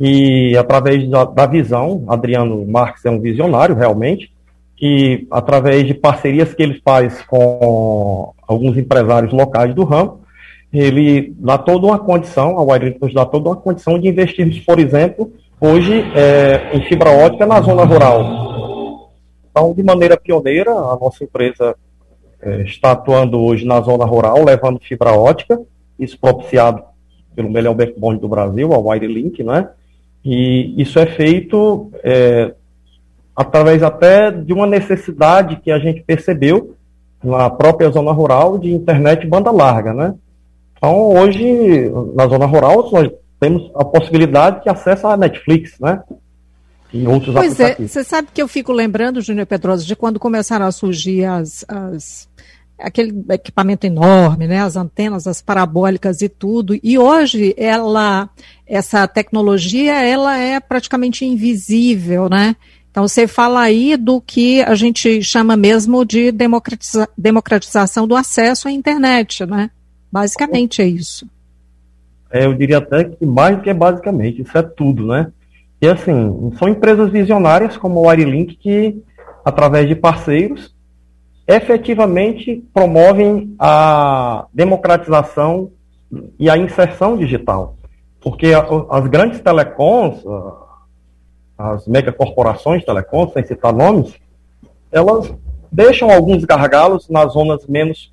e 0.00 0.56
através 0.56 1.08
da, 1.08 1.24
da 1.24 1.46
visão, 1.46 2.04
Adriano 2.08 2.66
Marques 2.66 3.04
é 3.04 3.10
um 3.10 3.20
visionário 3.20 3.76
realmente, 3.76 4.32
que 4.76 5.28
através 5.30 5.86
de 5.86 5.94
parcerias 5.94 6.52
que 6.52 6.62
ele 6.62 6.80
faz 6.84 7.22
com 7.22 8.34
alguns 8.52 8.76
empresários 8.76 9.32
locais 9.32 9.74
do 9.74 9.84
ramo, 9.84 10.20
ele 10.72 11.34
dá 11.38 11.58
toda 11.58 11.86
uma 11.86 11.98
condição, 11.98 12.58
a 12.58 12.62
Wirelink 12.62 13.00
nos 13.00 13.12
dá 13.12 13.26
toda 13.26 13.50
uma 13.50 13.56
condição 13.56 13.98
de 13.98 14.08
investirmos, 14.08 14.58
por 14.60 14.78
exemplo, 14.78 15.30
hoje 15.60 16.04
é, 16.14 16.74
em 16.74 16.82
fibra 16.82 17.10
ótica 17.10 17.44
na 17.44 17.60
zona 17.60 17.84
rural. 17.84 19.10
Então, 19.50 19.74
de 19.74 19.82
maneira 19.82 20.16
pioneira, 20.16 20.70
a 20.70 20.96
nossa 20.98 21.22
empresa 21.22 21.76
é, 22.40 22.62
está 22.62 22.92
atuando 22.92 23.38
hoje 23.38 23.66
na 23.66 23.80
zona 23.82 24.06
rural, 24.06 24.42
levando 24.42 24.80
fibra 24.80 25.12
ótica, 25.12 25.60
isso 25.98 26.18
propiciado 26.18 26.82
pelo 27.36 27.50
melhor 27.50 27.74
backbone 27.74 28.18
do 28.18 28.28
Brasil, 28.28 28.72
a 28.72 28.78
Wirelink, 28.78 29.42
né? 29.42 29.68
E 30.24 30.80
isso 30.80 30.98
é 30.98 31.06
feito 31.06 31.90
é, 32.02 32.54
através 33.36 33.82
até 33.82 34.30
de 34.30 34.52
uma 34.52 34.66
necessidade 34.66 35.56
que 35.56 35.70
a 35.70 35.78
gente 35.78 36.02
percebeu 36.02 36.74
na 37.22 37.48
própria 37.48 37.90
zona 37.90 38.12
rural 38.12 38.58
de 38.58 38.72
internet 38.72 39.26
banda 39.26 39.50
larga, 39.50 39.94
né? 39.94 40.14
Então, 40.76 41.16
hoje, 41.16 41.90
na 42.14 42.26
zona 42.26 42.46
rural, 42.46 42.90
nós 42.90 43.10
temos 43.38 43.70
a 43.74 43.84
possibilidade 43.84 44.62
de 44.62 44.68
acesso 44.68 45.06
à 45.06 45.16
Netflix, 45.16 45.78
né? 45.80 46.02
E 46.92 47.06
outros 47.06 47.34
pois 47.34 47.58
é, 47.58 47.74
você 47.76 48.04
sabe 48.04 48.28
que 48.34 48.42
eu 48.42 48.46
fico 48.46 48.72
lembrando, 48.72 49.22
Júnior 49.22 49.46
Pedrosa, 49.46 49.84
de 49.84 49.96
quando 49.96 50.20
começaram 50.20 50.66
a 50.66 50.72
surgir 50.72 51.24
as, 51.24 51.64
as 51.66 52.28
aquele 52.78 53.24
equipamento 53.30 53.86
enorme, 53.86 54.46
né, 54.46 54.60
as 54.60 54.76
antenas, 54.76 55.26
as 55.26 55.40
parabólicas 55.40 56.20
e 56.20 56.28
tudo. 56.28 56.78
E 56.82 56.98
hoje 56.98 57.54
ela, 57.56 58.28
essa 58.66 59.06
tecnologia, 59.06 60.02
ela 60.02 60.36
é 60.36 60.60
praticamente 60.60 61.24
invisível, 61.24 62.28
né? 62.28 62.56
Então 62.92 63.08
você 63.08 63.26
fala 63.26 63.62
aí 63.62 63.96
do 63.96 64.20
que 64.20 64.62
a 64.62 64.74
gente 64.74 65.22
chama 65.22 65.56
mesmo 65.56 66.04
de 66.04 66.30
democratiza 66.30 67.08
democratização 67.16 68.06
do 68.06 68.14
acesso 68.14 68.68
à 68.68 68.70
internet, 68.70 69.46
né? 69.46 69.70
Basicamente 70.12 70.82
é 70.82 70.86
isso. 70.86 71.26
É, 72.30 72.44
eu 72.44 72.52
diria 72.52 72.78
até 72.78 73.04
que 73.04 73.24
mais 73.24 73.56
do 73.56 73.62
que 73.62 73.72
basicamente, 73.72 74.42
isso 74.42 74.56
é 74.56 74.62
tudo, 74.62 75.06
né? 75.06 75.32
E 75.80 75.88
assim, 75.88 76.52
são 76.58 76.68
empresas 76.68 77.10
visionárias 77.10 77.78
como 77.78 77.98
o 77.98 78.06
Wirelink 78.06 78.56
que, 78.56 79.02
através 79.42 79.88
de 79.88 79.94
parceiros, 79.94 80.74
efetivamente 81.48 82.62
promovem 82.74 83.54
a 83.58 84.46
democratização 84.52 85.70
e 86.38 86.50
a 86.50 86.58
inserção 86.58 87.16
digital. 87.16 87.74
Porque 88.20 88.52
as 88.90 89.06
grandes 89.08 89.40
telecoms, 89.40 90.22
as 91.70 91.86
megacorporações 91.86 92.84
telecom, 92.84 93.28
sem 93.28 93.44
citar 93.44 93.72
nomes, 93.72 94.14
elas 94.90 95.32
deixam 95.70 96.10
alguns 96.10 96.44
gargalos 96.44 97.08
nas 97.08 97.32
zonas 97.32 97.66
menos 97.66 98.12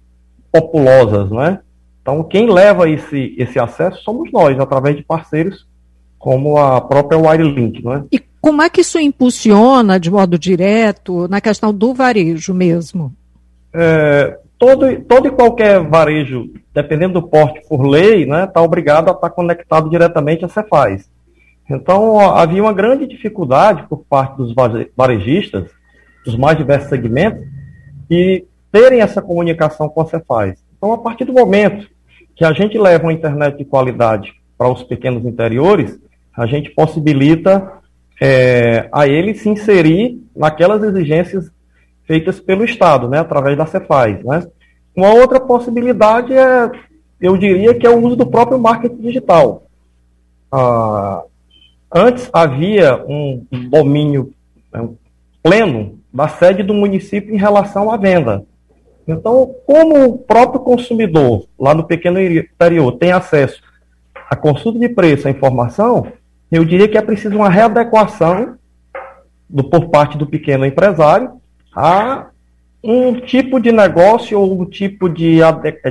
populosas, 0.52 1.30
né? 1.32 1.60
Então, 2.02 2.24
quem 2.24 2.50
leva 2.50 2.90
esse, 2.90 3.36
esse 3.38 3.60
acesso 3.60 4.02
somos 4.04 4.32
nós, 4.32 4.60
através 4.60 4.96
de 4.96 5.04
parceiros 5.04 5.68
como 6.18 6.58
a 6.58 6.82
própria 6.82 7.18
Wirelink, 7.18 7.84
não 7.84 7.94
é? 7.94 8.04
E 8.12 8.20
como 8.42 8.62
é 8.62 8.70
que 8.70 8.82
isso 8.82 9.00
impulsiona, 9.00 10.00
de 10.00 10.12
modo 10.12 10.38
direto, 10.38 11.28
na 11.28 11.40
questão 11.40 11.74
do 11.74 11.94
varejo 11.94 12.54
mesmo? 12.54 13.14
É, 13.74 14.38
todo, 14.58 15.00
todo 15.02 15.28
e 15.28 15.32
qualquer 15.32 15.82
varejo, 15.82 16.50
dependendo 16.74 17.22
do 17.22 17.28
porte 17.28 17.62
por 17.68 17.82
lei, 17.86 18.24
está 18.24 18.38
né, 18.38 18.48
tá 18.48 18.62
obrigado 18.62 19.08
a 19.08 19.12
estar 19.12 19.30
tá 19.30 19.36
conectado 19.36 19.90
diretamente 19.90 20.44
a 20.44 20.50
Cefaz. 20.50 21.10
Então, 21.70 22.20
havia 22.20 22.64
uma 22.64 22.74
grande 22.74 23.06
dificuldade 23.06 23.86
por 23.88 24.04
parte 24.10 24.38
dos 24.38 24.54
varejistas, 24.98 25.70
dos 26.26 26.36
mais 26.36 26.58
diversos 26.58 26.90
segmentos, 26.90 27.46
de 28.10 28.46
terem 28.72 29.02
essa 29.02 29.22
comunicação 29.22 29.88
com 29.88 30.02
a 30.02 30.06
Cefaz. 30.06 30.58
Então, 30.76 30.92
a 30.92 30.98
partir 30.98 31.26
do 31.26 31.34
momento 31.34 31.88
que 32.36 32.44
a 32.44 32.54
gente 32.54 32.78
leva 32.78 33.04
uma 33.04 33.14
internet 33.14 33.58
de 33.58 33.66
qualidade 33.66 34.34
para 34.58 34.70
os 34.70 34.82
pequenos 34.82 35.24
interiores, 35.26 36.00
a 36.36 36.46
gente 36.46 36.72
possibilita 36.72 37.80
é, 38.20 38.90
a 38.92 39.08
ele 39.08 39.34
se 39.36 39.50
inserir 39.50 40.22
naquelas 40.36 40.82
exigências 40.84 41.52
feitas 42.06 42.40
pelo 42.40 42.66
Estado, 42.66 43.08
né, 43.08 43.20
através 43.20 43.58
da 43.58 43.66
Cefaz. 43.66 44.24
Né? 44.24 44.48
Uma 44.96 45.14
outra 45.14 45.40
possibilidade 45.40 46.34
é, 46.34 46.72
eu 47.22 47.38
diria, 47.38 47.76
que 47.76 47.86
é 47.86 47.90
o 47.90 48.00
uso 48.00 48.16
do 48.16 48.26
próprio 48.26 48.58
marketing 48.58 49.02
digital. 49.02 49.64
Ah, 50.52 51.24
Antes 51.94 52.30
havia 52.32 53.04
um 53.08 53.46
domínio 53.70 54.32
né, 54.72 54.88
pleno 55.42 56.00
da 56.14 56.28
sede 56.28 56.64
do 56.64 56.74
município 56.74 57.34
em 57.34 57.38
relação 57.38 57.92
à 57.92 57.98
venda. 57.98 58.44
Então, 59.08 59.56
como 59.66 60.06
o 60.06 60.18
próprio 60.20 60.60
consumidor, 60.62 61.48
lá 61.60 61.74
no 61.74 61.84
pequeno 61.84 62.22
interior, 62.22 62.92
tem 62.94 63.12
acesso 63.12 63.62
à 64.30 64.36
consulta 64.36 64.78
de 64.78 64.90
preço, 64.90 65.28
à 65.28 65.32
informação, 65.32 66.12
eu 66.52 66.64
diria 66.64 66.88
que 66.88 66.98
é 66.98 67.02
preciso 67.02 67.36
uma 67.36 67.50
readequação 67.50 68.56
do, 69.50 69.64
por 69.64 69.90
parte 69.90 70.18
do 70.18 70.28
pequeno 70.28 70.66
empresário 70.66 71.32
a 71.76 72.28
um 72.84 73.20
tipo 73.20 73.60
de 73.60 73.72
negócio 73.72 74.40
ou 74.40 74.62
um 74.62 74.66
tipo 74.66 75.10
de, 75.10 75.40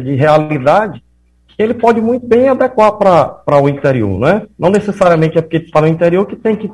de 0.02 0.14
realidade 0.14 1.02
ele 1.58 1.74
pode 1.74 2.00
muito 2.00 2.26
bem 2.26 2.48
adequar 2.48 2.92
para 2.92 3.60
o 3.60 3.68
interior, 3.68 4.18
né? 4.18 4.46
Não 4.58 4.70
necessariamente 4.70 5.36
é 5.36 5.42
porque 5.42 5.56
está 5.56 5.80
no 5.80 5.88
interior 5.88 6.24
que 6.26 6.36
tem 6.36 6.56
que 6.56 6.70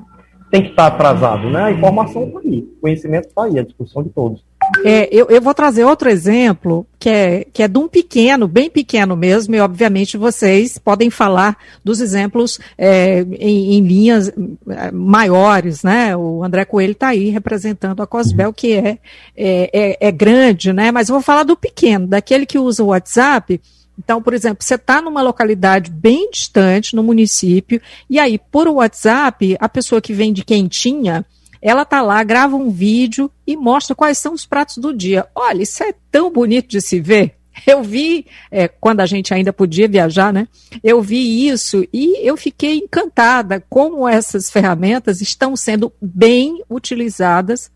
tem 0.50 0.62
que 0.62 0.70
estar 0.70 0.88
tá 0.88 0.94
atrasado, 0.94 1.50
né? 1.50 1.64
A 1.64 1.72
informação 1.72 2.28
está 2.28 2.38
aí, 2.38 2.58
o 2.60 2.80
conhecimento 2.80 3.26
está 3.26 3.42
aí, 3.42 3.58
a 3.58 3.64
discussão 3.64 4.04
de 4.04 4.10
todos. 4.10 4.40
É, 4.84 5.08
eu, 5.10 5.26
eu, 5.28 5.42
vou 5.42 5.52
trazer 5.52 5.84
outro 5.84 6.08
exemplo, 6.08 6.86
que 6.98 7.08
é, 7.08 7.46
que 7.52 7.62
é 7.62 7.68
de 7.68 7.76
um 7.76 7.88
pequeno, 7.88 8.46
bem 8.46 8.70
pequeno 8.70 9.16
mesmo, 9.16 9.54
e 9.54 9.60
obviamente 9.60 10.16
vocês 10.16 10.78
podem 10.78 11.10
falar 11.10 11.56
dos 11.82 12.00
exemplos 12.00 12.60
é, 12.78 13.20
em, 13.38 13.74
em, 13.74 13.80
linhas 13.80 14.28
é, 14.68 14.90
maiores, 14.92 15.82
né? 15.82 16.16
O 16.16 16.44
André 16.44 16.64
Coelho 16.64 16.92
está 16.92 17.08
aí 17.08 17.30
representando 17.30 18.00
a 18.00 18.06
Cosbel, 18.06 18.52
que 18.52 18.74
é, 18.74 18.98
é, 19.36 19.70
é, 19.72 20.08
é 20.08 20.12
grande, 20.12 20.72
né? 20.72 20.92
Mas 20.92 21.08
eu 21.08 21.14
vou 21.14 21.22
falar 21.22 21.42
do 21.42 21.56
pequeno, 21.56 22.06
daquele 22.06 22.46
que 22.46 22.58
usa 22.58 22.84
o 22.84 22.88
WhatsApp. 22.88 23.60
Então, 23.98 24.22
por 24.22 24.34
exemplo, 24.34 24.64
você 24.64 24.74
está 24.74 25.00
numa 25.00 25.22
localidade 25.22 25.90
bem 25.90 26.30
distante, 26.30 26.96
no 26.96 27.02
município, 27.02 27.80
e 28.08 28.18
aí, 28.18 28.38
por 28.38 28.66
WhatsApp, 28.68 29.56
a 29.60 29.68
pessoa 29.68 30.00
que 30.00 30.12
vende 30.12 30.44
quentinha, 30.44 31.24
ela 31.62 31.84
tá 31.84 32.02
lá, 32.02 32.22
grava 32.22 32.56
um 32.56 32.70
vídeo 32.70 33.30
e 33.46 33.56
mostra 33.56 33.94
quais 33.94 34.18
são 34.18 34.34
os 34.34 34.44
pratos 34.44 34.78
do 34.78 34.92
dia. 34.92 35.26
Olha, 35.34 35.62
isso 35.62 35.82
é 35.82 35.94
tão 36.10 36.30
bonito 36.30 36.68
de 36.68 36.80
se 36.80 37.00
ver. 37.00 37.36
Eu 37.66 37.82
vi, 37.82 38.26
é, 38.50 38.66
quando 38.66 39.00
a 39.00 39.06
gente 39.06 39.32
ainda 39.32 39.52
podia 39.52 39.88
viajar, 39.88 40.32
né? 40.32 40.48
Eu 40.82 41.00
vi 41.00 41.46
isso 41.46 41.86
e 41.92 42.18
eu 42.28 42.36
fiquei 42.36 42.78
encantada 42.78 43.64
como 43.70 44.08
essas 44.08 44.50
ferramentas 44.50 45.20
estão 45.20 45.56
sendo 45.56 45.92
bem 46.02 46.62
utilizadas 46.68 47.70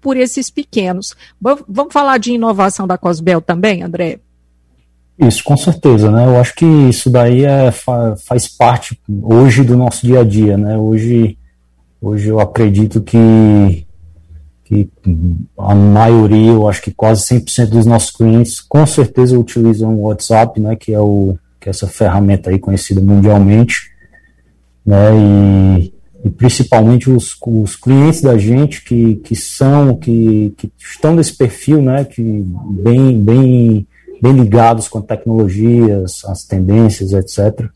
por 0.00 0.16
esses 0.16 0.50
pequenos. 0.50 1.16
Vamos 1.40 1.92
falar 1.92 2.18
de 2.18 2.32
inovação 2.32 2.86
da 2.86 2.98
Cosbel 2.98 3.40
também, 3.40 3.82
André? 3.82 4.20
Isso, 5.18 5.42
com 5.42 5.56
certeza, 5.56 6.10
né? 6.10 6.26
Eu 6.26 6.40
acho 6.40 6.54
que 6.54 6.64
isso 6.64 7.10
daí 7.10 7.44
é, 7.44 7.72
faz 7.72 8.46
parte 8.48 9.00
hoje 9.22 9.64
do 9.64 9.76
nosso 9.76 10.06
dia 10.06 10.20
a 10.20 10.24
dia, 10.24 10.56
né? 10.56 10.76
Hoje 10.76 11.38
Hoje 12.00 12.28
eu 12.28 12.38
acredito 12.38 13.00
que, 13.00 13.84
que 14.64 14.88
a 15.58 15.74
maioria, 15.74 16.52
eu 16.52 16.68
acho 16.68 16.80
que 16.80 16.92
quase 16.92 17.22
100% 17.24 17.66
dos 17.70 17.86
nossos 17.86 18.10
clientes 18.10 18.60
com 18.60 18.86
certeza 18.86 19.38
utilizam 19.38 19.96
o 19.96 20.02
WhatsApp, 20.02 20.60
né, 20.60 20.76
que 20.76 20.92
é, 20.92 21.00
o, 21.00 21.36
que 21.60 21.68
é 21.68 21.70
essa 21.70 21.88
ferramenta 21.88 22.50
aí 22.50 22.58
conhecida 22.58 23.00
mundialmente, 23.00 23.90
né, 24.86 25.10
e, 25.12 25.92
e 26.24 26.30
principalmente 26.30 27.10
os, 27.10 27.36
os 27.44 27.74
clientes 27.74 28.20
da 28.20 28.38
gente 28.38 28.84
que, 28.84 29.16
que 29.16 29.34
são, 29.34 29.96
que, 29.96 30.54
que 30.56 30.70
estão 30.78 31.16
nesse 31.16 31.36
perfil, 31.36 31.82
né, 31.82 32.04
que 32.04 32.22
bem, 32.22 33.20
bem, 33.20 33.86
bem 34.20 34.32
ligados 34.32 34.88
com 34.88 35.00
tecnologias, 35.00 36.24
as 36.24 36.44
tendências, 36.44 37.12
etc., 37.12 37.68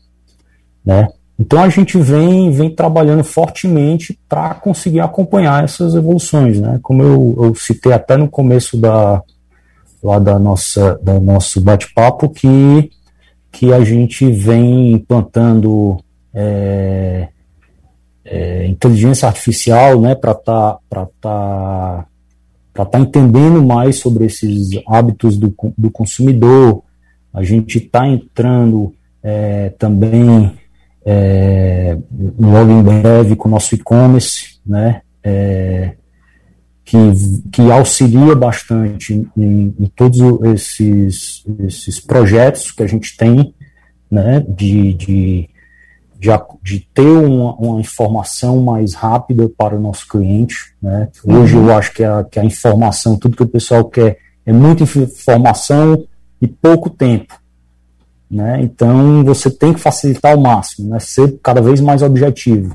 né, 0.85 1.07
então 1.39 1.61
a 1.61 1.69
gente 1.69 1.97
vem, 1.97 2.51
vem 2.51 2.73
trabalhando 2.73 3.23
fortemente 3.23 4.17
para 4.29 4.53
conseguir 4.53 4.99
acompanhar 4.99 5.63
essas 5.63 5.95
evoluções, 5.95 6.59
né? 6.59 6.79
Como 6.81 7.01
eu, 7.01 7.35
eu, 7.37 7.55
citei 7.55 7.91
até 7.91 8.15
no 8.15 8.29
começo 8.29 8.77
da, 8.77 9.21
lá 10.01 10.19
da 10.19 10.37
nossa, 10.37 10.99
nosso 11.21 11.59
bate-papo, 11.59 12.29
que, 12.29 12.91
que 13.51 13.73
a 13.73 13.83
gente 13.83 14.31
vem 14.31 14.93
implantando 14.93 15.97
é, 16.33 17.29
é, 18.23 18.67
inteligência 18.67 19.27
artificial, 19.27 19.99
né? 19.99 20.13
Para 20.13 20.33
estar 20.33 20.77
tá, 20.87 21.07
tá, 21.19 22.05
para 22.73 22.85
tá 22.85 22.99
entendendo 22.99 23.63
mais 23.63 23.97
sobre 23.97 24.25
esses 24.25 24.69
hábitos 24.87 25.37
do, 25.37 25.53
do 25.77 25.91
consumidor. 25.91 26.83
A 27.31 27.43
gente 27.43 27.77
está 27.77 28.07
entrando 28.07 28.93
é, 29.21 29.69
também 29.77 30.51
é, 31.05 31.97
logo 32.39 32.71
em 32.71 32.83
breve 32.83 33.35
com 33.35 33.47
o 33.47 33.51
nosso 33.51 33.75
e-commerce, 33.75 34.59
né, 34.65 35.01
é, 35.23 35.93
que, 36.83 36.97
que 37.51 37.71
auxilia 37.71 38.35
bastante 38.35 39.13
em, 39.37 39.73
em, 39.79 39.91
todos 39.95 40.19
esses, 40.53 41.43
esses 41.59 41.99
projetos 41.99 42.71
que 42.71 42.83
a 42.83 42.87
gente 42.87 43.15
tem, 43.15 43.53
né, 44.09 44.43
de, 44.47 44.93
de, 44.93 45.49
de, 46.23 46.29
de 46.63 46.79
ter 46.93 47.01
uma, 47.01 47.53
uma, 47.55 47.81
informação 47.81 48.63
mais 48.63 48.93
rápida 48.93 49.49
para 49.49 49.75
o 49.75 49.81
nosso 49.81 50.07
cliente. 50.07 50.73
Né. 50.81 51.09
Hoje 51.25 51.57
eu 51.57 51.75
acho 51.75 51.93
que 51.93 52.01
a, 52.01 52.23
que 52.23 52.39
a 52.39 52.45
informação, 52.45 53.17
tudo 53.17 53.35
que 53.35 53.43
o 53.43 53.47
pessoal 53.47 53.83
quer 53.83 54.17
é 54.45 54.53
muita 54.53 54.83
informação 54.83 56.05
e 56.41 56.47
pouco 56.47 56.89
tempo. 56.89 57.37
Né? 58.31 58.61
Então 58.61 59.21
você 59.25 59.51
tem 59.51 59.73
que 59.73 59.81
facilitar 59.81 60.31
ao 60.31 60.39
máximo, 60.39 60.91
né? 60.91 60.99
ser 60.99 61.37
cada 61.43 61.61
vez 61.61 61.81
mais 61.81 62.01
objetivo. 62.01 62.73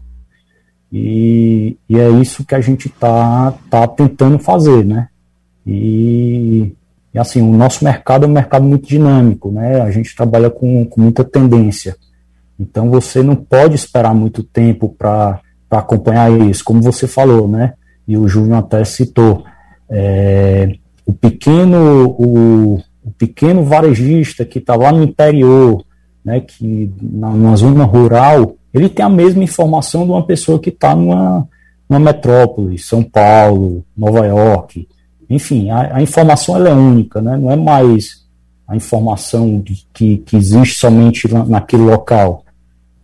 E, 0.93 1.79
e 1.89 1.99
é 1.99 2.11
isso 2.11 2.45
que 2.45 2.55
a 2.55 2.61
gente 2.61 2.89
está 2.89 3.55
tá 3.71 3.89
tentando 3.89 4.39
fazer. 4.39 4.85
Né? 4.85 5.09
E, 5.67 6.75
e, 7.15 7.19
assim, 7.19 7.41
o 7.41 7.57
nosso 7.57 7.83
mercado 7.83 8.27
é 8.27 8.29
um 8.29 8.33
mercado 8.33 8.67
muito 8.67 8.87
dinâmico, 8.87 9.51
né? 9.51 9.81
a 9.81 9.91
gente 9.91 10.15
trabalha 10.15 10.51
com, 10.51 10.85
com 10.85 11.01
muita 11.01 11.25
tendência. 11.25 11.97
Então 12.59 12.91
você 12.91 13.23
não 13.23 13.37
pode 13.37 13.75
esperar 13.75 14.15
muito 14.15 14.43
tempo 14.43 14.95
para 14.99 15.41
acompanhar 15.71 16.31
isso, 16.49 16.65
como 16.65 16.83
você 16.83 17.07
falou, 17.07 17.47
né? 17.47 17.75
E 18.07 18.17
o 18.17 18.27
Júnior 18.27 18.59
até 18.59 18.85
citou. 18.85 19.45
É, 19.89 20.75
o 21.07 21.13
pequeno, 21.13 22.07
o, 22.19 22.75
o 23.05 23.11
pequeno 23.17 23.65
varejista 23.65 24.45
que 24.45 24.59
está 24.59 24.75
lá 24.75 24.93
no 24.93 25.03
interior, 25.03 25.85
né, 26.25 26.41
que 26.41 26.93
na, 27.01 27.31
numa 27.31 27.57
zona 27.57 27.85
rural, 27.85 28.57
ele 28.75 28.89
tem 28.89 29.05
a 29.05 29.09
mesma 29.09 29.43
informação 29.43 30.05
de 30.05 30.11
uma 30.11 30.27
pessoa 30.27 30.59
que 30.59 30.69
está 30.69 30.95
numa, 30.95 31.49
numa 31.89 31.99
metrópole, 31.99 32.79
São 32.79 33.03
Paulo, 33.03 33.83
Nova 33.97 34.27
York. 34.27 34.87
Enfim, 35.31 35.71
a, 35.71 35.97
a 35.97 36.03
informação 36.03 36.67
é 36.67 36.73
única, 36.73 37.23
né, 37.23 37.37
não 37.37 37.51
é 37.51 37.57
mais 37.57 38.27
a 38.67 38.77
informação 38.77 39.59
de, 39.61 39.87
que, 39.95 40.19
que 40.19 40.37
existe 40.37 40.79
somente 40.79 41.27
naquele 41.33 41.85
local. 41.85 42.45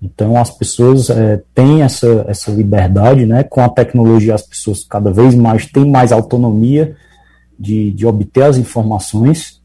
Então 0.05 0.37
as 0.37 0.51
pessoas 0.51 1.09
é, 1.09 1.43
têm 1.55 1.83
essa, 1.83 2.27
essa 2.29 2.51
liberdade, 2.51 3.25
né? 3.25 3.43
Com 3.43 3.63
a 3.63 3.69
tecnologia 3.69 4.35
as 4.35 4.43
pessoas 4.43 4.85
cada 4.85 5.11
vez 5.11 5.35
mais 5.35 5.67
têm 5.67 5.91
mais 5.91 6.13
autonomia 6.13 6.95
de, 7.59 7.91
de 7.93 8.07
obter 8.07 8.43
as 8.43 8.59
informações 8.59 9.63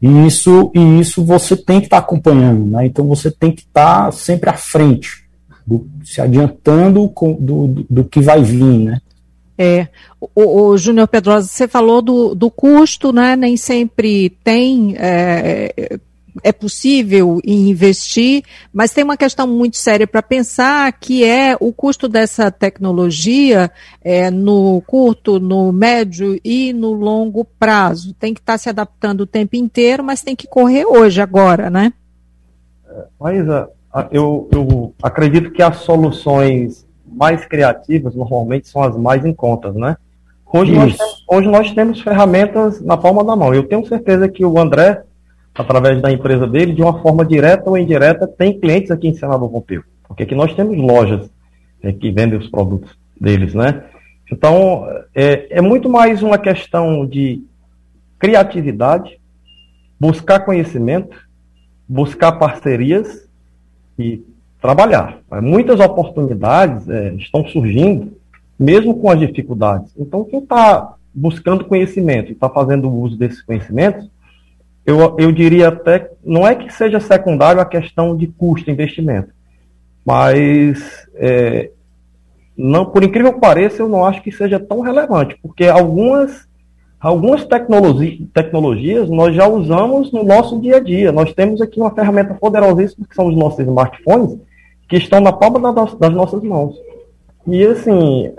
e 0.00 0.26
isso, 0.26 0.70
e 0.74 1.00
isso 1.00 1.24
você 1.24 1.56
tem 1.56 1.80
que 1.80 1.86
estar 1.86 2.00
tá 2.00 2.06
acompanhando, 2.06 2.64
né? 2.66 2.86
Então 2.86 3.06
você 3.08 3.30
tem 3.30 3.50
que 3.50 3.62
estar 3.62 4.04
tá 4.06 4.12
sempre 4.12 4.48
à 4.48 4.54
frente, 4.54 5.24
do, 5.66 5.88
se 6.04 6.20
adiantando 6.20 7.08
com, 7.08 7.34
do, 7.34 7.66
do, 7.66 7.86
do, 7.90 8.04
que 8.04 8.20
vai 8.20 8.40
vir, 8.42 8.78
né? 8.78 9.00
É, 9.60 9.88
o, 10.20 10.68
o 10.68 10.78
Júnior 10.78 11.08
Pedrosa, 11.08 11.48
você 11.48 11.66
falou 11.66 12.00
do, 12.00 12.32
do 12.32 12.48
custo, 12.48 13.12
né? 13.12 13.34
Nem 13.34 13.56
sempre 13.56 14.30
tem 14.44 14.94
é, 14.96 15.98
é 16.42 16.52
possível 16.52 17.40
investir, 17.44 18.42
mas 18.72 18.92
tem 18.92 19.04
uma 19.04 19.16
questão 19.16 19.46
muito 19.46 19.76
séria 19.76 20.06
para 20.06 20.22
pensar, 20.22 20.92
que 20.92 21.24
é 21.24 21.56
o 21.60 21.72
custo 21.72 22.08
dessa 22.08 22.50
tecnologia 22.50 23.70
é, 24.02 24.30
no 24.30 24.82
curto, 24.86 25.38
no 25.38 25.72
médio 25.72 26.38
e 26.44 26.72
no 26.72 26.92
longo 26.92 27.44
prazo. 27.44 28.14
Tem 28.14 28.34
que 28.34 28.40
estar 28.40 28.54
tá 28.54 28.58
se 28.58 28.68
adaptando 28.68 29.22
o 29.22 29.26
tempo 29.26 29.56
inteiro, 29.56 30.02
mas 30.02 30.22
tem 30.22 30.36
que 30.36 30.46
correr 30.46 30.84
hoje, 30.84 31.20
agora, 31.20 31.70
né? 31.70 31.92
Maísa, 33.20 33.68
eu, 34.10 34.48
eu 34.52 34.94
acredito 35.02 35.50
que 35.50 35.62
as 35.62 35.78
soluções 35.78 36.86
mais 37.06 37.44
criativas 37.44 38.14
normalmente 38.14 38.68
são 38.68 38.82
as 38.82 38.96
mais 38.96 39.24
em 39.24 39.32
contas, 39.32 39.74
né? 39.74 39.96
Hoje 40.50 40.72
nós, 40.72 40.96
hoje 41.28 41.48
nós 41.48 41.72
temos 41.72 42.00
ferramentas 42.00 42.80
na 42.80 42.96
palma 42.96 43.22
da 43.22 43.36
mão. 43.36 43.54
Eu 43.54 43.64
tenho 43.64 43.86
certeza 43.86 44.28
que 44.28 44.44
o 44.44 44.58
André 44.58 45.02
através 45.58 46.00
da 46.00 46.12
empresa 46.12 46.46
dele, 46.46 46.72
de 46.72 46.80
uma 46.80 47.02
forma 47.02 47.24
direta 47.24 47.68
ou 47.68 47.76
indireta, 47.76 48.28
tem 48.28 48.58
clientes 48.58 48.92
aqui 48.92 49.08
em 49.08 49.14
Senador 49.14 49.50
Pompeu. 49.50 49.82
Porque 50.06 50.22
aqui 50.22 50.34
nós 50.34 50.54
temos 50.54 50.76
lojas 50.78 51.28
é, 51.82 51.92
que 51.92 52.12
vendem 52.12 52.38
os 52.38 52.48
produtos 52.48 52.96
deles, 53.20 53.54
né? 53.54 53.82
Então, 54.30 54.86
é, 55.14 55.58
é 55.58 55.60
muito 55.60 55.90
mais 55.90 56.22
uma 56.22 56.38
questão 56.38 57.04
de 57.04 57.42
criatividade, 58.20 59.18
buscar 59.98 60.40
conhecimento, 60.40 61.16
buscar 61.88 62.32
parcerias 62.32 63.28
e 63.98 64.22
trabalhar. 64.60 65.18
Muitas 65.42 65.80
oportunidades 65.80 66.88
é, 66.88 67.14
estão 67.14 67.44
surgindo, 67.46 68.16
mesmo 68.56 68.98
com 69.00 69.10
as 69.10 69.18
dificuldades. 69.18 69.92
Então, 69.98 70.24
quem 70.24 70.40
está 70.40 70.94
buscando 71.12 71.64
conhecimento 71.64 72.28
e 72.28 72.32
está 72.32 72.48
fazendo 72.48 72.92
uso 72.92 73.16
desses 73.16 73.42
conhecimentos, 73.42 74.08
eu, 74.88 75.16
eu 75.18 75.30
diria 75.30 75.68
até, 75.68 76.10
não 76.24 76.46
é 76.46 76.54
que 76.54 76.72
seja 76.72 76.98
secundário 76.98 77.60
a 77.60 77.66
questão 77.66 78.16
de 78.16 78.26
custo 78.26 78.70
investimento, 78.70 79.28
mas 80.02 81.06
é, 81.14 81.70
não, 82.56 82.86
por 82.86 83.04
incrível 83.04 83.34
que 83.34 83.38
pareça, 83.38 83.82
eu 83.82 83.88
não 83.88 84.02
acho 84.02 84.22
que 84.22 84.32
seja 84.32 84.58
tão 84.58 84.80
relevante, 84.80 85.36
porque 85.42 85.66
algumas, 85.66 86.48
algumas 86.98 87.44
tecnologi 87.44 88.26
tecnologias 88.32 89.10
nós 89.10 89.36
já 89.36 89.46
usamos 89.46 90.10
no 90.10 90.24
nosso 90.24 90.58
dia 90.58 90.78
a 90.78 90.80
dia. 90.80 91.12
Nós 91.12 91.34
temos 91.34 91.60
aqui 91.60 91.78
uma 91.78 91.94
ferramenta 91.94 92.32
poderosíssima, 92.32 93.06
que 93.06 93.14
são 93.14 93.26
os 93.26 93.36
nossos 93.36 93.60
smartphones, 93.60 94.38
que 94.88 94.96
estão 94.96 95.20
na 95.20 95.34
palma 95.34 95.70
das 95.70 96.14
nossas 96.14 96.42
mãos. 96.42 96.74
E 97.46 97.62
assim, 97.66 98.32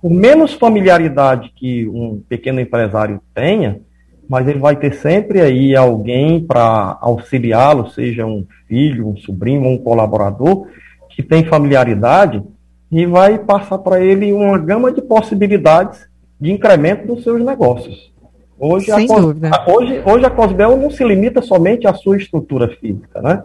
por 0.00 0.10
menos 0.12 0.54
familiaridade 0.54 1.52
que 1.56 1.88
um 1.88 2.22
pequeno 2.28 2.60
empresário 2.60 3.20
tenha, 3.34 3.80
mas 4.28 4.48
ele 4.48 4.58
vai 4.58 4.76
ter 4.76 4.94
sempre 4.94 5.40
aí 5.40 5.76
alguém 5.76 6.44
para 6.44 6.98
auxiliá-lo, 7.00 7.90
seja 7.90 8.24
um 8.26 8.46
filho, 8.66 9.08
um 9.08 9.16
sobrinho, 9.16 9.68
um 9.68 9.78
colaborador, 9.78 10.66
que 11.10 11.22
tem 11.22 11.44
familiaridade 11.44 12.42
e 12.90 13.06
vai 13.06 13.38
passar 13.38 13.78
para 13.78 14.00
ele 14.00 14.32
uma 14.32 14.58
gama 14.58 14.92
de 14.92 15.02
possibilidades 15.02 16.08
de 16.40 16.52
incremento 16.52 17.06
dos 17.06 17.22
seus 17.22 17.42
negócios. 17.42 18.12
Hoje, 18.58 18.86
Sem 18.86 19.10
a, 19.10 19.16
dúvida. 19.20 19.50
A, 19.52 19.70
hoje, 19.70 20.02
hoje 20.04 20.24
a 20.24 20.30
Cosbel 20.30 20.76
não 20.76 20.90
se 20.90 21.04
limita 21.04 21.42
somente 21.42 21.86
à 21.86 21.94
sua 21.94 22.16
estrutura 22.16 22.68
física, 22.68 23.20
né? 23.20 23.42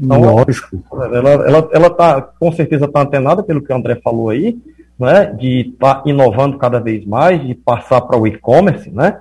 Então, 0.00 0.20
Lógico. 0.20 0.82
Ela, 0.92 1.30
ela, 1.30 1.68
ela 1.72 1.90
tá, 1.90 2.22
com 2.22 2.50
certeza 2.52 2.86
está 2.86 3.02
antenada 3.02 3.42
pelo 3.42 3.62
que 3.62 3.72
o 3.72 3.76
André 3.76 3.96
falou 4.02 4.30
aí, 4.30 4.56
né? 4.98 5.26
De 5.26 5.72
estar 5.72 5.96
tá 5.96 6.02
inovando 6.08 6.56
cada 6.58 6.78
vez 6.78 7.04
mais, 7.04 7.42
de 7.44 7.54
passar 7.54 8.00
para 8.02 8.16
o 8.16 8.26
e-commerce, 8.26 8.90
né? 8.90 9.20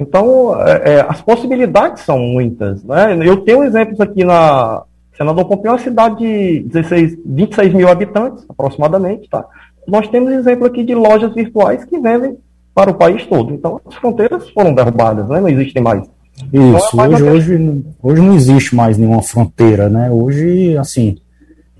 Então, 0.00 0.58
é, 0.66 0.94
é, 0.94 1.06
as 1.06 1.20
possibilidades 1.20 2.02
são 2.04 2.18
muitas, 2.18 2.82
né? 2.82 3.18
Eu 3.22 3.38
tenho 3.38 3.62
exemplos 3.62 4.00
aqui 4.00 4.24
na 4.24 4.82
Senador 5.14 5.44
Pompeu, 5.44 5.72
é 5.72 5.74
uma 5.74 5.78
cidade 5.78 6.16
de 6.16 6.60
16, 6.60 7.18
26 7.26 7.74
mil 7.74 7.88
habitantes, 7.88 8.46
aproximadamente, 8.48 9.28
tá? 9.28 9.44
Nós 9.86 10.08
temos 10.08 10.32
exemplo 10.32 10.66
aqui 10.66 10.82
de 10.82 10.94
lojas 10.94 11.34
virtuais 11.34 11.84
que 11.84 11.98
vendem 11.98 12.38
para 12.74 12.90
o 12.90 12.94
país 12.94 13.26
todo. 13.26 13.52
Então, 13.52 13.78
as 13.86 13.94
fronteiras 13.96 14.48
foram 14.50 14.72
derrubadas, 14.72 15.28
né? 15.28 15.38
Não 15.38 15.48
existem 15.48 15.82
mais. 15.82 16.02
Isso, 16.50 16.90
então, 16.94 17.04
é 17.04 17.08
hoje, 17.08 17.22
hoje, 17.24 17.84
hoje 18.02 18.22
não 18.22 18.34
existe 18.34 18.74
mais 18.74 18.96
nenhuma 18.96 19.22
fronteira, 19.22 19.90
né? 19.90 20.10
Hoje, 20.10 20.78
assim, 20.78 21.18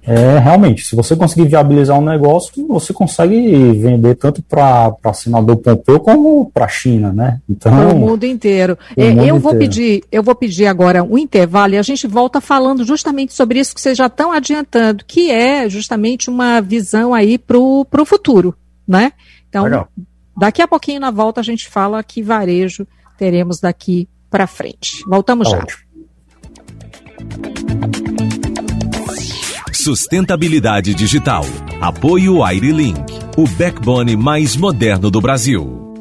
é, 0.02 0.38
realmente, 0.38 0.84
se 0.84 0.96
você 0.96 1.14
conseguir 1.14 1.46
viabilizar 1.46 1.98
um 1.98 2.04
negócio, 2.04 2.66
você 2.66 2.92
consegue 2.92 3.72
vender 3.72 4.14
tanto 4.14 4.42
para 4.42 4.96
senador 5.12 5.56
Pompeu 5.58 6.00
como 6.00 6.50
para 6.50 6.64
a 6.64 6.68
China, 6.68 7.12
né? 7.12 7.40
Então, 7.48 7.70
para 7.70 7.94
o 7.94 7.98
mundo 7.98 8.24
inteiro. 8.24 8.78
É, 8.96 9.10
mundo 9.10 9.24
eu 9.24 9.38
vou 9.38 9.52
inteiro. 9.52 9.58
pedir, 9.58 10.04
eu 10.10 10.22
vou 10.22 10.34
pedir 10.34 10.66
agora 10.66 11.02
um 11.02 11.18
intervalo 11.18 11.74
e 11.74 11.78
a 11.78 11.82
gente 11.82 12.06
volta 12.06 12.40
falando 12.40 12.82
justamente 12.82 13.34
sobre 13.34 13.60
isso 13.60 13.74
que 13.74 13.80
vocês 13.80 13.96
já 13.96 14.06
estão 14.06 14.32
adiantando, 14.32 15.04
que 15.06 15.30
é 15.30 15.68
justamente 15.68 16.30
uma 16.30 16.60
visão 16.62 17.12
aí 17.12 17.36
para 17.36 17.58
o 17.58 18.04
futuro, 18.06 18.54
né? 18.88 19.12
Então, 19.48 19.64
Legal. 19.64 19.88
daqui 20.36 20.62
a 20.62 20.68
pouquinho 20.68 21.00
na 21.00 21.10
volta 21.10 21.40
a 21.40 21.44
gente 21.44 21.68
fala 21.68 22.02
que 22.02 22.22
varejo 22.22 22.86
teremos 23.18 23.60
daqui 23.60 24.08
para 24.30 24.46
frente. 24.46 25.04
Voltamos 25.06 25.50
tá 25.50 25.56
já. 25.56 25.62
Ótimo. 25.62 25.90
Sustentabilidade 29.82 30.94
digital. 30.94 31.42
Apoio 31.80 32.44
Airlink, 32.44 33.00
o 33.34 33.48
backbone 33.48 34.14
mais 34.14 34.54
moderno 34.54 35.10
do 35.10 35.22
Brasil. 35.22 35.94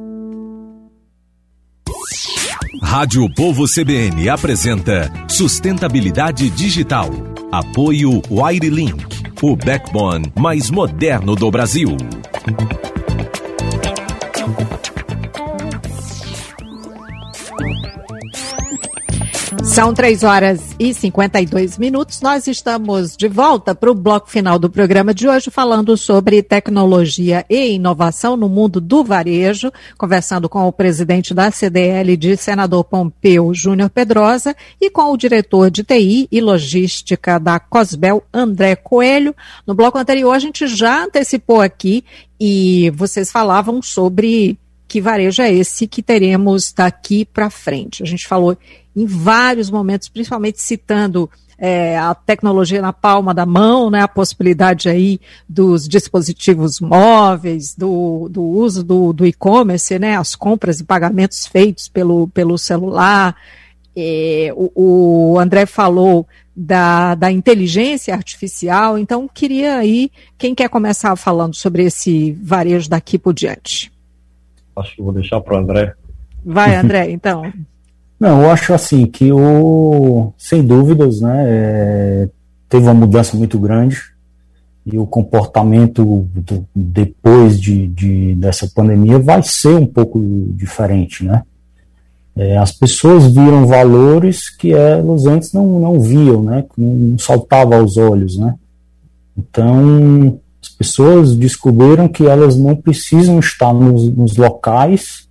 Rádio 2.83 3.33
Povo 3.33 3.65
CBN 3.69 4.27
apresenta 4.27 5.09
Sustentabilidade 5.29 6.49
digital. 6.49 7.09
Apoio 7.49 8.21
Wirelink, 8.29 9.05
o 9.41 9.55
backbone 9.55 10.29
mais 10.37 10.69
moderno 10.69 11.33
do 11.33 11.49
Brasil. 11.49 11.95
São 19.69 19.93
3 19.93 20.23
horas 20.23 20.75
e 20.79 20.95
52 20.95 21.77
minutos. 21.77 22.21
Nós 22.21 22.47
estamos 22.47 23.15
de 23.15 23.27
volta 23.27 23.75
para 23.75 23.91
o 23.91 23.93
bloco 23.93 24.27
final 24.27 24.57
do 24.57 24.67
programa 24.67 25.13
de 25.13 25.29
hoje, 25.29 25.51
falando 25.51 25.95
sobre 25.95 26.41
tecnologia 26.41 27.45
e 27.47 27.75
inovação 27.75 28.35
no 28.35 28.49
mundo 28.49 28.81
do 28.81 29.03
varejo, 29.03 29.71
conversando 29.95 30.49
com 30.49 30.67
o 30.67 30.73
presidente 30.73 31.35
da 31.35 31.51
CDL 31.51 32.17
de 32.17 32.35
senador 32.35 32.83
Pompeu 32.83 33.53
Júnior 33.53 33.91
Pedrosa 33.91 34.55
e 34.81 34.89
com 34.89 35.13
o 35.13 35.17
diretor 35.17 35.69
de 35.69 35.83
TI 35.83 36.27
e 36.31 36.41
logística 36.41 37.39
da 37.39 37.59
Cosbel, 37.59 38.23
André 38.33 38.75
Coelho. 38.75 39.35
No 39.67 39.75
bloco 39.75 39.99
anterior, 39.99 40.31
a 40.31 40.39
gente 40.39 40.67
já 40.67 41.03
antecipou 41.03 41.61
aqui 41.61 42.03
e 42.39 42.91
vocês 42.95 43.31
falavam 43.31 43.83
sobre 43.83 44.57
que 44.87 44.99
varejo 44.99 45.43
é 45.43 45.53
esse 45.53 45.85
que 45.87 46.01
teremos 46.01 46.73
daqui 46.73 47.23
para 47.23 47.51
frente. 47.51 48.01
A 48.01 48.05
gente 48.07 48.27
falou 48.27 48.57
em 48.99 49.05
vários 49.05 49.69
momentos, 49.69 50.09
principalmente 50.09 50.61
citando 50.61 51.29
é, 51.57 51.97
a 51.97 52.13
tecnologia 52.13 52.81
na 52.81 52.91
palma 52.93 53.33
da 53.33 53.45
mão, 53.45 53.89
né, 53.89 54.01
a 54.01 54.07
possibilidade 54.07 54.89
aí 54.89 55.19
dos 55.47 55.87
dispositivos 55.87 56.79
móveis, 56.79 57.75
do, 57.75 58.27
do 58.29 58.41
uso 58.41 58.83
do, 58.83 59.13
do 59.13 59.25
e-commerce, 59.25 59.97
né, 59.99 60.17
as 60.17 60.35
compras 60.35 60.79
e 60.79 60.83
pagamentos 60.85 61.45
feitos 61.45 61.87
pelo, 61.87 62.27
pelo 62.29 62.57
celular. 62.57 63.35
É, 63.95 64.51
o, 64.55 65.33
o, 65.33 65.39
André 65.39 65.65
falou 65.65 66.27
da, 66.55 67.15
da 67.15 67.31
inteligência 67.31 68.13
artificial, 68.13 68.97
então 68.97 69.27
queria 69.27 69.77
aí, 69.77 70.11
quem 70.37 70.53
quer 70.53 70.69
começar 70.69 71.15
falando 71.15 71.55
sobre 71.55 71.83
esse 71.83 72.33
varejo 72.33 72.89
daqui 72.89 73.17
por 73.17 73.33
diante? 73.33 73.91
Acho 74.75 74.95
que 74.95 75.01
vou 75.01 75.13
deixar 75.13 75.41
para 75.41 75.55
o 75.55 75.57
André. 75.57 75.93
Vai, 76.45 76.75
André, 76.75 77.11
então. 77.11 77.51
Não, 78.19 78.43
eu 78.43 78.51
acho 78.51 78.73
assim 78.73 79.05
que 79.05 79.31
o, 79.31 80.33
sem 80.37 80.61
dúvidas, 80.65 81.21
né, 81.21 81.45
é, 81.47 82.29
teve 82.67 82.83
uma 82.83 82.93
mudança 82.93 83.37
muito 83.37 83.57
grande 83.57 83.97
e 84.85 84.97
o 84.97 85.05
comportamento 85.05 86.27
do, 86.33 86.65
depois 86.75 87.59
de, 87.59 87.87
de, 87.87 88.35
dessa 88.35 88.69
pandemia 88.73 89.19
vai 89.19 89.41
ser 89.43 89.75
um 89.75 89.85
pouco 89.85 90.19
diferente, 90.51 91.23
né? 91.23 91.43
É, 92.35 92.57
as 92.57 92.71
pessoas 92.71 93.27
viram 93.27 93.67
valores 93.67 94.49
que 94.49 94.73
elas 94.73 95.25
antes 95.25 95.51
não, 95.51 95.79
não 95.79 95.99
viam, 95.99 96.41
né? 96.41 96.65
Não, 96.77 97.17
saltava 97.19 97.75
aos 97.75 97.97
olhos, 97.97 98.37
né? 98.37 98.55
Então, 99.37 100.39
as 100.61 100.69
pessoas 100.69 101.35
descobriram 101.35 102.07
que 102.07 102.25
elas 102.25 102.57
não 102.57 102.75
precisam 102.75 103.39
estar 103.39 103.73
nos, 103.73 104.09
nos 104.09 104.37
locais 104.37 105.28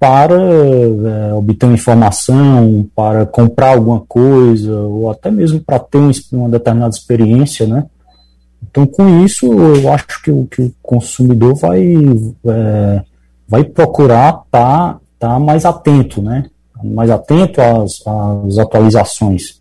para 0.00 0.34
é, 0.34 1.34
obter 1.34 1.70
informação, 1.70 2.88
para 2.96 3.26
comprar 3.26 3.74
alguma 3.74 4.00
coisa, 4.00 4.74
ou 4.80 5.10
até 5.10 5.30
mesmo 5.30 5.60
para 5.60 5.78
ter 5.78 6.00
uma 6.32 6.48
determinada 6.48 6.94
experiência, 6.94 7.66
né? 7.66 7.84
Então, 8.62 8.86
com 8.86 9.22
isso, 9.22 9.46
eu 9.52 9.92
acho 9.92 10.22
que 10.22 10.30
o, 10.30 10.46
que 10.46 10.62
o 10.62 10.74
consumidor 10.82 11.54
vai, 11.54 11.84
é, 12.46 13.02
vai 13.46 13.62
procurar 13.62 14.42
estar 14.46 14.94
tá, 14.94 15.00
tá 15.18 15.38
mais 15.38 15.66
atento, 15.66 16.22
né? 16.22 16.48
Mais 16.82 17.10
atento 17.10 17.60
às, 17.60 18.00
às 18.06 18.56
atualizações, 18.56 19.60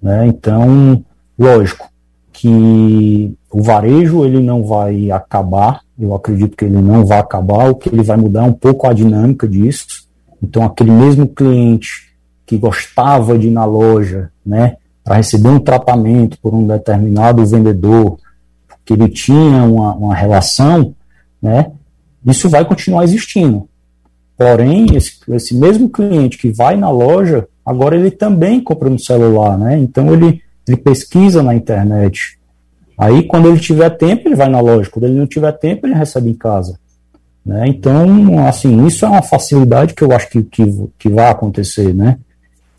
né? 0.00 0.28
Então, 0.28 1.04
lógico 1.36 1.90
que 2.32 3.34
o 3.50 3.60
varejo 3.60 4.24
ele 4.24 4.38
não 4.38 4.62
vai 4.62 5.10
acabar, 5.10 5.80
eu 6.04 6.14
acredito 6.14 6.56
que 6.56 6.64
ele 6.64 6.80
não 6.80 7.04
vai 7.04 7.18
acabar, 7.18 7.70
o 7.70 7.74
que 7.74 7.88
ele 7.88 8.02
vai 8.02 8.16
mudar 8.16 8.40
é 8.40 8.48
um 8.48 8.52
pouco 8.52 8.86
a 8.88 8.92
dinâmica 8.92 9.46
disso. 9.46 10.08
Então, 10.42 10.64
aquele 10.64 10.90
mesmo 10.90 11.28
cliente 11.28 12.12
que 12.44 12.56
gostava 12.56 13.38
de 13.38 13.46
ir 13.46 13.50
na 13.50 13.64
loja, 13.64 14.30
né, 14.44 14.76
para 15.04 15.16
receber 15.16 15.48
um 15.48 15.60
tratamento 15.60 16.38
por 16.40 16.54
um 16.54 16.66
determinado 16.66 17.44
vendedor, 17.46 18.18
que 18.84 18.92
ele 18.92 19.08
tinha 19.08 19.62
uma, 19.64 19.94
uma 19.94 20.14
relação, 20.14 20.94
né, 21.40 21.70
isso 22.26 22.48
vai 22.48 22.64
continuar 22.64 23.04
existindo. 23.04 23.68
Porém, 24.36 24.86
esse, 24.96 25.12
esse 25.28 25.54
mesmo 25.54 25.88
cliente 25.88 26.36
que 26.36 26.50
vai 26.50 26.76
na 26.76 26.90
loja, 26.90 27.46
agora 27.64 27.96
ele 27.96 28.10
também 28.10 28.60
compra 28.60 28.90
no 28.90 28.98
celular, 28.98 29.56
né? 29.56 29.78
Então 29.78 30.12
ele, 30.12 30.42
ele 30.66 30.76
pesquisa 30.76 31.42
na 31.42 31.54
internet, 31.54 32.38
Aí, 33.02 33.24
quando 33.24 33.48
ele 33.48 33.58
tiver 33.58 33.90
tempo, 33.90 34.28
ele 34.28 34.36
vai 34.36 34.48
na 34.48 34.60
loja. 34.60 34.88
Quando 34.88 35.06
ele 35.06 35.18
não 35.18 35.26
tiver 35.26 35.50
tempo, 35.52 35.88
ele 35.88 35.94
recebe 35.94 36.30
em 36.30 36.34
casa. 36.34 36.78
Né? 37.44 37.64
Então, 37.66 38.46
assim, 38.46 38.86
isso 38.86 39.04
é 39.04 39.08
uma 39.08 39.22
facilidade 39.22 39.92
que 39.92 40.02
eu 40.02 40.12
acho 40.12 40.28
que, 40.28 40.44
que, 40.44 40.88
que 40.96 41.08
vai 41.08 41.28
acontecer, 41.28 41.92
né? 41.92 42.18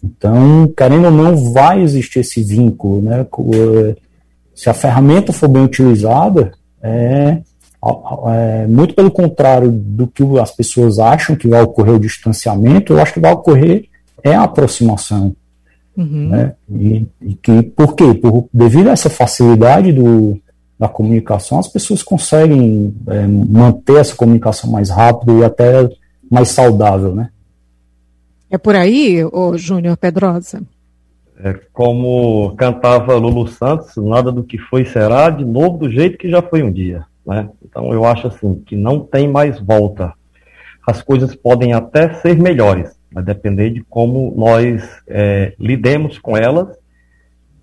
Então, 0.02 0.72
querendo 0.78 1.06
ou 1.06 1.12
não, 1.12 1.52
vai 1.52 1.82
existir 1.82 2.20
esse 2.20 2.42
vínculo, 2.42 3.02
né? 3.02 3.26
Eh, 3.54 3.96
se 4.56 4.70
a 4.70 4.74
ferramenta 4.74 5.34
for 5.34 5.50
bem 5.50 5.64
utilizada, 5.64 6.54
é, 6.82 7.40
é, 8.28 8.68
muito 8.68 8.94
pelo 8.94 9.12
contrário 9.12 9.70
do 9.70 10.08
que 10.08 10.24
as 10.40 10.52
pessoas 10.52 11.00
acham 11.00 11.36
que 11.36 11.50
vai 11.50 11.62
ocorrer 11.62 11.96
o 11.96 12.00
distanciamento, 12.00 12.94
eu 12.94 13.02
acho 13.02 13.14
que 13.14 13.20
vai 13.20 13.34
ocorrer 13.34 13.90
é 14.24 14.34
a 14.34 14.44
aproximação. 14.44 15.36
Uhum. 15.96 16.30
Né? 16.30 16.54
E, 16.70 17.06
e, 17.22 17.34
que, 17.36 17.64
por 17.64 17.96
quê? 17.96 18.14
Por, 18.14 18.48
devido 18.54 18.90
a 18.90 18.94
essa 18.94 19.10
facilidade 19.10 19.92
do, 19.92 20.40
da 20.80 20.88
comunicação, 20.88 21.60
as 21.60 21.68
pessoas 21.68 22.02
conseguem 22.02 22.94
é, 23.08 23.28
manter 23.28 23.98
essa 23.98 24.16
comunicação 24.16 24.72
mais 24.72 24.90
rápido 24.90 25.40
e 25.40 25.44
até 25.44 25.90
mais 26.30 26.50
saudável, 26.50 27.14
né? 27.14 27.30
É 28.50 28.58
por 28.58 28.76
aí, 28.76 29.24
o 29.24 29.58
Júnior 29.58 29.98
Pedrosa? 29.98 30.62
É 31.44 31.60
como 31.74 32.54
cantava 32.56 33.16
Lulu 33.16 33.48
Santos, 33.48 33.96
nada 33.98 34.32
do 34.32 34.44
que 34.44 34.58
foi 34.58 34.86
será, 34.86 35.30
de 35.30 35.44
novo 35.44 35.80
do 35.80 35.90
jeito 35.90 36.18
que 36.18 36.30
já 36.30 36.42
foi 36.42 36.62
um 36.62 36.72
dia. 36.72 37.04
Né? 37.26 37.50
Então 37.64 37.92
eu 37.92 38.06
acho 38.06 38.28
assim 38.28 38.62
que 38.66 38.76
não 38.76 39.00
tem 39.00 39.28
mais 39.28 39.60
volta. 39.60 40.14
As 40.86 41.02
coisas 41.02 41.36
podem 41.36 41.74
até 41.74 42.14
ser 42.16 42.38
melhores, 42.40 42.92
vai 43.14 43.24
depender 43.24 43.70
de 43.70 43.82
como 43.82 44.34
nós 44.36 45.02
é, 45.08 45.54
lidemos 45.60 46.18
com 46.18 46.36
elas 46.36 46.76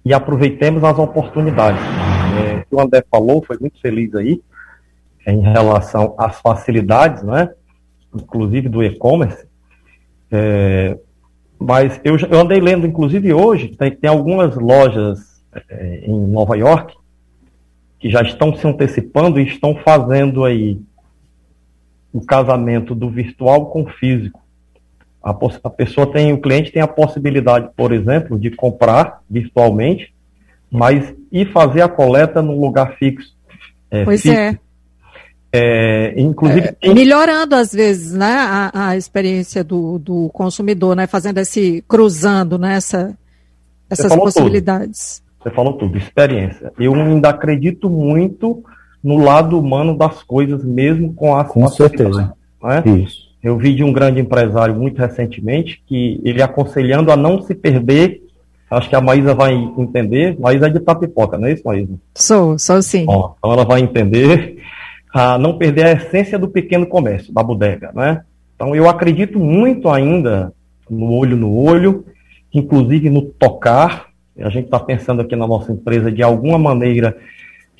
e 0.04 0.14
aproveitemos 0.14 0.82
as 0.84 0.98
oportunidades. 0.98 1.82
É, 1.82 2.64
o 2.70 2.80
André 2.80 3.04
falou, 3.10 3.42
foi 3.44 3.58
muito 3.58 3.80
feliz 3.80 4.14
aí, 4.14 4.40
em 5.26 5.40
relação 5.40 6.14
às 6.16 6.40
facilidades, 6.40 7.22
né? 7.22 7.50
inclusive 8.14 8.68
do 8.68 8.82
e-commerce. 8.82 9.46
É, 10.30 10.98
mas 11.58 12.00
eu, 12.04 12.16
eu, 12.16 12.40
andei 12.40 12.60
lendo, 12.60 12.86
inclusive 12.86 13.32
hoje, 13.34 13.68
tem, 13.76 13.90
tem 13.90 14.08
algumas 14.08 14.56
lojas 14.56 15.42
é, 15.68 16.04
em 16.06 16.26
Nova 16.26 16.56
York 16.56 16.94
que 17.98 18.08
já 18.08 18.22
estão 18.22 18.56
se 18.56 18.66
antecipando 18.66 19.38
e 19.38 19.44
estão 19.44 19.76
fazendo 19.76 20.44
aí 20.44 20.80
o 22.12 22.24
casamento 22.24 22.94
do 22.94 23.10
virtual 23.10 23.66
com 23.66 23.82
o 23.82 23.88
físico. 23.88 24.40
A, 25.22 25.30
a, 25.30 25.70
pessoa 25.70 26.10
tem, 26.10 26.32
o 26.32 26.40
cliente 26.40 26.72
tem 26.72 26.80
a 26.80 26.88
possibilidade, 26.88 27.68
por 27.76 27.92
exemplo, 27.92 28.38
de 28.38 28.50
comprar 28.50 29.20
virtualmente, 29.28 30.14
mas 30.70 31.14
e 31.30 31.44
fazer 31.44 31.82
a 31.82 31.88
coleta 31.88 32.40
num 32.40 32.58
lugar 32.58 32.96
fixo. 32.96 33.34
É, 33.90 34.04
pois 34.04 34.22
fixo. 34.22 34.36
é. 34.36 34.58
É, 35.52 36.14
inclusive 36.16 36.76
é, 36.80 36.94
melhorando 36.94 37.56
às 37.56 37.72
vezes 37.72 38.12
né, 38.12 38.32
a, 38.32 38.90
a 38.90 38.96
experiência 38.96 39.64
do, 39.64 39.98
do, 39.98 40.28
consumidor, 40.28 40.94
né, 40.94 41.08
fazendo 41.08 41.38
esse 41.38 41.82
cruzando 41.88 42.56
né, 42.56 42.76
essa, 42.76 43.18
essas 43.88 44.14
possibilidades. 44.14 45.18
Tudo. 45.18 45.42
Você 45.42 45.50
falou 45.50 45.72
tudo, 45.72 45.98
experiência. 45.98 46.72
Eu 46.78 46.94
ainda 46.94 47.30
acredito 47.30 47.90
muito 47.90 48.62
no 49.02 49.16
lado 49.16 49.58
humano 49.58 49.96
das 49.96 50.22
coisas, 50.22 50.62
mesmo 50.62 51.14
com 51.14 51.34
as 51.34 51.48
Com 51.48 51.66
certeza. 51.66 52.32
Né? 52.62 52.82
Isso. 53.02 53.29
Eu 53.42 53.56
vi 53.56 53.74
de 53.74 53.82
um 53.82 53.92
grande 53.92 54.20
empresário 54.20 54.74
muito 54.74 54.98
recentemente 54.98 55.82
que 55.86 56.20
ele 56.24 56.42
aconselhando 56.42 57.10
a 57.10 57.16
não 57.16 57.40
se 57.40 57.54
perder. 57.54 58.22
Acho 58.70 58.88
que 58.88 58.94
a 58.94 59.00
Maísa 59.00 59.34
vai 59.34 59.54
entender. 59.54 60.38
Maísa 60.38 60.66
é 60.66 60.70
de 60.70 60.80
Tapipoca, 60.80 61.38
não 61.38 61.48
é 61.48 61.52
isso, 61.52 61.62
Maísa? 61.64 61.94
Sou, 62.14 62.58
sou 62.58 62.82
sim. 62.82 63.06
Bom, 63.06 63.34
então 63.38 63.52
ela 63.52 63.64
vai 63.64 63.80
entender 63.80 64.58
a 65.12 65.38
não 65.38 65.58
perder 65.58 65.86
a 65.86 65.92
essência 65.92 66.38
do 66.38 66.48
pequeno 66.48 66.86
comércio, 66.86 67.32
da 67.32 67.42
bodega, 67.42 67.90
né? 67.94 68.22
Então 68.54 68.76
eu 68.76 68.88
acredito 68.88 69.38
muito 69.38 69.88
ainda 69.88 70.52
no 70.88 71.12
olho 71.12 71.36
no 71.36 71.56
olho, 71.56 72.04
inclusive 72.52 73.08
no 73.08 73.22
tocar. 73.22 74.08
A 74.38 74.50
gente 74.50 74.66
está 74.66 74.78
pensando 74.78 75.22
aqui 75.22 75.34
na 75.34 75.46
nossa 75.46 75.72
empresa 75.72 76.12
de 76.12 76.22
alguma 76.22 76.58
maneira 76.58 77.16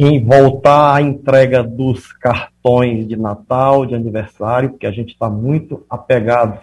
em 0.03 0.25
voltar 0.25 0.95
à 0.95 1.03
entrega 1.03 1.63
dos 1.63 2.11
cartões 2.11 3.07
de 3.07 3.19
Natal, 3.19 3.85
de 3.85 3.95
aniversário, 3.95 4.71
porque 4.71 4.87
a 4.87 4.91
gente 4.91 5.13
está 5.13 5.29
muito 5.29 5.85
apegado 5.91 6.59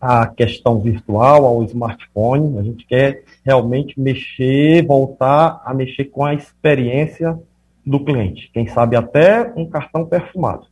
à 0.00 0.26
questão 0.26 0.80
virtual, 0.80 1.44
ao 1.44 1.62
smartphone. 1.62 2.58
A 2.58 2.64
gente 2.64 2.84
quer 2.84 3.22
realmente 3.46 3.94
mexer, 4.00 4.84
voltar 4.84 5.62
a 5.64 5.72
mexer 5.72 6.06
com 6.06 6.24
a 6.24 6.34
experiência 6.34 7.38
do 7.86 8.04
cliente. 8.04 8.50
Quem 8.52 8.66
sabe 8.66 8.96
até 8.96 9.52
um 9.54 9.64
cartão 9.70 10.04
perfumado. 10.04 10.66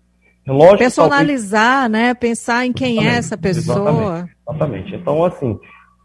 É 0.44 0.50
lógico, 0.50 0.78
Personalizar, 0.78 1.82
talvez... 1.82 1.92
né? 1.92 2.14
Pensar 2.14 2.66
em 2.66 2.72
quem 2.72 3.06
é 3.06 3.14
essa 3.14 3.38
pessoa. 3.38 3.78
Exatamente, 3.78 4.36
exatamente. 4.48 4.94
Então, 4.96 5.24
assim, 5.24 5.56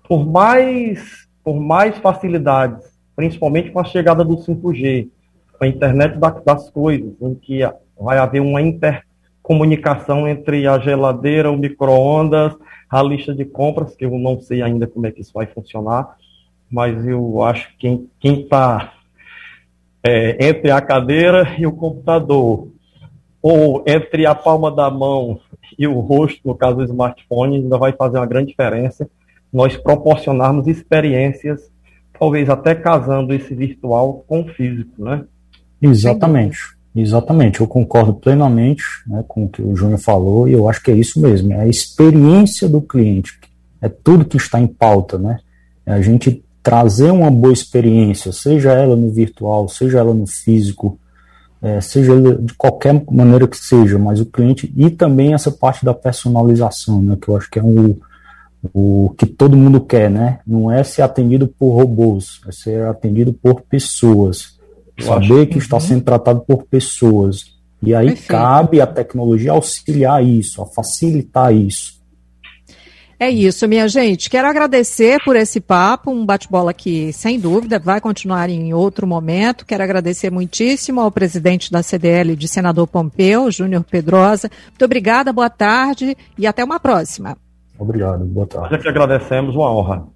por 0.07 0.28
mais, 0.28 1.28
por 1.43 1.59
mais 1.59 1.97
facilidades, 1.97 2.86
principalmente 3.16 3.72
com 3.72 3.80
a 3.80 3.84
chegada 3.84 4.24
do 4.24 4.38
5G, 4.38 5.09
a 5.60 5.68
internet 5.68 6.18
das 6.18 6.70
coisas, 6.70 7.14
em 7.22 7.36
que 7.36 7.60
vai 7.99 8.18
haver 8.18 8.41
uma 8.41 8.62
intercomunicação 8.62 10.28
entre 10.28 10.68
a 10.68 10.78
geladeira, 10.80 11.51
o 11.51 11.58
micro-ondas, 11.58 12.56
a 12.89 13.01
lista 13.01 13.34
de 13.34 13.45
compras, 13.45 13.95
que 13.95 14.06
eu 14.06 14.12
não 14.18 14.39
sei 14.39 14.62
ainda 14.62 14.88
como 14.88 15.08
é 15.08 15.12
que 15.12 15.22
isso 15.22 15.34
vai 15.34 15.45
funcionar, 15.47 16.16
mas 16.70 17.06
eu 17.06 17.41
acho 17.43 17.76
que 17.78 18.08
quem 18.20 18.41
está 18.41 18.93
é, 20.03 20.47
entre 20.47 20.72
a 20.72 20.82
cadeira 20.82 21.56
e 21.58 21.66
o 21.66 21.72
computador, 21.72 22.70
ou 23.41 23.84
entre 23.88 24.26
a 24.26 24.34
palma 24.34 24.72
da 24.72 24.89
mão 24.89 25.39
e 25.78 25.88
o 25.88 25.99
rosto, 25.99 26.39
no 26.45 26.56
caso 26.56 26.78
do 26.78 26.84
smartphone, 26.84 27.58
ainda 27.58 27.78
vai 27.78 27.93
fazer 27.93 28.18
uma 28.18 28.26
grande 28.26 28.47
diferença 28.47 29.10
nós 29.56 29.78
proporcionarmos 29.78 30.68
experiências, 30.68 31.72
talvez 32.20 32.49
até 32.49 32.76
casando 32.76 33.34
esse 33.34 33.56
virtual 33.56 34.26
com 34.28 34.41
o 34.41 34.47
físico, 34.49 35.01
né? 35.01 35.26
Exatamente, 35.89 36.57
exatamente. 36.95 37.61
Eu 37.61 37.67
concordo 37.67 38.13
plenamente 38.13 38.83
né, 39.07 39.23
com 39.27 39.45
o 39.45 39.49
que 39.49 39.61
o 39.61 39.75
Júnior 39.75 39.99
falou 39.99 40.47
e 40.47 40.53
eu 40.53 40.69
acho 40.69 40.81
que 40.83 40.91
é 40.91 40.95
isso 40.95 41.19
mesmo. 41.19 41.53
É 41.53 41.61
a 41.61 41.67
experiência 41.67 42.67
do 42.67 42.81
cliente, 42.81 43.39
é 43.81 43.89
tudo 43.89 44.25
que 44.25 44.38
está 44.38 44.59
em 44.59 44.67
pauta, 44.67 45.17
né? 45.17 45.39
É 45.86 45.93
a 45.93 46.01
gente 46.01 46.43
trazer 46.63 47.11
uma 47.11 47.29
boa 47.29 47.53
experiência, 47.53 48.31
seja 48.31 48.73
ela 48.73 48.95
no 48.95 49.11
virtual, 49.11 49.69
seja 49.69 49.99
ela 49.99 50.15
no 50.15 50.25
físico, 50.25 50.97
é, 51.61 51.79
seja 51.79 52.13
de 52.39 52.53
qualquer 52.55 53.03
maneira 53.11 53.47
que 53.47 53.57
seja, 53.57 53.99
mas 53.99 54.19
o 54.19 54.25
cliente 54.25 54.73
e 54.75 54.89
também 54.89 55.33
essa 55.36 55.51
parte 55.51 55.86
da 55.86 55.93
personalização, 55.93 57.01
né, 57.01 57.17
que 57.21 57.29
eu 57.29 57.38
acho 57.38 57.49
que 57.51 57.59
é 57.59 57.63
um, 57.63 57.95
o 58.73 59.13
que 59.17 59.25
todo 59.25 59.57
mundo 59.57 59.79
quer, 59.81 60.09
né? 60.09 60.39
Não 60.45 60.71
é 60.71 60.83
ser 60.83 61.01
atendido 61.01 61.47
por 61.47 61.75
robôs, 61.75 62.41
é 62.47 62.51
ser 62.51 62.86
atendido 62.86 63.31
por 63.33 63.61
pessoas. 63.61 64.55
Eu 64.97 65.05
Saber 65.05 65.45
que, 65.47 65.53
que 65.53 65.57
está 65.59 65.75
uhum. 65.75 65.81
sendo 65.81 66.03
tratado 66.03 66.41
por 66.41 66.63
pessoas. 66.63 67.55
E 67.81 67.93
aí 67.93 68.07
Perfeito. 68.07 68.27
cabe 68.27 68.81
a 68.81 68.87
tecnologia 68.87 69.51
auxiliar 69.51 70.23
isso, 70.23 70.61
a 70.61 70.65
facilitar 70.65 71.53
isso. 71.53 71.95
É 73.17 73.29
isso, 73.29 73.67
minha 73.67 73.87
gente. 73.87 74.29
Quero 74.29 74.47
agradecer 74.47 75.23
por 75.23 75.37
esse 75.37 75.61
papo, 75.61 76.11
um 76.11 76.25
bate-bola 76.25 76.73
que, 76.73 77.13
sem 77.13 77.39
dúvida, 77.39 77.79
vai 77.79 78.01
continuar 78.01 78.49
em 78.49 78.73
outro 78.73 79.07
momento. 79.07 79.65
Quero 79.65 79.83
agradecer 79.83 80.29
muitíssimo 80.29 80.99
ao 80.99 81.09
presidente 81.09 81.71
da 81.71 81.81
CDL 81.81 82.35
de 82.35 82.47
senador 82.47 82.87
Pompeu, 82.87 83.49
Júnior 83.49 83.83
Pedrosa. 83.83 84.49
Muito 84.67 84.83
obrigada, 84.83 85.31
boa 85.31 85.49
tarde 85.49 86.17
e 86.37 86.45
até 86.45 86.61
uma 86.63 86.77
próxima. 86.77 87.37
Obrigado, 87.79 88.25
boa 88.25 88.47
tarde. 88.47 88.71
Nós 88.71 88.79
é 88.79 88.83
que 88.83 88.89
agradecemos, 88.89 89.55
uma 89.55 89.71
honra. 89.71 90.14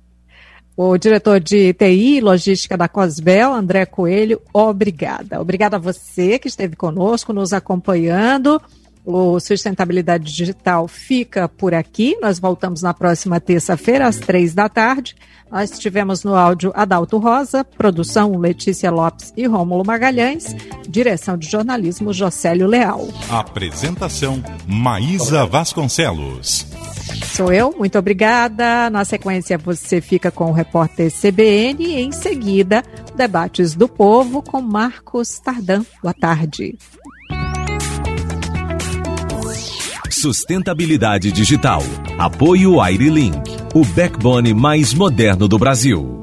O 0.81 0.97
diretor 0.97 1.41
de 1.41 1.73
TI 1.73 2.15
e 2.15 2.21
Logística 2.21 2.77
da 2.77 2.87
Cosbel, 2.87 3.53
André 3.53 3.85
Coelho, 3.85 4.41
obrigada. 4.53 5.41
Obrigada 5.41 5.75
a 5.75 5.79
você 5.79 6.39
que 6.39 6.47
esteve 6.47 6.77
conosco, 6.77 7.33
nos 7.33 7.51
acompanhando. 7.51 8.61
O 9.05 9.39
Sustentabilidade 9.39 10.31
Digital 10.31 10.87
fica 10.87 11.47
por 11.47 11.73
aqui. 11.73 12.17
Nós 12.21 12.39
voltamos 12.39 12.81
na 12.81 12.93
próxima 12.93 13.39
terça-feira, 13.39 14.07
às 14.07 14.17
três 14.17 14.53
da 14.53 14.69
tarde. 14.69 15.15
Nós 15.51 15.79
tivemos 15.79 16.23
no 16.23 16.35
áudio 16.35 16.71
Adalto 16.75 17.17
Rosa, 17.17 17.63
produção 17.63 18.37
Letícia 18.37 18.91
Lopes 18.91 19.33
e 19.35 19.47
Rômulo 19.47 19.83
Magalhães, 19.83 20.55
direção 20.87 21.37
de 21.37 21.49
jornalismo 21.49 22.13
Jocélio 22.13 22.67
Leal. 22.67 23.07
Apresentação 23.29 24.43
Maísa 24.67 25.45
Vasconcelos. 25.47 26.67
Sou 27.35 27.51
eu, 27.51 27.73
muito 27.75 27.97
obrigada. 27.97 28.89
Na 28.91 29.03
sequência, 29.03 29.57
você 29.57 29.99
fica 29.99 30.29
com 30.29 30.51
o 30.51 30.53
repórter 30.53 31.11
CBN 31.11 31.83
e 31.83 31.99
em 31.99 32.11
seguida, 32.11 32.83
Debates 33.15 33.73
do 33.73 33.87
Povo 33.87 34.43
com 34.43 34.61
Marcos 34.61 35.39
Tardan. 35.39 35.83
Boa 36.01 36.13
tarde. 36.13 36.77
Sustentabilidade 40.19 41.31
digital. 41.31 41.81
Apoio 42.17 42.81
Airlink, 42.81 43.39
o 43.73 43.85
backbone 43.85 44.53
mais 44.53 44.93
moderno 44.93 45.47
do 45.47 45.57
Brasil. 45.57 46.18